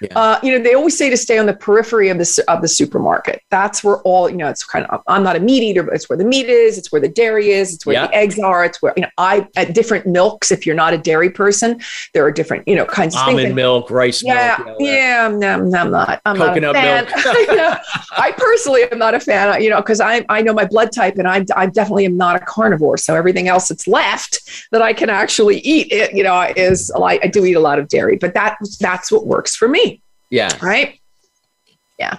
Yeah. 0.01 0.09
Uh, 0.18 0.38
you 0.42 0.57
know, 0.57 0.62
they 0.62 0.74
always 0.74 0.96
say 0.96 1.11
to 1.11 1.16
stay 1.16 1.38
on 1.38 1.46
the 1.46 1.55
periphery 1.55 2.09
of 2.09 2.18
the 2.18 2.44
of 2.48 2.62
the 2.62 2.68
supermarket. 2.68 3.42
That's 3.51 3.83
where 3.83 3.96
all 4.03 4.29
you 4.29 4.37
know. 4.37 4.48
It's 4.48 4.64
kind 4.64 4.87
of. 4.87 5.03
I'm 5.07 5.22
not 5.22 5.37
a 5.37 5.40
meat 5.40 5.62
eater, 5.62 5.83
but 5.83 5.94
it's 5.94 6.09
where 6.09 6.16
the 6.16 6.24
meat 6.24 6.48
is. 6.48 6.79
It's 6.79 6.90
where 6.92 7.01
the 7.01 7.09
dairy 7.09 7.51
is. 7.51 7.74
It's 7.74 7.85
where 7.87 7.94
Yeah. 7.94 8.07
the 8.07 8.14
eggs 8.14 8.38
are. 8.38 8.64
It's 8.64 8.81
where 8.83 8.92
you 8.96 9.03
know. 9.03 9.09
I 9.18 9.46
at 9.57 9.74
different 9.74 10.07
milks. 10.07 10.51
If 10.51 10.66
you're 10.66 10.74
not 10.77 10.94
a 10.94 10.98
dairy 10.98 11.31
person, 11.31 11.81
there 12.14 12.24
are 12.24 12.31
different 12.33 12.66
you 12.68 12.77
know 12.77 12.85
kinds 12.85 13.14
of 13.16 13.24
things. 13.24 13.38
Almond 13.40 13.55
milk, 13.57 13.90
rice 13.90 14.22
Yeah, 14.22 14.57
milk. 14.64 14.79
you 14.81 14.87
know, 14.87 14.90
that. 14.92 14.96
yeah, 14.96 15.27
I'm, 15.27 15.42
I'm, 15.64 15.74
I'm 15.74 15.90
not. 15.90 16.20
I'm 16.27 16.37
Coconut 16.37 16.74
not 16.74 16.77
a 16.77 17.07
fan. 17.07 17.57
milk. 17.57 17.79
I 18.16 18.33
personally 18.37 18.85
am 18.85 18.98
not 18.98 19.14
a 19.14 19.20
fan. 19.20 19.61
You 19.62 19.70
know, 19.70 19.77
because 19.81 20.01
I 20.01 20.24
I 20.29 20.42
know 20.42 20.53
my 20.53 20.64
blood 20.64 20.92
type, 20.92 21.16
and 21.18 21.27
I 21.29 21.44
I 21.57 21.66
definitely 21.66 22.05
am 22.07 22.16
not 22.16 22.37
a 22.37 22.40
carnivore. 22.44 22.96
So 22.98 23.14
everything 23.14 23.48
else 23.48 23.68
that's 23.68 23.87
left 23.87 24.68
that 24.72 24.83
I 24.83 24.92
can 24.92 25.11
actually 25.11 25.59
eat, 25.61 25.92
it 25.92 26.14
you 26.14 26.22
know, 26.22 26.40
is 26.57 26.90
like 26.96 27.20
I 27.24 27.29
do 27.29 27.44
eat 27.44 27.55
a 27.55 27.61
lot 27.61 27.79
of 27.79 27.88
dairy, 27.88 28.16
but 28.16 28.35
that 28.35 28.57
that's 28.81 29.11
what 29.12 29.27
works 29.27 29.55
for 29.57 29.68
me, 29.68 29.78
Yeah. 30.31 30.57
right? 30.62 31.01
Yeah. 31.99 32.19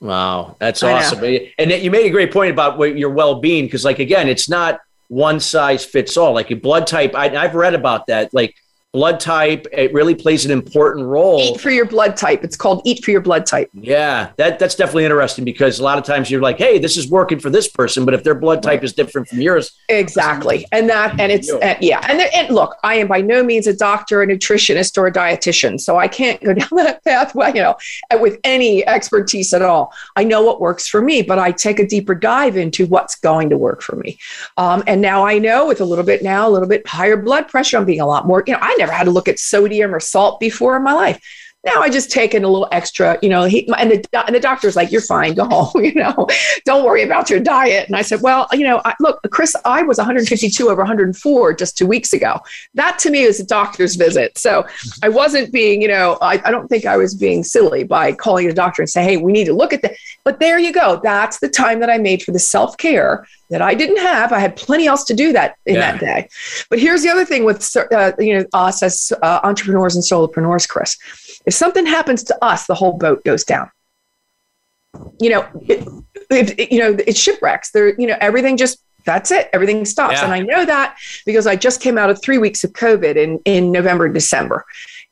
Wow, 0.00 0.56
that's 0.58 0.82
I 0.82 0.88
know. 0.88 0.96
awesome. 0.96 1.24
And 1.58 1.70
you 1.70 1.90
made 1.90 2.06
a 2.06 2.10
great 2.10 2.32
point 2.32 2.50
about 2.50 2.78
your 2.98 3.10
well-being 3.10 3.64
because, 3.64 3.84
like, 3.84 4.00
again, 4.00 4.28
it's 4.28 4.48
not 4.48 4.80
one 5.08 5.40
size 5.40 5.84
fits 5.84 6.16
all. 6.16 6.34
Like 6.34 6.50
a 6.50 6.56
blood 6.56 6.86
type, 6.86 7.14
I, 7.14 7.34
I've 7.34 7.54
read 7.54 7.74
about 7.74 8.06
that. 8.08 8.34
Like 8.34 8.54
blood 8.94 9.20
type, 9.20 9.66
it 9.72 9.92
really 9.92 10.14
plays 10.14 10.46
an 10.46 10.52
important 10.52 11.06
role. 11.06 11.40
Eat 11.40 11.60
for 11.60 11.70
your 11.70 11.84
blood 11.84 12.16
type. 12.16 12.44
It's 12.44 12.56
called 12.56 12.80
eat 12.84 13.04
for 13.04 13.10
your 13.10 13.20
blood 13.20 13.44
type. 13.44 13.68
Yeah, 13.74 14.30
that 14.38 14.58
that's 14.58 14.76
definitely 14.76 15.04
interesting 15.04 15.44
because 15.44 15.80
a 15.80 15.82
lot 15.82 15.98
of 15.98 16.04
times 16.04 16.30
you're 16.30 16.40
like, 16.40 16.56
hey, 16.56 16.78
this 16.78 16.96
is 16.96 17.10
working 17.10 17.40
for 17.40 17.50
this 17.50 17.68
person, 17.68 18.06
but 18.06 18.14
if 18.14 18.24
their 18.24 18.34
blood 18.34 18.62
type 18.62 18.82
is 18.82 18.94
different 18.94 19.28
from 19.28 19.40
yours, 19.40 19.72
Exactly. 19.88 20.66
And 20.72 20.88
that, 20.88 21.18
and 21.20 21.30
it's, 21.30 21.50
and 21.52 21.76
yeah. 21.80 22.00
And, 22.08 22.18
there, 22.18 22.30
and 22.34 22.54
look, 22.54 22.76
I 22.82 22.94
am 22.96 23.08
by 23.08 23.20
no 23.20 23.42
means 23.42 23.66
a 23.66 23.76
doctor, 23.76 24.22
a 24.22 24.26
nutritionist, 24.26 24.96
or 24.96 25.06
a 25.06 25.12
dietitian. 25.12 25.80
So 25.80 25.98
I 25.98 26.08
can't 26.08 26.42
go 26.42 26.54
down 26.54 26.68
that 26.72 27.04
path, 27.04 27.34
well, 27.34 27.54
you 27.54 27.62
know, 27.62 27.76
with 28.20 28.38
any 28.44 28.86
expertise 28.86 29.52
at 29.52 29.62
all. 29.62 29.92
I 30.16 30.24
know 30.24 30.42
what 30.42 30.60
works 30.60 30.88
for 30.88 31.02
me, 31.02 31.22
but 31.22 31.38
I 31.38 31.52
take 31.52 31.78
a 31.78 31.86
deeper 31.86 32.14
dive 32.14 32.56
into 32.56 32.86
what's 32.86 33.16
going 33.16 33.50
to 33.50 33.58
work 33.58 33.82
for 33.82 33.96
me. 33.96 34.18
Um, 34.56 34.82
and 34.86 35.00
now 35.00 35.26
I 35.26 35.38
know 35.38 35.66
with 35.66 35.80
a 35.80 35.84
little 35.84 36.04
bit 36.04 36.22
now, 36.22 36.48
a 36.48 36.50
little 36.50 36.68
bit 36.68 36.86
higher 36.86 37.16
blood 37.16 37.48
pressure, 37.48 37.76
I'm 37.76 37.84
being 37.84 38.00
a 38.00 38.06
lot 38.06 38.26
more, 38.26 38.42
you 38.46 38.52
know, 38.52 38.60
I 38.62 38.74
never 38.84 38.96
had 38.96 39.04
to 39.04 39.10
look 39.10 39.28
at 39.28 39.38
sodium 39.38 39.94
or 39.94 40.00
salt 40.00 40.40
before 40.40 40.76
in 40.76 40.82
my 40.82 40.92
life. 40.92 41.20
Now 41.64 41.80
I 41.80 41.88
just 41.88 42.10
take 42.10 42.34
in 42.34 42.44
a 42.44 42.48
little 42.48 42.68
extra, 42.72 43.18
you 43.22 43.28
know, 43.28 43.44
he, 43.44 43.66
and, 43.78 43.90
the, 43.90 44.26
and 44.26 44.34
the 44.34 44.40
doctor's 44.40 44.76
like, 44.76 44.92
you're 44.92 45.00
fine, 45.00 45.34
go 45.34 45.44
home, 45.50 45.84
you 45.84 45.94
know, 45.94 46.26
don't 46.64 46.84
worry 46.84 47.02
about 47.02 47.30
your 47.30 47.40
diet. 47.40 47.86
And 47.86 47.96
I 47.96 48.02
said, 48.02 48.20
well, 48.20 48.46
you 48.52 48.64
know, 48.64 48.80
I, 48.84 48.94
look, 49.00 49.20
Chris, 49.30 49.56
I 49.64 49.82
was 49.82 49.96
152 49.98 50.68
over 50.68 50.82
104 50.82 51.54
just 51.54 51.78
two 51.78 51.86
weeks 51.86 52.12
ago. 52.12 52.38
That 52.74 52.98
to 53.00 53.10
me 53.10 53.22
is 53.22 53.40
a 53.40 53.46
doctor's 53.46 53.96
visit. 53.96 54.36
So 54.36 54.66
I 55.02 55.08
wasn't 55.08 55.52
being, 55.52 55.80
you 55.80 55.88
know, 55.88 56.18
I, 56.20 56.34
I 56.44 56.50
don't 56.50 56.68
think 56.68 56.84
I 56.84 56.96
was 56.96 57.14
being 57.14 57.42
silly 57.44 57.84
by 57.84 58.12
calling 58.12 58.48
a 58.48 58.52
doctor 58.52 58.82
and 58.82 58.90
say, 58.90 59.02
hey, 59.02 59.16
we 59.16 59.32
need 59.32 59.46
to 59.46 59.54
look 59.54 59.72
at 59.72 59.82
that. 59.82 59.94
But 60.24 60.40
there 60.40 60.58
you 60.58 60.72
go. 60.72 61.00
That's 61.02 61.38
the 61.40 61.48
time 61.48 61.80
that 61.80 61.90
I 61.90 61.98
made 61.98 62.22
for 62.22 62.32
the 62.32 62.38
self 62.38 62.76
care 62.76 63.26
that 63.50 63.60
I 63.62 63.74
didn't 63.74 63.98
have. 63.98 64.32
I 64.32 64.38
had 64.38 64.56
plenty 64.56 64.86
else 64.86 65.04
to 65.04 65.14
do 65.14 65.32
that 65.32 65.56
in 65.66 65.74
Yeah. 65.76 65.92
that 65.92 66.00
day. 66.00 66.28
But 66.70 66.78
here's 66.78 67.02
the 67.02 67.10
other 67.10 67.24
thing 67.24 67.44
with 67.44 67.74
uh, 67.76 68.12
you 68.18 68.38
know 68.38 68.44
us 68.52 68.82
as 68.82 69.12
uh, 69.22 69.40
entrepreneurs 69.42 69.94
and 69.94 70.02
solopreneurs, 70.04 70.68
Chris. 70.68 70.96
If 71.46 71.54
something 71.54 71.86
happens 71.86 72.22
to 72.24 72.44
us, 72.44 72.66
the 72.66 72.74
whole 72.74 72.92
boat 72.94 73.24
goes 73.24 73.44
down. 73.44 73.70
You 75.20 75.30
know, 75.30 75.48
it, 75.62 75.86
it, 76.30 76.72
you 76.72 76.78
know, 76.78 76.96
it's 77.06 77.18
shipwrecks. 77.18 77.70
There, 77.72 77.98
you 78.00 78.06
know, 78.06 78.16
everything 78.20 78.56
just 78.56 78.78
that's 79.04 79.30
it. 79.30 79.50
Everything 79.52 79.84
stops, 79.84 80.14
Yeah. 80.14 80.24
and 80.24 80.32
I 80.32 80.40
know 80.40 80.64
that 80.64 80.96
because 81.26 81.46
I 81.46 81.56
just 81.56 81.80
came 81.80 81.98
out 81.98 82.08
of 82.10 82.22
three 82.22 82.38
weeks 82.38 82.64
of 82.64 82.72
COVID 82.72 83.16
in 83.16 83.38
in 83.44 83.70
November, 83.72 84.08
December, 84.08 84.64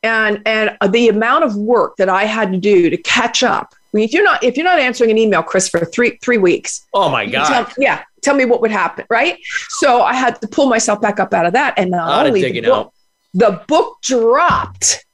and 0.03 0.40
and 0.47 0.77
uh, 0.81 0.87
the 0.88 1.09
amount 1.09 1.45
of 1.45 1.57
work 1.57 1.97
that 1.97 2.09
I 2.09 2.25
had 2.25 2.53
to 2.53 2.59
do 2.59 2.88
to 2.90 2.97
catch 2.97 3.42
up. 3.42 3.75
I 3.75 3.97
mean, 3.97 4.05
if 4.05 4.12
you're 4.14 4.25
not 4.25 4.42
if 4.42 4.57
you're 4.57 4.64
not 4.64 4.79
answering 4.79 5.11
an 5.11 5.18
email, 5.18 5.42
Chris, 5.42 5.68
for 5.68 5.85
three 5.85 6.16
three 6.23 6.38
weeks, 6.38 6.87
oh 6.95 7.11
my 7.11 7.27
god, 7.27 7.49
tell- 7.49 7.75
yeah, 7.77 8.03
tell 8.23 8.35
me 8.35 8.45
what 8.47 8.61
would 8.62 8.71
happen, 8.71 9.05
right? 9.11 9.37
So 9.68 10.03
I 10.03 10.14
had 10.14 10.40
to 10.40 10.49
pull 10.49 10.68
myself 10.68 11.01
back 11.03 11.21
up 11.21 11.35
out 11.35 11.45
of 11.45 11.53
that, 11.53 11.75
and 11.77 11.90
not 11.90 12.27
only 12.27 12.40
the 12.51 12.61
book, 12.62 12.87
out. 12.87 12.92
the 13.35 13.62
book 13.68 13.99
dropped 14.03 15.05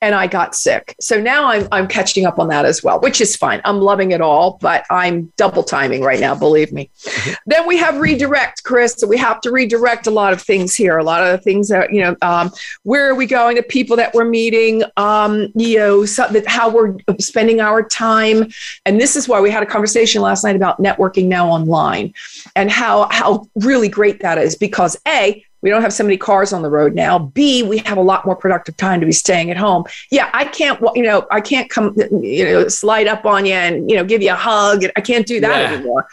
and 0.00 0.14
I 0.14 0.26
got 0.26 0.54
sick. 0.54 0.94
So 1.00 1.20
now 1.20 1.46
I'm 1.46 1.66
I'm 1.72 1.88
catching 1.88 2.26
up 2.26 2.38
on 2.38 2.48
that 2.48 2.66
as 2.66 2.82
well, 2.82 3.00
which 3.00 3.20
is 3.20 3.36
fine. 3.36 3.62
I'm 3.64 3.80
loving 3.80 4.10
it 4.10 4.20
all, 4.20 4.58
but 4.60 4.84
I'm 4.90 5.32
double 5.36 5.62
timing 5.62 6.02
right 6.02 6.20
now, 6.20 6.34
believe 6.34 6.72
me. 6.72 6.90
then 7.46 7.66
we 7.66 7.78
have 7.78 7.98
redirect, 7.98 8.64
Chris. 8.64 8.94
So 8.94 9.06
we 9.06 9.16
have 9.16 9.40
to 9.42 9.50
redirect 9.50 10.06
a 10.06 10.10
lot 10.10 10.32
of 10.32 10.42
things 10.42 10.74
here. 10.74 10.98
A 10.98 11.04
lot 11.04 11.22
of 11.22 11.32
the 11.32 11.38
things 11.38 11.68
that, 11.68 11.92
you 11.92 12.02
know, 12.02 12.16
um, 12.22 12.50
where 12.82 13.08
are 13.08 13.14
we 13.14 13.26
going, 13.26 13.56
the 13.56 13.62
people 13.62 13.96
that 13.96 14.12
we're 14.12 14.26
meeting, 14.26 14.82
um, 14.96 15.48
you 15.54 15.78
know, 15.78 16.04
so 16.04 16.26
that 16.28 16.46
how 16.46 16.68
we're 16.68 16.96
spending 17.18 17.60
our 17.60 17.82
time. 17.82 18.48
And 18.84 19.00
this 19.00 19.16
is 19.16 19.28
why 19.28 19.40
we 19.40 19.50
had 19.50 19.62
a 19.62 19.66
conversation 19.66 20.20
last 20.20 20.44
night 20.44 20.56
about 20.56 20.82
networking 20.82 21.26
now 21.26 21.48
online 21.48 22.12
and 22.56 22.70
how 22.70 23.08
how 23.10 23.46
really 23.56 23.88
great 23.88 24.20
that 24.20 24.38
is 24.38 24.54
because 24.54 24.96
A, 25.06 25.43
we 25.64 25.70
don't 25.70 25.80
have 25.80 25.94
so 25.94 26.04
many 26.04 26.18
cars 26.18 26.52
on 26.52 26.60
the 26.60 26.68
road 26.68 26.94
now. 26.94 27.18
B, 27.18 27.62
we 27.62 27.78
have 27.78 27.96
a 27.96 28.02
lot 28.02 28.26
more 28.26 28.36
productive 28.36 28.76
time 28.76 29.00
to 29.00 29.06
be 29.06 29.12
staying 29.12 29.50
at 29.50 29.56
home. 29.56 29.84
Yeah, 30.10 30.28
I 30.34 30.44
can't, 30.44 30.78
you 30.94 31.02
know, 31.02 31.26
I 31.30 31.40
can't 31.40 31.70
come, 31.70 31.96
you 32.20 32.44
know, 32.44 32.68
slide 32.68 33.06
up 33.08 33.24
on 33.24 33.46
you 33.46 33.54
and, 33.54 33.90
you 33.90 33.96
know, 33.96 34.04
give 34.04 34.20
you 34.20 34.30
a 34.30 34.34
hug. 34.36 34.84
I 34.94 35.00
can't 35.00 35.26
do 35.26 35.40
that 35.40 35.62
Yeah. 35.62 35.76
anymore. 35.78 36.06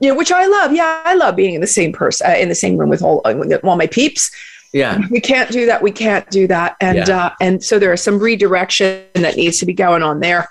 Yeah, 0.00 0.12
which 0.12 0.30
I 0.30 0.44
love. 0.44 0.74
Yeah, 0.74 1.00
I 1.06 1.14
love 1.14 1.36
being 1.36 1.54
in 1.54 1.62
the 1.62 1.66
same 1.66 1.90
person, 1.90 2.30
uh, 2.30 2.34
in 2.34 2.50
the 2.50 2.54
same 2.54 2.76
room 2.76 2.90
with 2.90 3.00
all, 3.02 3.22
uh, 3.24 3.56
all 3.64 3.76
my 3.76 3.86
peeps. 3.86 4.30
Yeah, 4.74 4.98
We 5.10 5.20
can't 5.22 5.50
do 5.50 5.64
that. 5.64 5.80
We 5.80 5.90
can't 5.90 6.28
do 6.28 6.46
that. 6.48 6.76
And, 6.82 7.08
Yeah. 7.08 7.18
uh, 7.18 7.30
and 7.40 7.64
so 7.64 7.78
there 7.78 7.94
is 7.94 8.02
some 8.02 8.18
redirection 8.18 9.04
that 9.14 9.36
needs 9.36 9.58
to 9.60 9.64
be 9.64 9.72
going 9.72 10.02
on 10.02 10.20
there. 10.20 10.50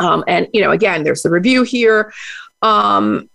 Um, 0.00 0.24
and, 0.26 0.48
you 0.52 0.60
know, 0.60 0.72
again, 0.72 1.04
there's 1.04 1.22
the 1.22 1.30
review 1.30 1.62
here. 1.62 2.12
Um, 2.62 3.30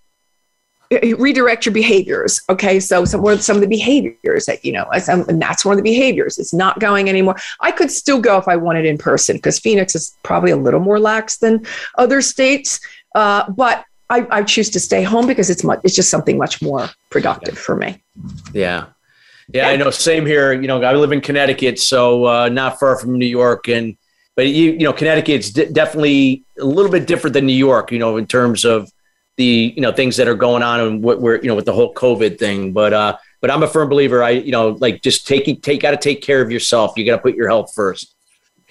redirect 0.92 1.66
your 1.66 1.74
behaviors. 1.74 2.42
Okay, 2.50 2.80
so 2.80 3.06
some 3.06 3.26
of 3.26 3.44
some 3.44 3.56
of 3.56 3.62
the 3.62 3.68
behaviors 3.68 4.46
that 4.46 4.66
you 4.66 4.72
know, 4.72 4.86
and 5.08 5.42
that's 5.42 5.64
one 5.64 5.74
of 5.74 5.78
the 5.78 5.84
behaviors. 5.84 6.38
It's 6.38 6.54
not 6.54 6.80
going 6.80 7.10
anymore. 7.10 7.36
I 7.60 7.72
could 7.72 7.92
still 7.92 8.20
go 8.20 8.38
if 8.38 8.48
I 8.48 8.56
wanted 8.56 8.86
in 8.86 8.98
person 8.98 9.36
because 9.36 9.60
Phoenix 9.60 9.96
is 9.96 10.16
probably 10.24 10.52
a 10.52 10.58
little 10.58 10.80
more 10.80 11.00
lax 11.00 11.38
than 11.38 11.66
other 11.98 12.22
states, 12.22 12.80
uh, 13.16 13.50
but 13.52 13.86
I, 14.10 14.28
I, 14.32 14.44
choose 14.44 14.72
to 14.72 14.80
stay 14.80 15.04
home 15.04 15.28
because 15.28 15.52
it's 15.52 15.64
much. 15.64 15.80
It's 15.84 15.96
just 15.96 16.10
something 16.10 16.38
much 16.38 16.62
more 16.62 16.90
productive 17.12 17.58
for 17.58 17.76
me. 17.76 18.04
Yeah. 18.54 18.88
Yeah, 19.54 19.68
I 19.68 19.78
know. 19.78 19.90
Same 19.90 20.26
here. 20.26 20.54
You 20.54 20.68
know, 20.68 20.82
I 20.82 20.94
live 20.94 21.12
in 21.12 21.22
Connecticut, 21.22 21.80
so 21.80 22.26
uh, 22.26 22.50
not 22.50 22.80
far 22.80 23.00
from 23.00 23.18
New 23.18 23.26
York, 23.26 23.68
and 23.68 23.98
but 24.36 24.48
you 24.48 24.74
you 24.74 24.80
know, 24.80 24.94
Connecticut's 24.94 25.50
d- 25.50 25.66
definitely 25.72 26.44
a 26.60 26.66
little 26.66 26.92
bit 26.92 27.08
different 27.08 27.34
than 27.34 27.48
New 27.48 27.54
York. 27.54 27.92
You 27.92 27.98
know, 27.98 28.18
in 28.18 28.28
terms 28.28 28.64
of 28.64 28.92
the 29.40 29.74
you 29.74 29.82
know 29.82 29.94
things 29.94 30.18
that 30.18 30.28
are 30.28 30.36
going 30.36 30.62
on 30.62 30.82
and 30.82 31.02
what 31.02 31.22
we're 31.22 31.38
you 31.38 31.48
know 31.48 31.56
with 31.56 31.66
the 31.66 31.74
whole 31.74 31.94
COVID 31.94 32.38
thing. 32.38 32.74
But 32.74 32.94
uh, 32.94 33.18
but 33.40 33.50
I'm 33.50 33.64
a 33.64 33.68
firm 33.68 33.88
believer. 33.88 34.22
I 34.22 34.32
you 34.32 34.52
know 34.52 34.78
like 34.80 35.02
just 35.02 35.26
taking 35.26 35.62
take 35.62 35.82
got 35.82 35.92
to 35.92 35.98
take 35.98 36.22
care 36.22 36.42
of 36.42 36.52
yourself. 36.52 36.94
You 36.98 37.06
got 37.06 37.16
to 37.16 37.22
put 37.22 37.36
your 37.36 37.48
health 37.48 37.74
first. 37.74 38.14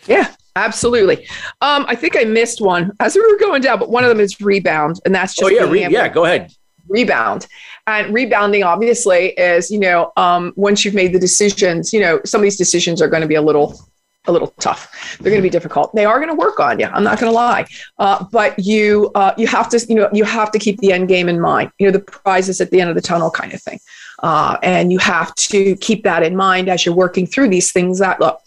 Yeah, 0.07 0.33
absolutely. 0.55 1.27
Um, 1.63 1.87
I 1.89 1.97
think 1.97 2.17
I 2.17 2.25
missed 2.25 2.61
one 2.61 2.93
as 3.01 3.17
we 3.17 3.23
were 3.23 3.39
going 3.39 3.63
down, 3.63 3.79
but 3.79 3.89
one 3.91 4.05
of 4.05 4.11
them 4.11 4.21
is 4.21 4.41
rebound, 4.43 5.01
and 5.07 5.15
that's 5.15 5.35
just 5.35 5.45
oh 5.45 5.49
yeah, 5.49 5.69
re- 5.69 5.89
yeah. 5.89 6.07
Go 6.07 6.27
ahead. 6.27 6.53
Rebound 6.87 7.47
and 7.87 8.15
rebounding 8.15 8.63
obviously 8.63 9.29
is 9.31 9.71
you 9.71 9.81
know 9.81 10.13
um, 10.19 10.53
once 10.55 10.85
you've 10.85 10.95
made 10.95 11.15
the 11.15 11.19
decisions, 11.19 11.95
you 11.95 12.01
know 12.01 12.21
some 12.27 12.41
of 12.41 12.43
these 12.43 12.59
decisions 12.59 13.01
are 13.01 13.09
going 13.09 13.23
to 13.23 13.27
be 13.27 13.37
a 13.37 13.43
little 13.43 13.81
a 14.29 14.33
little 14.33 14.49
tough. 14.61 15.19
They're 15.19 15.31
going 15.31 15.43
to 15.43 15.47
be 15.47 15.51
difficult. 15.51 15.95
They 15.95 16.05
are 16.05 16.19
going 16.19 16.29
to 16.29 16.35
work 16.35 16.61
on 16.61 16.79
you. 16.79 16.87
I'm 16.87 17.03
not 17.03 17.19
going 17.19 17.31
to 17.31 17.35
lie, 17.35 17.67
uh, 17.99 18.25
but 18.31 18.59
you 18.59 19.11
uh, 19.15 19.35
you 19.37 19.47
have 19.47 19.69
to 19.71 19.85
you 19.89 19.95
know 19.95 20.09
you 20.13 20.25
have 20.25 20.53
to 20.53 20.59
keep 20.59 20.79
the 20.79 20.93
end 20.93 21.09
game 21.09 21.29
in 21.29 21.41
mind. 21.41 21.73
You 21.79 21.87
know 21.87 21.93
the 21.93 22.01
prize 22.01 22.49
is 22.49 22.61
at 22.61 22.71
the 22.71 22.81
end 22.81 22.91
of 22.91 22.97
the 22.97 23.03
tunnel 23.03 23.31
kind 23.31 23.53
of 23.53 23.61
thing, 23.61 23.81
uh, 24.23 24.57
and 24.63 24.93
you 24.93 24.99
have 24.99 25.35
to 25.37 25.77
keep 25.77 26.05
that 26.05 26.23
in 26.23 26.37
mind 26.37 26.69
as 26.69 26.85
you're 26.85 26.95
working 26.95 27.27
through 27.27 27.49
these 27.49 27.73
things. 27.73 27.99
That 27.99 28.21
look, 28.21 28.41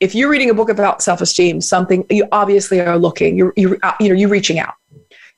if 0.00 0.14
you're 0.14 0.30
reading 0.30 0.50
a 0.50 0.54
book 0.54 0.70
about 0.70 1.02
self 1.02 1.20
esteem, 1.20 1.60
something 1.60 2.06
you 2.10 2.26
obviously 2.32 2.80
are 2.80 2.98
looking. 2.98 3.36
You're 3.36 3.52
you 3.56 3.78
uh, 3.82 3.94
you 4.00 4.08
know 4.08 4.14
you're 4.14 4.28
reaching 4.28 4.58
out. 4.58 4.74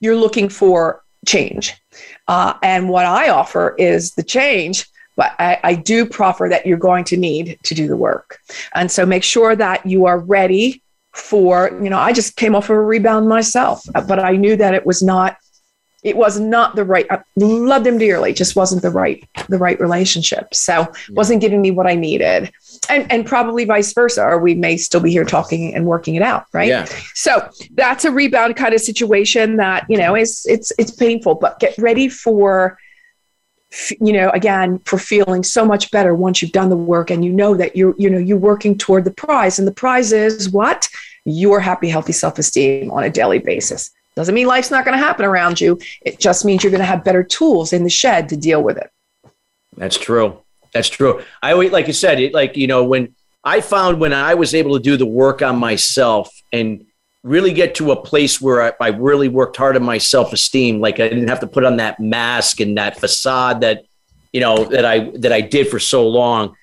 You're 0.01 0.17
looking 0.17 0.49
for 0.49 1.03
change, 1.27 1.75
uh, 2.29 2.55
and 2.63 2.89
what 2.89 3.07
I 3.07 3.31
offer 3.31 3.75
is 3.79 4.15
the 4.15 4.23
change 4.23 4.87
but 5.19 5.35
I, 5.41 5.59
I, 5.65 5.75
do 5.75 6.07
proffer 6.07 6.47
that 6.49 6.65
you're 6.65 6.79
going 6.79 7.03
to 7.07 7.17
need 7.17 7.59
to 7.65 7.75
do 7.75 7.89
the 7.89 7.97
work. 7.97 8.39
And 8.77 8.89
so 8.89 9.05
make 9.05 9.25
sure 9.25 9.57
that 9.57 9.85
you 9.85 10.07
are 10.07 10.21
ready 10.21 10.81
for, 11.13 11.77
you 11.83 11.91
know, 11.91 11.99
I 11.99 12.13
just 12.13 12.37
came 12.37 12.55
off 12.55 12.71
of 12.71 12.77
a 12.77 12.81
rebound 12.81 13.29
myself, 13.29 13.83
uh, 13.97 14.01
but 14.01 14.21
I 14.21 14.37
knew 14.37 14.55
that 14.57 14.75
it 14.75 14.87
was 14.87 15.03
not, 15.03 15.37
it 16.05 16.17
was 16.17 16.39
not 16.39 16.77
the 16.77 16.85
right, 16.85 17.05
I 17.11 17.21
loved 17.37 17.85
him 17.85 17.99
dearly, 17.99 18.33
just 18.33 18.55
wasn't 18.55 18.83
the 18.83 18.91
right, 18.91 19.29
the 19.49 19.59
right 19.59 19.79
relationship. 19.81 20.55
So 20.55 20.87
wasn't 21.11 21.41
giving 21.41 21.61
me 21.61 21.73
what 21.73 21.89
I 21.89 21.97
needed. 21.97 22.53
And, 22.89 23.11
and 23.11 23.27
probably 23.27 23.65
vice 23.65 23.93
versa, 23.93 24.23
or 24.23 24.39
we 24.39 24.55
may 24.55 24.77
still 24.77 25.01
be 25.01 25.11
here 25.11 25.25
talking 25.25 25.75
and 25.75 25.85
working 25.85 26.15
it 26.15 26.23
out, 26.23 26.45
right? 26.53 26.69
Yeah. 26.69 26.87
So 27.15 27.51
that's 27.73 28.05
a 28.05 28.13
rebound 28.13 28.55
kind 28.55 28.73
of 28.73 28.81
situation 28.81 29.57
that 29.57 29.85
you 29.89 29.99
know 29.99 30.15
is 30.15 30.47
it's 30.49 30.73
it's 30.79 30.93
painful, 30.93 31.35
but 31.35 31.59
get 31.59 31.77
ready 31.77 32.09
for 32.09 32.79
you 34.01 34.13
know 34.13 34.31
again 34.31 34.79
for 34.81 34.99
feeling 34.99 35.43
so 35.43 35.65
much 35.65 35.91
better 35.91 36.15
once 36.15 36.41
you've 36.41 36.53
done 36.53 36.71
the 36.71 36.77
work 36.77 37.11
and 37.11 37.25
you 37.25 37.31
know 37.31 37.55
that 37.55 37.77
you're 37.77 37.95
you 37.99 38.09
know 38.09 38.19
you're 38.19 38.39
working 38.39 38.77
toward 38.77 39.05
the 39.05 39.11
prize. 39.13 39.59
And 39.59 39.69
the 39.69 39.73
prize 39.73 40.13
is 40.13 40.51
what? 40.51 40.89
Your 41.25 41.61
happy 41.61 41.89
healthy 41.89 42.13
self-esteem 42.13 42.91
on 42.91 43.05
a 43.05 43.11
daily 43.11 43.39
basis. 43.39 43.91
Doesn't 44.17 44.35
mean 44.35 44.47
life's 44.47 44.71
not 44.71 44.85
going 44.85 44.99
to 44.99 45.05
happen 45.05 45.25
around 45.25 45.61
you. 45.61 45.79
It 46.05 46.19
just 46.19 46.45
means 46.45 46.65
you're 46.65 46.73
going 46.73 46.81
to 46.81 46.87
have 46.87 47.05
better 47.05 47.23
tools 47.23 47.73
in 47.73 47.85
the 47.85 47.91
shed 47.91 48.29
to 48.31 48.37
deal 48.37 48.63
with 48.63 48.77
it. 48.77 48.91
That's 49.77 49.97
true. 49.97 50.39
That's 50.73 50.89
true. 50.89 51.23
I 51.43 51.53
always 51.53 51.71
like 51.71 51.87
you 51.87 51.93
said 51.93 52.19
it 52.21 52.35
like 52.35 52.57
you 52.57 52.67
know 52.67 52.85
when 52.85 53.15
i 53.45 53.61
found 53.61 54.01
when 54.01 54.13
i 54.13 54.35
was 54.35 54.55
able 54.55 54.77
to 54.77 54.83
do 54.83 54.97
the 54.97 55.07
work 55.07 55.43
on 55.43 55.57
myself 55.57 56.29
and 56.53 56.85
really 57.23 57.53
get 57.53 57.75
to 57.77 57.93
a 57.93 58.01
place 58.01 58.41
where 58.41 58.63
I, 58.63 58.73
I 58.81 58.89
really 58.89 59.29
worked 59.29 59.57
hard 59.57 59.77
on 59.77 59.83
my 59.83 59.99
self 59.99 60.33
esteem. 60.33 60.81
Like 60.81 61.01
I 61.01 61.09
didn't 61.09 61.29
have 61.29 61.41
to 61.41 61.47
put 61.47 61.65
on 61.65 61.77
that 61.79 62.01
mask 62.01 62.61
and 62.61 62.77
that 62.79 62.99
facade 62.99 63.61
that, 63.63 63.85
you 64.33 64.41
know, 64.41 64.65
that 64.65 64.85
I, 64.85 65.11
that 65.17 65.33
I 65.33 65.41
did 65.41 65.69
for 65.69 65.79
so 65.79 66.07
long. 66.07 66.55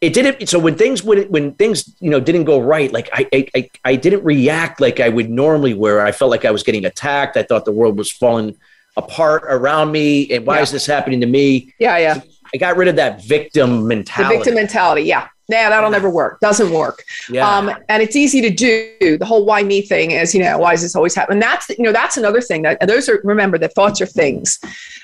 It 0.00 0.12
didn't. 0.12 0.48
So 0.48 0.58
when 0.58 0.76
things, 0.76 1.02
when, 1.02 1.22
when 1.30 1.54
things, 1.54 1.94
you 1.98 2.10
know, 2.10 2.20
didn't 2.20 2.44
go 2.44 2.60
right, 2.60 2.92
like 2.92 3.08
I, 3.12 3.48
I, 3.54 3.70
I 3.84 3.96
didn't 3.96 4.22
react 4.22 4.80
like 4.80 5.00
I 5.00 5.08
would 5.08 5.30
normally 5.30 5.72
where 5.72 6.04
I 6.04 6.12
felt 6.12 6.30
like 6.30 6.44
I 6.44 6.50
was 6.50 6.62
getting 6.62 6.84
attacked. 6.84 7.36
I 7.36 7.42
thought 7.42 7.64
the 7.64 7.72
world 7.72 7.96
was 7.96 8.10
falling 8.10 8.56
apart 8.96 9.44
around 9.46 9.92
me. 9.92 10.30
And 10.30 10.46
why 10.46 10.56
yeah. 10.56 10.62
is 10.62 10.70
this 10.70 10.86
happening 10.86 11.20
to 11.20 11.26
me? 11.26 11.74
Yeah. 11.78 11.96
Yeah. 11.98 12.20
I 12.52 12.58
got 12.58 12.76
rid 12.76 12.88
of 12.88 12.96
that 12.96 13.24
victim 13.24 13.88
mentality. 13.88 14.34
The 14.34 14.38
victim 14.38 14.54
mentality. 14.54 15.02
Yeah 15.02 15.28
nah, 15.48 15.68
that'll 15.68 15.90
never 15.90 16.10
work. 16.10 16.40
Doesn't 16.40 16.72
work. 16.72 17.04
Yeah. 17.28 17.48
Um, 17.48 17.70
and 17.88 18.02
it's 18.02 18.16
easy 18.16 18.40
to 18.40 18.50
do. 18.50 19.18
The 19.18 19.24
whole 19.24 19.44
why 19.44 19.62
me 19.62 19.82
thing 19.82 20.12
is, 20.12 20.34
you 20.34 20.42
know, 20.42 20.58
why 20.58 20.72
is 20.72 20.82
this 20.82 20.96
always 20.96 21.14
happening? 21.14 21.36
And 21.36 21.42
that's, 21.42 21.68
you 21.70 21.84
know, 21.84 21.92
that's 21.92 22.16
another 22.16 22.40
thing 22.40 22.62
that 22.62 22.86
those 22.86 23.08
are, 23.08 23.20
remember 23.24 23.58
that 23.58 23.74
thoughts 23.74 24.00
are 24.00 24.06
things 24.06 24.58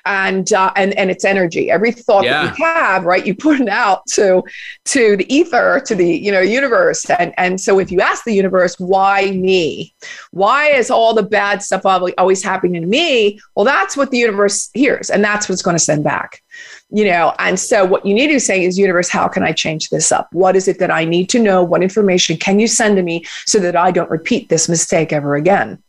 and, 0.06 0.52
uh, 0.52 0.72
and, 0.76 0.94
and 0.94 1.10
it's 1.10 1.24
energy. 1.24 1.70
Every 1.70 1.92
thought 1.92 2.24
yeah. 2.24 2.44
that 2.44 2.58
you 2.58 2.64
have, 2.64 3.04
right. 3.04 3.24
You 3.24 3.34
put 3.34 3.60
it 3.60 3.68
out 3.68 4.06
to, 4.08 4.42
to 4.86 5.16
the 5.16 5.34
ether, 5.34 5.82
to 5.86 5.94
the, 5.94 6.06
you 6.06 6.32
know, 6.32 6.40
universe. 6.40 7.08
And, 7.10 7.34
and 7.36 7.60
so 7.60 7.78
if 7.78 7.90
you 7.90 8.00
ask 8.00 8.24
the 8.24 8.34
universe, 8.34 8.78
why 8.78 9.30
me, 9.32 9.94
why 10.30 10.70
is 10.70 10.90
all 10.90 11.14
the 11.14 11.22
bad 11.22 11.62
stuff 11.62 11.82
always 11.84 12.42
happening 12.42 12.80
to 12.80 12.86
me? 12.86 13.40
Well, 13.54 13.64
that's 13.64 13.96
what 13.96 14.10
the 14.10 14.18
universe 14.18 14.70
hears. 14.74 15.10
And 15.10 15.22
that's 15.22 15.48
what's 15.48 15.62
going 15.62 15.76
to 15.76 15.82
send 15.82 16.04
back 16.04 16.42
you 16.90 17.04
know 17.04 17.34
and 17.38 17.58
so 17.58 17.84
what 17.84 18.04
you 18.04 18.14
need 18.14 18.28
to 18.28 18.40
say 18.40 18.64
is 18.64 18.78
universe 18.78 19.08
how 19.08 19.28
can 19.28 19.42
i 19.42 19.52
change 19.52 19.90
this 19.90 20.10
up? 20.12 20.28
What 20.32 20.56
is 20.56 20.68
it 20.68 20.78
that 20.78 20.90
i 20.90 21.04
need 21.04 21.28
to 21.30 21.38
know? 21.38 21.62
What 21.62 21.82
information 21.82 22.36
can 22.36 22.60
you 22.60 22.66
send 22.66 22.96
to 22.96 23.02
me 23.02 23.24
so 23.46 23.58
that 23.60 23.76
i 23.76 23.90
don't 23.90 24.10
repeat 24.10 24.48
this 24.48 24.68
mistake 24.68 25.12
ever 25.12 25.34
again? 25.34 25.82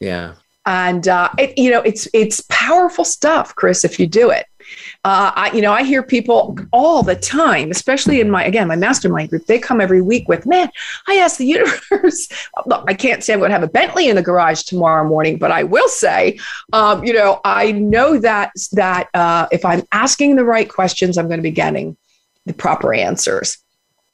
Yeah. 0.00 0.34
And 0.66 1.06
uh, 1.08 1.28
it, 1.38 1.58
you 1.58 1.70
know 1.70 1.82
it's 1.82 2.08
it's 2.14 2.40
powerful 2.48 3.04
stuff 3.04 3.54
chris 3.54 3.84
if 3.84 4.00
you 4.00 4.06
do 4.06 4.30
it 4.30 4.46
uh, 5.04 5.32
I, 5.34 5.50
you 5.52 5.60
know, 5.60 5.72
I 5.72 5.82
hear 5.82 6.02
people 6.02 6.58
all 6.72 7.02
the 7.02 7.16
time, 7.16 7.70
especially 7.70 8.20
in 8.20 8.30
my, 8.30 8.44
again, 8.44 8.68
my 8.68 8.76
mastermind 8.76 9.30
group, 9.30 9.46
they 9.46 9.58
come 9.58 9.80
every 9.80 10.02
week 10.02 10.28
with, 10.28 10.46
man, 10.46 10.68
I 11.08 11.16
asked 11.16 11.38
the 11.38 11.46
universe, 11.46 12.28
look, 12.66 12.84
I 12.88 12.94
can't 12.94 13.22
say 13.22 13.32
I'm 13.32 13.38
going 13.38 13.50
to 13.50 13.54
have 13.54 13.62
a 13.62 13.68
Bentley 13.68 14.08
in 14.08 14.16
the 14.16 14.22
garage 14.22 14.62
tomorrow 14.62 15.06
morning, 15.06 15.38
but 15.38 15.50
I 15.50 15.62
will 15.62 15.88
say, 15.88 16.38
um, 16.72 17.04
you 17.04 17.12
know, 17.12 17.40
I 17.44 17.72
know 17.72 18.18
that, 18.18 18.52
that 18.72 19.08
uh, 19.14 19.46
if 19.52 19.64
I'm 19.64 19.82
asking 19.92 20.36
the 20.36 20.44
right 20.44 20.68
questions, 20.68 21.18
I'm 21.18 21.26
going 21.26 21.38
to 21.38 21.42
be 21.42 21.50
getting 21.50 21.96
the 22.46 22.54
proper 22.54 22.94
answers. 22.94 23.58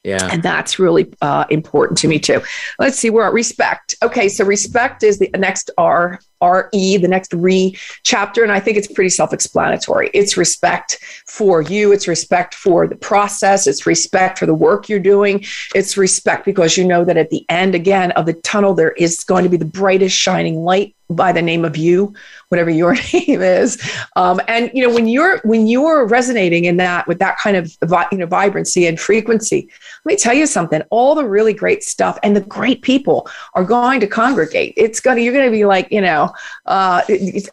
Yeah. 0.03 0.29
And 0.31 0.41
that's 0.41 0.79
really 0.79 1.13
uh, 1.21 1.45
important 1.49 1.99
to 1.99 2.07
me 2.07 2.17
too. 2.17 2.41
Let's 2.79 2.97
see, 2.97 3.09
we're 3.09 3.27
at 3.27 3.33
respect. 3.33 3.95
Okay, 4.01 4.29
so 4.29 4.43
respect 4.43 5.03
is 5.03 5.19
the 5.19 5.29
next 5.37 5.69
R, 5.77 6.19
R-E, 6.41 6.97
the 6.97 7.07
next 7.07 7.33
re 7.33 7.77
chapter. 8.03 8.43
And 8.43 8.51
I 8.51 8.59
think 8.59 8.77
it's 8.77 8.87
pretty 8.87 9.09
self-explanatory. 9.09 10.09
It's 10.13 10.37
respect 10.37 10.99
for 11.27 11.61
you, 11.61 11.91
it's 11.91 12.07
respect 12.07 12.55
for 12.55 12.87
the 12.87 12.95
process, 12.95 13.67
it's 13.67 13.85
respect 13.85 14.39
for 14.39 14.45
the 14.45 14.53
work 14.53 14.89
you're 14.89 14.99
doing, 14.99 15.43
it's 15.75 15.97
respect 15.97 16.45
because 16.45 16.77
you 16.77 16.85
know 16.85 17.05
that 17.05 17.17
at 17.17 17.29
the 17.29 17.45
end 17.49 17.75
again 17.75 18.11
of 18.11 18.25
the 18.25 18.33
tunnel, 18.33 18.73
there 18.73 18.91
is 18.91 19.23
going 19.23 19.43
to 19.43 19.49
be 19.49 19.57
the 19.57 19.65
brightest 19.65 20.15
shining 20.15 20.63
light 20.63 20.95
by 21.15 21.31
the 21.31 21.41
name 21.41 21.65
of 21.65 21.77
you 21.77 22.13
whatever 22.49 22.69
your 22.69 22.93
name 23.13 23.41
is 23.41 23.81
um, 24.15 24.41
and 24.47 24.71
you 24.73 24.85
know 24.85 24.93
when 24.93 25.07
you're 25.07 25.39
when 25.43 25.67
you're 25.67 26.07
resonating 26.07 26.65
in 26.65 26.77
that 26.77 27.07
with 27.07 27.19
that 27.19 27.37
kind 27.37 27.57
of 27.57 27.75
you 28.11 28.17
know 28.17 28.25
vibrancy 28.25 28.87
and 28.87 28.99
frequency 28.99 29.69
let 30.05 30.13
me 30.13 30.17
tell 30.17 30.33
you 30.33 30.45
something 30.45 30.81
all 30.89 31.15
the 31.15 31.25
really 31.25 31.53
great 31.53 31.83
stuff 31.83 32.17
and 32.23 32.35
the 32.35 32.41
great 32.41 32.81
people 32.81 33.27
are 33.53 33.63
going 33.63 33.99
to 33.99 34.07
congregate 34.07 34.73
it's 34.77 34.99
going 34.99 35.17
to 35.17 35.23
you're 35.23 35.33
going 35.33 35.45
to 35.45 35.51
be 35.51 35.65
like 35.65 35.91
you 35.91 36.01
know 36.01 36.30
uh, 36.65 37.01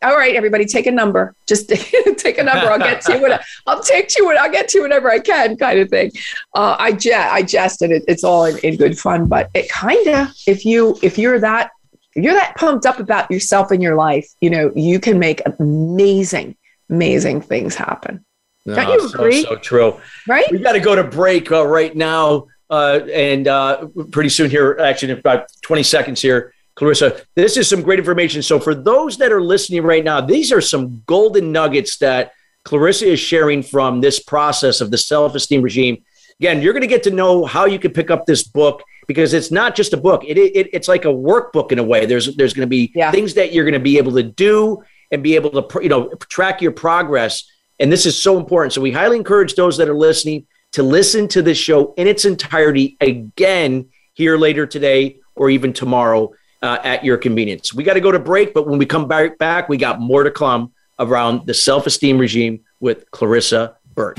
all 0.02 0.16
right 0.16 0.34
everybody 0.34 0.64
take 0.64 0.86
a 0.86 0.90
number 0.90 1.34
just 1.46 1.68
take 2.16 2.38
a 2.38 2.42
number 2.42 2.70
i'll 2.70 2.78
get 2.78 3.00
to 3.00 3.14
you 3.14 3.22
when 3.22 3.38
i'll 3.66 3.82
take 3.82 4.16
you 4.18 4.28
and 4.30 4.38
i'll 4.38 4.50
get 4.50 4.68
to 4.68 4.78
you 4.78 4.82
whenever 4.82 5.10
i 5.10 5.18
can 5.18 5.56
kind 5.56 5.78
of 5.78 5.88
thing 5.88 6.10
uh, 6.54 6.76
i 6.78 6.92
jest 6.92 7.32
i 7.32 7.42
jest 7.42 7.82
and 7.82 7.92
it, 7.92 8.04
it's 8.08 8.24
all 8.24 8.44
in, 8.44 8.58
in 8.58 8.76
good 8.76 8.98
fun 8.98 9.26
but 9.26 9.50
it 9.54 9.68
kind 9.70 10.06
of 10.08 10.28
if 10.46 10.64
you 10.64 10.98
if 11.02 11.18
you're 11.18 11.38
that 11.38 11.70
if 12.18 12.24
you're 12.24 12.34
that 12.34 12.56
pumped 12.56 12.84
up 12.84 12.98
about 12.98 13.30
yourself 13.30 13.70
and 13.70 13.80
your 13.80 13.94
life, 13.94 14.28
you 14.40 14.50
know, 14.50 14.72
you 14.74 14.98
can 14.98 15.20
make 15.20 15.40
amazing, 15.60 16.56
amazing 16.90 17.40
things 17.40 17.76
happen. 17.76 18.24
No, 18.66 18.74
Don't 18.74 19.00
you 19.00 19.08
agree? 19.08 19.42
So, 19.42 19.50
so 19.50 19.56
true. 19.56 20.00
Right? 20.26 20.44
We 20.50 20.58
got 20.58 20.72
to 20.72 20.80
go 20.80 20.96
to 20.96 21.04
break 21.04 21.52
uh, 21.52 21.66
right 21.66 21.94
now. 21.94 22.46
Uh, 22.70 23.00
and 23.12 23.46
uh, 23.46 23.86
pretty 24.10 24.28
soon 24.28 24.50
here, 24.50 24.76
actually, 24.80 25.12
in 25.12 25.18
about 25.18 25.46
20 25.62 25.82
seconds 25.84 26.20
here, 26.20 26.52
Clarissa, 26.78 27.20
this 27.34 27.56
is 27.56 27.68
some 27.68 27.82
great 27.82 27.98
information. 27.98 28.40
So, 28.40 28.60
for 28.60 28.72
those 28.72 29.16
that 29.16 29.32
are 29.32 29.42
listening 29.42 29.82
right 29.82 30.04
now, 30.04 30.20
these 30.20 30.52
are 30.52 30.60
some 30.60 31.02
golden 31.06 31.50
nuggets 31.50 31.98
that 31.98 32.30
Clarissa 32.62 33.06
is 33.06 33.18
sharing 33.18 33.64
from 33.64 34.00
this 34.00 34.20
process 34.20 34.80
of 34.80 34.92
the 34.92 34.96
self 34.96 35.34
esteem 35.34 35.60
regime. 35.60 36.04
Again, 36.38 36.62
you're 36.62 36.72
going 36.72 36.82
to 36.82 36.86
get 36.86 37.02
to 37.02 37.10
know 37.10 37.44
how 37.44 37.64
you 37.64 37.80
can 37.80 37.90
pick 37.90 38.12
up 38.12 38.26
this 38.26 38.44
book 38.44 38.84
because 39.08 39.34
it's 39.34 39.50
not 39.50 39.74
just 39.74 39.92
a 39.92 39.96
book. 39.96 40.22
It, 40.24 40.38
it 40.38 40.68
it's 40.72 40.86
like 40.86 41.04
a 41.04 41.08
workbook 41.08 41.72
in 41.72 41.80
a 41.80 41.82
way. 41.82 42.06
There's 42.06 42.36
there's 42.36 42.54
going 42.54 42.66
to 42.66 42.70
be 42.70 42.92
yeah. 42.94 43.10
things 43.10 43.34
that 43.34 43.52
you're 43.52 43.64
going 43.64 43.72
to 43.72 43.80
be 43.80 43.98
able 43.98 44.12
to 44.12 44.22
do 44.22 44.80
and 45.10 45.20
be 45.20 45.34
able 45.34 45.50
to 45.60 45.82
you 45.82 45.88
know 45.88 46.10
track 46.30 46.62
your 46.62 46.70
progress 46.70 47.44
And 47.80 47.90
this 47.90 48.06
is 48.06 48.16
so 48.16 48.38
important. 48.38 48.72
So 48.72 48.80
we 48.80 48.92
highly 48.92 49.16
encourage 49.16 49.54
those 49.56 49.78
that 49.78 49.88
are 49.88 49.98
listening 49.98 50.46
to 50.74 50.84
listen 50.84 51.26
to 51.28 51.42
this 51.42 51.58
show 51.58 51.92
in 51.94 52.06
its 52.06 52.24
entirety 52.24 52.96
again 53.00 53.88
here 54.14 54.38
later 54.38 54.64
today 54.64 55.16
or 55.34 55.50
even 55.50 55.72
tomorrow 55.72 56.34
uh, 56.62 56.78
at 56.82 57.04
your 57.04 57.16
convenience. 57.16 57.72
We 57.72 57.84
got 57.84 57.94
to 57.94 58.00
go 58.00 58.12
to 58.12 58.18
break, 58.18 58.54
but 58.54 58.66
when 58.66 58.78
we 58.78 58.86
come 58.86 59.08
back, 59.08 59.38
back, 59.38 59.68
we 59.68 59.76
got 59.76 60.00
more 60.00 60.24
to 60.24 60.30
come 60.30 60.72
around 60.98 61.46
the 61.46 61.54
self 61.54 61.86
esteem 61.86 62.18
regime 62.18 62.60
with 62.80 63.10
Clarissa 63.10 63.76
Burt. 63.94 64.18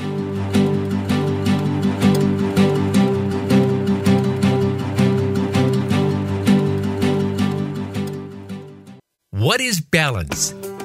What 9.32 9.62
is 9.62 9.80
balance? 9.80 10.54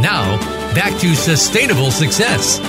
Now, 0.00 0.38
back 0.74 0.98
to 1.00 1.14
sustainable 1.14 1.90
success. 1.90 2.60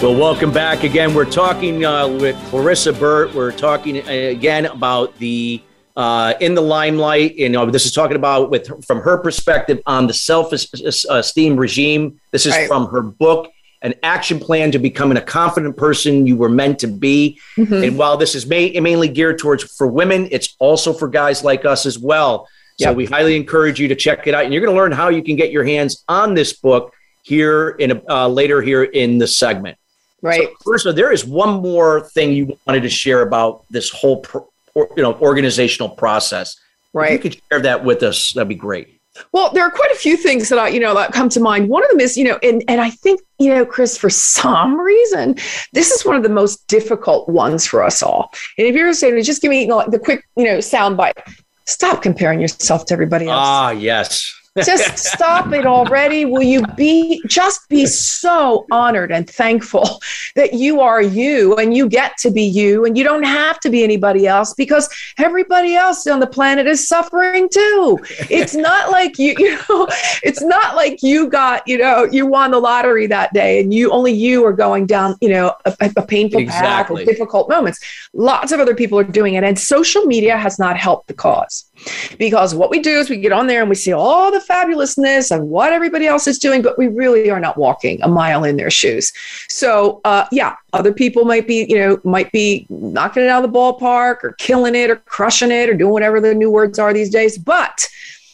Well, 0.00 0.14
welcome 0.14 0.52
back 0.52 0.84
again. 0.84 1.12
We're 1.12 1.30
talking 1.30 1.84
uh, 1.84 2.06
with 2.06 2.36
Clarissa 2.50 2.92
Burt. 2.92 3.34
We're 3.34 3.50
talking 3.50 3.98
uh, 3.98 4.10
again 4.10 4.66
about 4.66 5.16
the 5.18 5.60
uh, 5.96 6.34
in 6.40 6.54
the 6.54 6.60
limelight. 6.60 7.34
You 7.34 7.48
know, 7.48 7.68
this 7.68 7.84
is 7.84 7.92
talking 7.92 8.16
about 8.16 8.48
with 8.48 8.84
from 8.84 9.00
her 9.00 9.18
perspective 9.18 9.80
on 9.84 10.06
the 10.06 10.14
self-esteem 10.14 11.56
regime. 11.56 12.20
This 12.30 12.46
is 12.46 12.52
right. 12.52 12.68
from 12.68 12.86
her 12.86 13.02
book, 13.02 13.50
an 13.82 13.94
action 14.04 14.38
plan 14.38 14.70
to 14.70 14.78
becoming 14.78 15.18
a 15.18 15.22
confident 15.22 15.76
person 15.76 16.28
you 16.28 16.36
were 16.36 16.48
meant 16.48 16.78
to 16.78 16.86
be. 16.86 17.40
Mm-hmm. 17.56 17.74
And 17.74 17.98
while 17.98 18.16
this 18.16 18.36
is 18.36 18.46
ma- 18.46 18.80
mainly 18.80 19.08
geared 19.08 19.38
towards 19.40 19.64
for 19.64 19.88
women, 19.88 20.28
it's 20.30 20.54
also 20.60 20.92
for 20.92 21.08
guys 21.08 21.42
like 21.42 21.64
us 21.64 21.86
as 21.86 21.98
well. 21.98 22.48
So 22.78 22.88
yep. 22.88 22.96
we 22.96 23.04
highly 23.04 23.36
encourage 23.36 23.78
you 23.78 23.88
to 23.88 23.94
check 23.94 24.26
it 24.26 24.34
out, 24.34 24.44
and 24.44 24.52
you're 24.52 24.62
going 24.62 24.74
to 24.74 24.80
learn 24.80 24.92
how 24.92 25.08
you 25.08 25.22
can 25.22 25.36
get 25.36 25.50
your 25.50 25.64
hands 25.64 26.04
on 26.08 26.34
this 26.34 26.52
book 26.54 26.92
here 27.22 27.70
in 27.70 27.92
a, 27.92 28.02
uh, 28.08 28.28
later 28.28 28.60
here 28.62 28.84
in 28.84 29.18
the 29.18 29.26
segment. 29.26 29.78
Right. 30.22 30.48
So 30.48 30.54
first, 30.64 30.86
of 30.86 30.96
there 30.96 31.12
is 31.12 31.24
one 31.24 31.60
more 31.60 32.00
thing 32.00 32.32
you 32.32 32.56
wanted 32.66 32.82
to 32.82 32.88
share 32.88 33.22
about 33.22 33.64
this 33.70 33.90
whole, 33.90 34.20
pro, 34.20 34.48
or, 34.74 34.88
you 34.96 35.02
know, 35.02 35.14
organizational 35.14 35.90
process. 35.90 36.58
Right. 36.92 37.12
If 37.12 37.24
you 37.24 37.30
could 37.30 37.40
share 37.50 37.60
that 37.60 37.84
with 37.84 38.02
us, 38.02 38.32
that'd 38.32 38.48
be 38.48 38.54
great. 38.54 39.00
Well, 39.32 39.52
there 39.52 39.62
are 39.62 39.70
quite 39.70 39.90
a 39.90 39.96
few 39.96 40.16
things 40.16 40.48
that 40.48 40.58
I, 40.58 40.68
you 40.68 40.80
know, 40.80 40.94
that 40.94 41.12
come 41.12 41.28
to 41.30 41.40
mind. 41.40 41.68
One 41.68 41.84
of 41.84 41.90
them 41.90 42.00
is, 42.00 42.16
you 42.16 42.24
know, 42.24 42.38
and 42.42 42.64
and 42.66 42.80
I 42.80 42.90
think, 42.90 43.20
you 43.38 43.50
know, 43.50 43.66
Chris, 43.66 43.98
for 43.98 44.08
some 44.08 44.80
reason, 44.80 45.36
this 45.72 45.90
is 45.90 46.04
one 46.04 46.16
of 46.16 46.22
the 46.22 46.30
most 46.30 46.66
difficult 46.66 47.28
ones 47.28 47.66
for 47.66 47.82
us 47.82 48.02
all. 48.02 48.32
And 48.56 48.66
if 48.66 48.74
you're 48.74 48.92
saying, 48.94 49.22
just 49.22 49.42
give 49.42 49.50
me 49.50 49.62
you 49.62 49.68
know, 49.68 49.84
the 49.86 49.98
quick, 49.98 50.26
you 50.36 50.44
know, 50.44 50.60
sound 50.60 50.96
bite 50.96 51.18
stop 51.66 52.02
comparing 52.02 52.40
yourself 52.40 52.86
to 52.86 52.94
everybody 52.94 53.26
else. 53.26 53.46
Ah, 53.46 53.70
yes 53.70 54.41
just 54.58 54.98
stop 54.98 55.52
it 55.52 55.66
already. 55.66 56.24
Will 56.24 56.42
you 56.42 56.62
be 56.76 57.22
just 57.26 57.68
be 57.68 57.86
so 57.86 58.66
honored 58.70 59.10
and 59.10 59.28
thankful 59.28 60.00
that 60.36 60.52
you 60.52 60.80
are 60.80 61.00
you 61.00 61.56
and 61.56 61.74
you 61.74 61.88
get 61.88 62.16
to 62.18 62.30
be 62.30 62.42
you 62.42 62.84
and 62.84 62.98
you 62.98 63.04
don't 63.04 63.22
have 63.22 63.58
to 63.60 63.70
be 63.70 63.82
anybody 63.82 64.26
else 64.26 64.52
because 64.54 64.88
everybody 65.18 65.74
else 65.74 66.06
on 66.06 66.20
the 66.20 66.26
planet 66.26 66.66
is 66.66 66.86
suffering 66.86 67.48
too. 67.48 67.98
It's 68.28 68.54
not 68.54 68.90
like 68.90 69.18
you, 69.18 69.34
you 69.38 69.56
know, 69.68 69.88
it's 70.22 70.42
not 70.42 70.76
like 70.76 71.02
you 71.02 71.28
got, 71.28 71.66
you 71.66 71.78
know, 71.78 72.04
you 72.04 72.26
won 72.26 72.50
the 72.50 72.60
lottery 72.60 73.06
that 73.06 73.32
day 73.32 73.60
and 73.60 73.72
you 73.72 73.90
only 73.90 74.12
you 74.12 74.44
are 74.44 74.52
going 74.52 74.86
down, 74.86 75.16
you 75.22 75.30
know, 75.30 75.54
a, 75.64 75.74
a 75.96 76.02
painful 76.02 76.40
exactly. 76.40 76.96
path 76.96 77.08
or 77.08 77.10
difficult 77.10 77.48
moments. 77.48 77.80
Lots 78.12 78.52
of 78.52 78.60
other 78.60 78.74
people 78.74 78.98
are 78.98 79.04
doing 79.04 79.34
it. 79.34 79.44
And 79.44 79.58
social 79.58 80.04
media 80.04 80.36
has 80.36 80.58
not 80.58 80.76
helped 80.76 81.08
the 81.08 81.14
cause 81.14 81.70
because 82.18 82.54
what 82.54 82.70
we 82.70 82.80
do 82.80 82.98
is 82.98 83.10
we 83.10 83.16
get 83.16 83.32
on 83.32 83.46
there 83.46 83.60
and 83.60 83.68
we 83.68 83.74
see 83.74 83.92
all 83.92 84.30
the 84.30 84.38
fabulousness 84.38 85.30
and 85.30 85.48
what 85.48 85.72
everybody 85.72 86.06
else 86.06 86.26
is 86.26 86.38
doing, 86.38 86.62
but 86.62 86.78
we 86.78 86.88
really 86.88 87.30
are 87.30 87.40
not 87.40 87.56
walking 87.56 88.00
a 88.02 88.08
mile 88.08 88.44
in 88.44 88.56
their 88.56 88.70
shoes. 88.70 89.12
So, 89.48 90.00
uh, 90.04 90.26
yeah, 90.32 90.56
other 90.72 90.92
people 90.92 91.24
might 91.24 91.46
be, 91.46 91.66
you 91.68 91.78
know, 91.78 92.00
might 92.04 92.30
be 92.32 92.66
knocking 92.68 93.24
it 93.24 93.28
out 93.28 93.44
of 93.44 93.52
the 93.52 93.58
ballpark 93.58 94.24
or 94.24 94.34
killing 94.38 94.74
it 94.74 94.90
or 94.90 94.96
crushing 94.96 95.50
it 95.50 95.68
or 95.68 95.74
doing 95.74 95.92
whatever 95.92 96.20
the 96.20 96.34
new 96.34 96.50
words 96.50 96.78
are 96.78 96.92
these 96.92 97.10
days, 97.10 97.38
but 97.38 97.86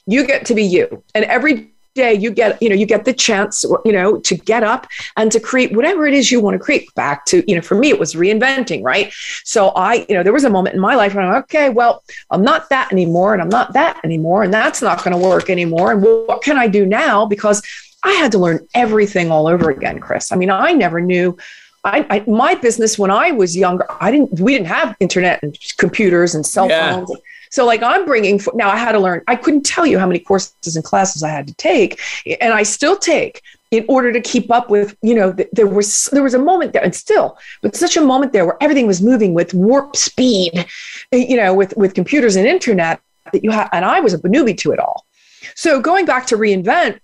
you 0.07 0.27
get 0.27 0.47
to 0.47 0.55
be 0.55 0.63
you. 0.63 1.03
And 1.15 1.25
every 1.27 1.73
day 1.99 2.15
you 2.15 2.31
get 2.31 2.61
you 2.63 2.69
know 2.69 2.75
you 2.75 2.87
get 2.87 3.05
the 3.05 3.13
chance 3.13 3.65
you 3.85 3.93
know 3.93 4.19
to 4.21 4.37
get 4.37 4.63
up 4.63 4.87
and 5.17 5.33
to 5.33 5.41
create 5.41 5.75
whatever 5.75 6.07
it 6.07 6.15
is 6.15 6.31
you 6.31 6.41
want 6.41 6.55
to 6.55 6.59
create 6.59 6.93
back 6.95 7.27
to 7.27 7.43
you 7.49 7.55
know 7.57 7.61
for 7.61 7.75
me 7.75 7.89
it 7.89 7.99
was 7.99 8.15
reinventing 8.15 8.83
right 8.83 9.13
so 9.45 9.71
i 9.71 10.07
you 10.09 10.15
know 10.15 10.23
there 10.23 10.33
was 10.33 10.45
a 10.45 10.51
moment 10.51 10.75
in 10.75 10.81
my 10.81 10.95
life 10.95 11.15
when 11.15 11.25
i'm 11.25 11.35
okay 11.35 11.69
well 11.69 12.03
i'm 12.31 12.43
not 12.43 12.69
that 12.69 12.91
anymore 12.93 13.33
and 13.35 13.43
i'm 13.43 13.49
not 13.49 13.73
that 13.73 14.01
anymore 14.05 14.45
and 14.45 14.55
that's 14.55 14.81
not 14.81 15.03
going 15.03 15.17
to 15.19 15.23
work 15.29 15.51
anymore 15.51 15.93
and 15.93 16.03
what 16.03 16.41
can 16.43 16.57
i 16.57 16.69
do 16.69 16.87
now 16.87 17.27
because 17.27 17.61
i 18.05 18.13
had 18.13 18.31
to 18.31 18.39
learn 18.39 18.67
everything 18.75 19.31
all 19.31 19.49
over 19.49 19.71
again 19.71 19.99
chris 19.99 20.31
i 20.33 20.37
mean 20.37 20.51
i 20.51 20.73
never 20.73 21.01
knew 21.01 21.37
I, 21.85 22.07
I, 22.11 22.25
my 22.27 22.55
business 22.57 22.99
when 22.99 23.11
I 23.11 23.31
was 23.31 23.57
younger, 23.57 23.87
I 24.01 24.11
didn't. 24.11 24.41
We 24.41 24.53
didn't 24.53 24.67
have 24.67 24.97
internet 24.99 25.41
and 25.45 25.57
computers 25.79 26.35
and 26.35 26.45
cell 26.45 26.69
yeah. 26.69 26.93
phones. 26.93 27.13
So, 27.51 27.65
like, 27.65 27.83
I'm 27.83 28.05
bringing 28.05 28.41
now. 28.55 28.71
I 28.71 28.77
had 28.77 28.93
to 28.93 28.99
learn. 28.99 29.23
I 29.27 29.37
couldn't 29.37 29.65
tell 29.65 29.87
you 29.87 29.99
how 29.99 30.07
many 30.07 30.19
courses 30.19 30.77
and 30.77 30.85
classes 30.85 31.23
I 31.23 31.29
had 31.29 31.47
to 31.49 31.55
take, 31.55 32.01
and 32.41 32.53
I 32.53 32.63
still 32.63 32.97
take 32.97 33.43
in 33.71 33.85
order 33.89 34.13
to 34.13 34.21
keep 34.21 34.51
up 34.51 34.71
with. 34.71 34.97
You 35.03 35.15
know, 35.15 35.37
there 35.53 35.67
was 35.67 36.09
there 36.13 36.23
was 36.23 36.35
a 36.35 36.39
moment 36.39 36.73
there, 36.73 36.83
and 36.83 36.95
still, 36.95 37.39
but 37.63 37.77
such 37.77 37.97
a 37.97 38.01
moment 38.01 38.33
there 38.33 38.47
where 38.47 38.57
everything 38.61 38.87
was 38.87 39.03
moving 39.03 39.35
with 39.35 39.55
warp 39.55 39.97
speed. 39.97 40.67
Eh, 41.13 41.27
you 41.29 41.37
know, 41.37 41.55
with 41.55 41.77
with 41.77 41.95
computers 41.95 42.37
and 42.37 42.47
internet 42.47 43.01
that 43.33 43.45
you 43.45 43.51
had, 43.51 43.69
and 43.73 43.85
I 43.85 44.01
was 44.01 44.15
a 44.15 44.19
newbie 44.19 44.57
to 44.59 44.73
it 44.73 44.79
all. 44.79 45.07
So, 45.55 45.81
going 45.81 46.07
back 46.07 46.27
to 46.27 46.37
reinvent, 46.37 47.01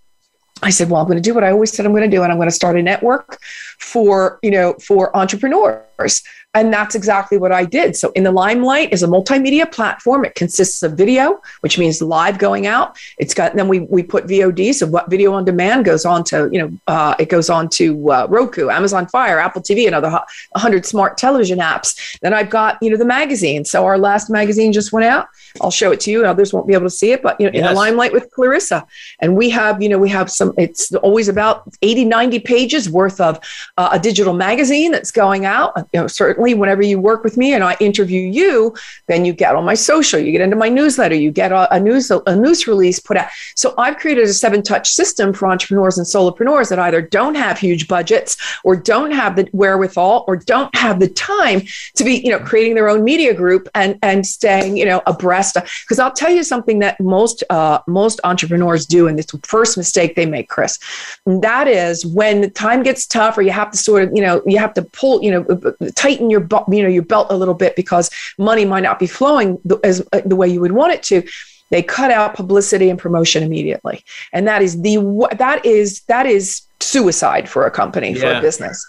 I 0.62 0.70
said, 0.70 0.90
well, 0.90 1.00
I'm 1.00 1.06
going 1.06 1.16
to 1.16 1.22
do 1.22 1.34
what 1.34 1.44
I 1.44 1.50
always 1.50 1.72
said 1.72 1.84
I'm 1.86 1.92
going 1.92 2.08
to 2.08 2.16
do, 2.16 2.22
and 2.22 2.32
I'm 2.32 2.38
going 2.38 2.48
to 2.48 2.54
start 2.54 2.76
a 2.76 2.82
network 2.82 3.38
for 3.78 4.38
you 4.42 4.50
know 4.50 4.74
for 4.74 5.14
entrepreneurs 5.16 6.22
and 6.54 6.72
that's 6.72 6.94
exactly 6.94 7.36
what 7.36 7.50
I 7.50 7.64
did. 7.64 7.96
So, 7.96 8.12
In 8.12 8.22
the 8.22 8.30
Limelight 8.30 8.92
is 8.92 9.02
a 9.02 9.06
multimedia 9.06 9.70
platform. 9.70 10.24
It 10.24 10.34
consists 10.36 10.82
of 10.82 10.92
video, 10.92 11.42
which 11.60 11.78
means 11.78 12.00
live 12.00 12.38
going 12.38 12.66
out. 12.66 12.96
It's 13.18 13.34
got 13.34 13.54
then 13.56 13.68
we 13.68 13.80
we 13.80 14.02
put 14.02 14.26
VOD, 14.26 14.74
so 14.74 14.86
what 14.86 15.10
video 15.10 15.32
on 15.32 15.44
demand 15.44 15.84
goes 15.84 16.04
on 16.04 16.24
to 16.24 16.48
you 16.52 16.60
know 16.60 16.78
uh, 16.86 17.14
it 17.18 17.28
goes 17.28 17.50
on 17.50 17.68
to 17.70 18.10
uh, 18.10 18.26
Roku, 18.30 18.70
Amazon 18.70 19.06
Fire, 19.08 19.38
Apple 19.40 19.62
TV, 19.62 19.86
and 19.86 19.94
other 19.94 20.10
100 20.10 20.86
smart 20.86 21.18
television 21.18 21.58
apps. 21.58 22.18
Then 22.20 22.32
I've 22.32 22.50
got 22.50 22.78
you 22.80 22.90
know 22.90 22.96
the 22.96 23.04
magazine. 23.04 23.64
So 23.64 23.84
our 23.84 23.98
last 23.98 24.30
magazine 24.30 24.72
just 24.72 24.92
went 24.92 25.06
out. 25.06 25.26
I'll 25.60 25.70
show 25.70 25.90
it 25.90 26.00
to 26.00 26.10
you. 26.10 26.24
Others 26.24 26.52
won't 26.52 26.66
be 26.66 26.74
able 26.74 26.86
to 26.86 26.90
see 26.90 27.12
it, 27.12 27.22
but 27.22 27.40
you 27.40 27.46
know, 27.46 27.52
yes. 27.52 27.62
in 27.62 27.66
the 27.66 27.74
Limelight 27.74 28.12
with 28.12 28.30
Clarissa, 28.30 28.86
and 29.20 29.36
we 29.36 29.50
have 29.50 29.82
you 29.82 29.88
know 29.88 29.98
we 29.98 30.08
have 30.10 30.30
some 30.30 30.44
some 30.44 30.54
it's 30.58 30.94
always 30.96 31.28
about 31.28 31.68
80 31.82 32.04
90 32.04 32.38
pages 32.40 32.90
worth 32.90 33.20
of 33.20 33.40
uh, 33.76 33.90
a 33.92 33.98
digital 33.98 34.34
magazine 34.34 34.92
that's 34.92 35.10
going 35.10 35.44
out 35.44 35.72
you 35.92 36.00
know 36.00 36.06
certainly 36.06 36.43
whenever 36.52 36.82
you 36.82 37.00
work 37.00 37.24
with 37.24 37.38
me 37.38 37.54
and 37.54 37.64
i 37.64 37.74
interview 37.80 38.20
you 38.20 38.74
then 39.06 39.24
you 39.24 39.32
get 39.32 39.54
on 39.54 39.64
my 39.64 39.74
social 39.74 40.20
you 40.20 40.32
get 40.32 40.42
into 40.42 40.56
my 40.56 40.68
newsletter 40.68 41.14
you 41.14 41.30
get 41.30 41.52
a, 41.52 41.80
news 41.80 42.10
a 42.10 42.36
news 42.36 42.66
release 42.66 43.00
put 43.00 43.16
out. 43.16 43.28
So 43.56 43.72
i've 43.78 43.96
created 43.96 44.24
a 44.24 44.34
seven 44.34 44.62
touch 44.62 44.90
system 44.90 45.32
for 45.32 45.48
entrepreneurs 45.48 45.96
and 45.96 46.06
solopreneurs 46.06 46.68
that 46.68 46.78
either 46.78 47.00
don't 47.00 47.36
have 47.36 47.58
huge 47.58 47.88
budgets 47.88 48.36
or 48.64 48.76
don't 48.76 49.12
have 49.12 49.36
the 49.36 49.48
wherewithal 49.52 50.24
or 50.26 50.36
don't 50.36 50.74
have 50.74 51.00
the 51.00 51.08
time 51.08 51.62
to 51.94 52.04
be 52.04 52.16
you 52.24 52.30
know 52.30 52.38
creating 52.38 52.74
their 52.74 52.88
own 52.88 53.04
media 53.04 53.32
group 53.32 53.68
and 53.74 53.98
and 54.02 54.26
staying 54.26 54.76
you 54.76 54.84
know 54.84 55.00
abreast. 55.06 55.54
Because 55.54 55.98
i'll 55.98 56.12
tell 56.12 56.30
you 56.30 56.42
something 56.42 56.80
that 56.80 56.98
most 57.00 57.44
uh, 57.50 57.78
most 57.86 58.20
entrepreneurs 58.24 58.86
do 58.86 59.06
and 59.06 59.18
it's 59.18 59.30
the 59.32 59.38
first 59.44 59.76
mistake 59.76 60.16
they 60.16 60.26
make 60.26 60.48
chris. 60.48 60.78
And 61.26 61.42
that 61.42 61.68
is 61.68 62.04
when 62.04 62.40
the 62.40 62.50
time 62.50 62.82
gets 62.82 63.06
tough 63.06 63.38
or 63.38 63.42
you 63.42 63.50
have 63.50 63.70
to 63.70 63.78
sort 63.78 64.02
of 64.02 64.10
you 64.14 64.22
know 64.22 64.42
you 64.46 64.58
have 64.58 64.74
to 64.74 64.82
pull 64.82 65.22
you 65.22 65.30
know 65.30 65.74
tighten 65.94 66.30
your 66.30 66.33
you 66.40 66.82
know 66.82 66.88
your 66.88 67.02
belt 67.02 67.26
a 67.30 67.36
little 67.36 67.54
bit 67.54 67.76
because 67.76 68.10
money 68.38 68.64
might 68.64 68.82
not 68.82 68.98
be 68.98 69.06
flowing 69.06 69.58
the, 69.64 69.78
as 69.84 70.06
uh, 70.12 70.20
the 70.24 70.36
way 70.36 70.48
you 70.48 70.60
would 70.60 70.72
want 70.72 70.92
it 70.92 71.02
to 71.02 71.22
they 71.70 71.82
cut 71.82 72.10
out 72.10 72.34
publicity 72.34 72.90
and 72.90 72.98
promotion 72.98 73.42
immediately 73.42 74.04
and 74.32 74.46
that 74.46 74.62
is 74.62 74.80
the 74.82 74.96
that 75.38 75.64
is 75.64 76.02
that 76.02 76.26
is 76.26 76.62
suicide 76.80 77.48
for 77.48 77.66
a 77.66 77.70
company 77.70 78.12
yeah. 78.12 78.20
for 78.20 78.32
a 78.32 78.40
business 78.40 78.86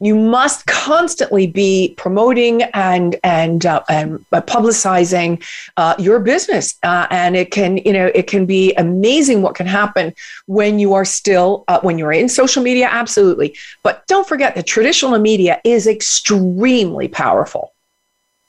you 0.00 0.14
must 0.14 0.66
constantly 0.66 1.46
be 1.46 1.94
promoting 1.96 2.62
and 2.74 3.16
and 3.24 3.66
uh, 3.66 3.82
and 3.88 4.24
publicizing 4.30 5.42
uh, 5.76 5.94
your 5.98 6.20
business, 6.20 6.76
uh, 6.82 7.06
and 7.10 7.36
it 7.36 7.50
can 7.50 7.78
you 7.78 7.92
know 7.92 8.10
it 8.14 8.26
can 8.26 8.46
be 8.46 8.72
amazing 8.74 9.42
what 9.42 9.54
can 9.54 9.66
happen 9.66 10.14
when 10.46 10.78
you 10.78 10.94
are 10.94 11.04
still 11.04 11.64
uh, 11.68 11.80
when 11.80 11.98
you're 11.98 12.12
in 12.12 12.28
social 12.28 12.62
media, 12.62 12.88
absolutely. 12.90 13.56
But 13.82 14.06
don't 14.06 14.26
forget 14.26 14.54
that 14.54 14.66
traditional 14.66 15.18
media 15.18 15.60
is 15.64 15.86
extremely 15.86 17.08
powerful. 17.08 17.72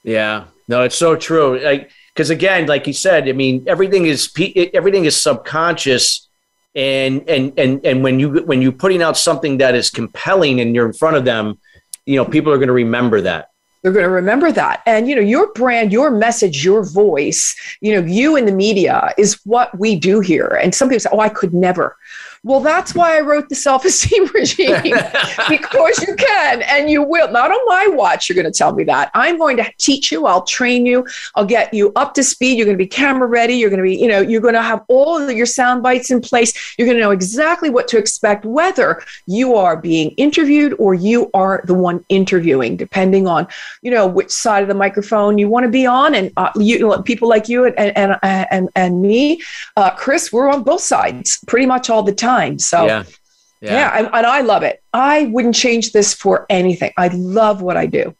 Yeah, 0.03 0.45
no, 0.67 0.83
it's 0.83 0.95
so 0.95 1.15
true. 1.15 1.59
Like 1.59 1.91
because 2.13 2.29
again, 2.29 2.67
like 2.67 2.87
you 2.87 2.93
said, 2.93 3.27
I 3.27 3.33
mean, 3.33 3.65
everything 3.67 4.05
is 4.05 4.33
everything 4.73 5.05
is 5.05 5.21
subconscious 5.21 6.27
and 6.75 7.27
and 7.29 7.57
and 7.57 7.85
and 7.85 8.03
when 8.03 8.19
you 8.19 8.43
when 8.43 8.61
you're 8.61 8.71
putting 8.71 9.01
out 9.01 9.17
something 9.17 9.57
that 9.57 9.75
is 9.75 9.89
compelling 9.89 10.59
and 10.59 10.75
you're 10.75 10.85
in 10.85 10.93
front 10.93 11.15
of 11.15 11.25
them 11.25 11.57
you 12.05 12.15
know 12.15 12.25
people 12.25 12.51
are 12.51 12.57
going 12.57 12.67
to 12.67 12.73
remember 12.73 13.21
that. 13.21 13.51
They're 13.81 13.93
going 13.93 14.03
to 14.03 14.09
remember 14.09 14.51
that. 14.51 14.81
And 14.85 15.07
you 15.07 15.15
know 15.15 15.21
your 15.21 15.51
brand 15.53 15.91
your 15.91 16.11
message 16.11 16.63
your 16.63 16.83
voice 16.83 17.55
you 17.81 17.93
know 17.93 18.07
you 18.07 18.35
in 18.35 18.45
the 18.45 18.51
media 18.51 19.13
is 19.17 19.39
what 19.45 19.77
we 19.77 19.95
do 19.95 20.19
here. 20.19 20.59
And 20.61 20.73
some 20.73 20.89
people 20.89 21.01
say 21.01 21.09
oh 21.11 21.19
i 21.19 21.29
could 21.29 21.53
never 21.53 21.97
well, 22.45 22.59
that's 22.59 22.93
why 22.93 23.17
I 23.17 23.21
wrote 23.21 23.49
the 23.49 23.55
self 23.55 23.85
esteem 23.85 24.27
regime 24.33 24.93
because 25.49 26.05
you 26.07 26.15
can 26.15 26.61
and 26.61 26.91
you 26.91 27.01
will. 27.01 27.31
Not 27.31 27.49
on 27.49 27.57
my 27.65 27.87
watch, 27.95 28.29
you're 28.29 28.35
going 28.35 28.51
to 28.51 28.55
tell 28.55 28.71
me 28.71 28.83
that. 28.83 29.09
I'm 29.15 29.39
going 29.39 29.57
to 29.57 29.65
teach 29.79 30.11
you, 30.11 30.27
I'll 30.27 30.43
train 30.43 30.85
you, 30.85 31.07
I'll 31.33 31.45
get 31.45 31.73
you 31.73 31.91
up 31.95 32.13
to 32.13 32.23
speed. 32.23 32.59
You're 32.59 32.67
going 32.67 32.77
to 32.77 32.83
be 32.83 32.87
camera 32.87 33.27
ready. 33.27 33.55
You're 33.55 33.71
going 33.71 33.79
to 33.79 33.83
be, 33.83 33.95
you 33.95 34.07
know, 34.07 34.21
you're 34.21 34.41
going 34.41 34.53
to 34.53 34.61
have 34.61 34.83
all 34.89 35.31
your 35.31 35.47
sound 35.47 35.81
bites 35.81 36.11
in 36.11 36.21
place. 36.21 36.75
You're 36.77 36.85
going 36.85 36.97
to 36.97 37.01
know 37.01 37.09
exactly 37.09 37.71
what 37.71 37.87
to 37.87 37.97
expect, 37.97 38.45
whether 38.45 39.01
you 39.25 39.55
are 39.55 39.75
being 39.75 40.11
interviewed 40.11 40.75
or 40.77 40.93
you 40.93 41.31
are 41.33 41.63
the 41.65 41.73
one 41.73 42.05
interviewing, 42.09 42.77
depending 42.77 43.27
on, 43.27 43.47
you 43.81 43.89
know, 43.89 44.05
which 44.05 44.29
side 44.29 44.61
of 44.61 44.69
the 44.69 44.75
microphone 44.75 45.39
you 45.39 45.49
want 45.49 45.63
to 45.63 45.71
be 45.71 45.87
on. 45.87 46.13
And 46.13 46.31
uh, 46.37 46.51
you, 46.57 46.95
people 47.01 47.27
like 47.27 47.49
you 47.49 47.65
and, 47.65 47.97
and, 47.97 48.19
and, 48.21 48.69
and 48.75 49.01
me, 49.01 49.41
uh, 49.77 49.89
Chris, 49.95 50.31
we're 50.31 50.47
on 50.47 50.61
both 50.61 50.81
sides 50.81 51.39
pretty 51.47 51.65
much 51.65 51.89
all 51.89 52.03
the 52.03 52.13
time 52.13 52.34
time. 52.35 52.59
So, 52.59 52.85
yeah, 52.85 53.03
yeah, 53.61 53.71
yeah 53.71 53.97
and, 53.97 54.09
and 54.13 54.25
I 54.25 54.41
love 54.41 54.63
it. 54.63 54.81
I 54.93 55.25
wouldn't 55.25 55.55
change 55.55 55.91
this 55.91 56.13
for 56.13 56.45
anything. 56.49 56.91
I 56.97 57.07
love 57.09 57.61
what 57.61 57.77
I 57.77 57.85
do. 57.85 58.15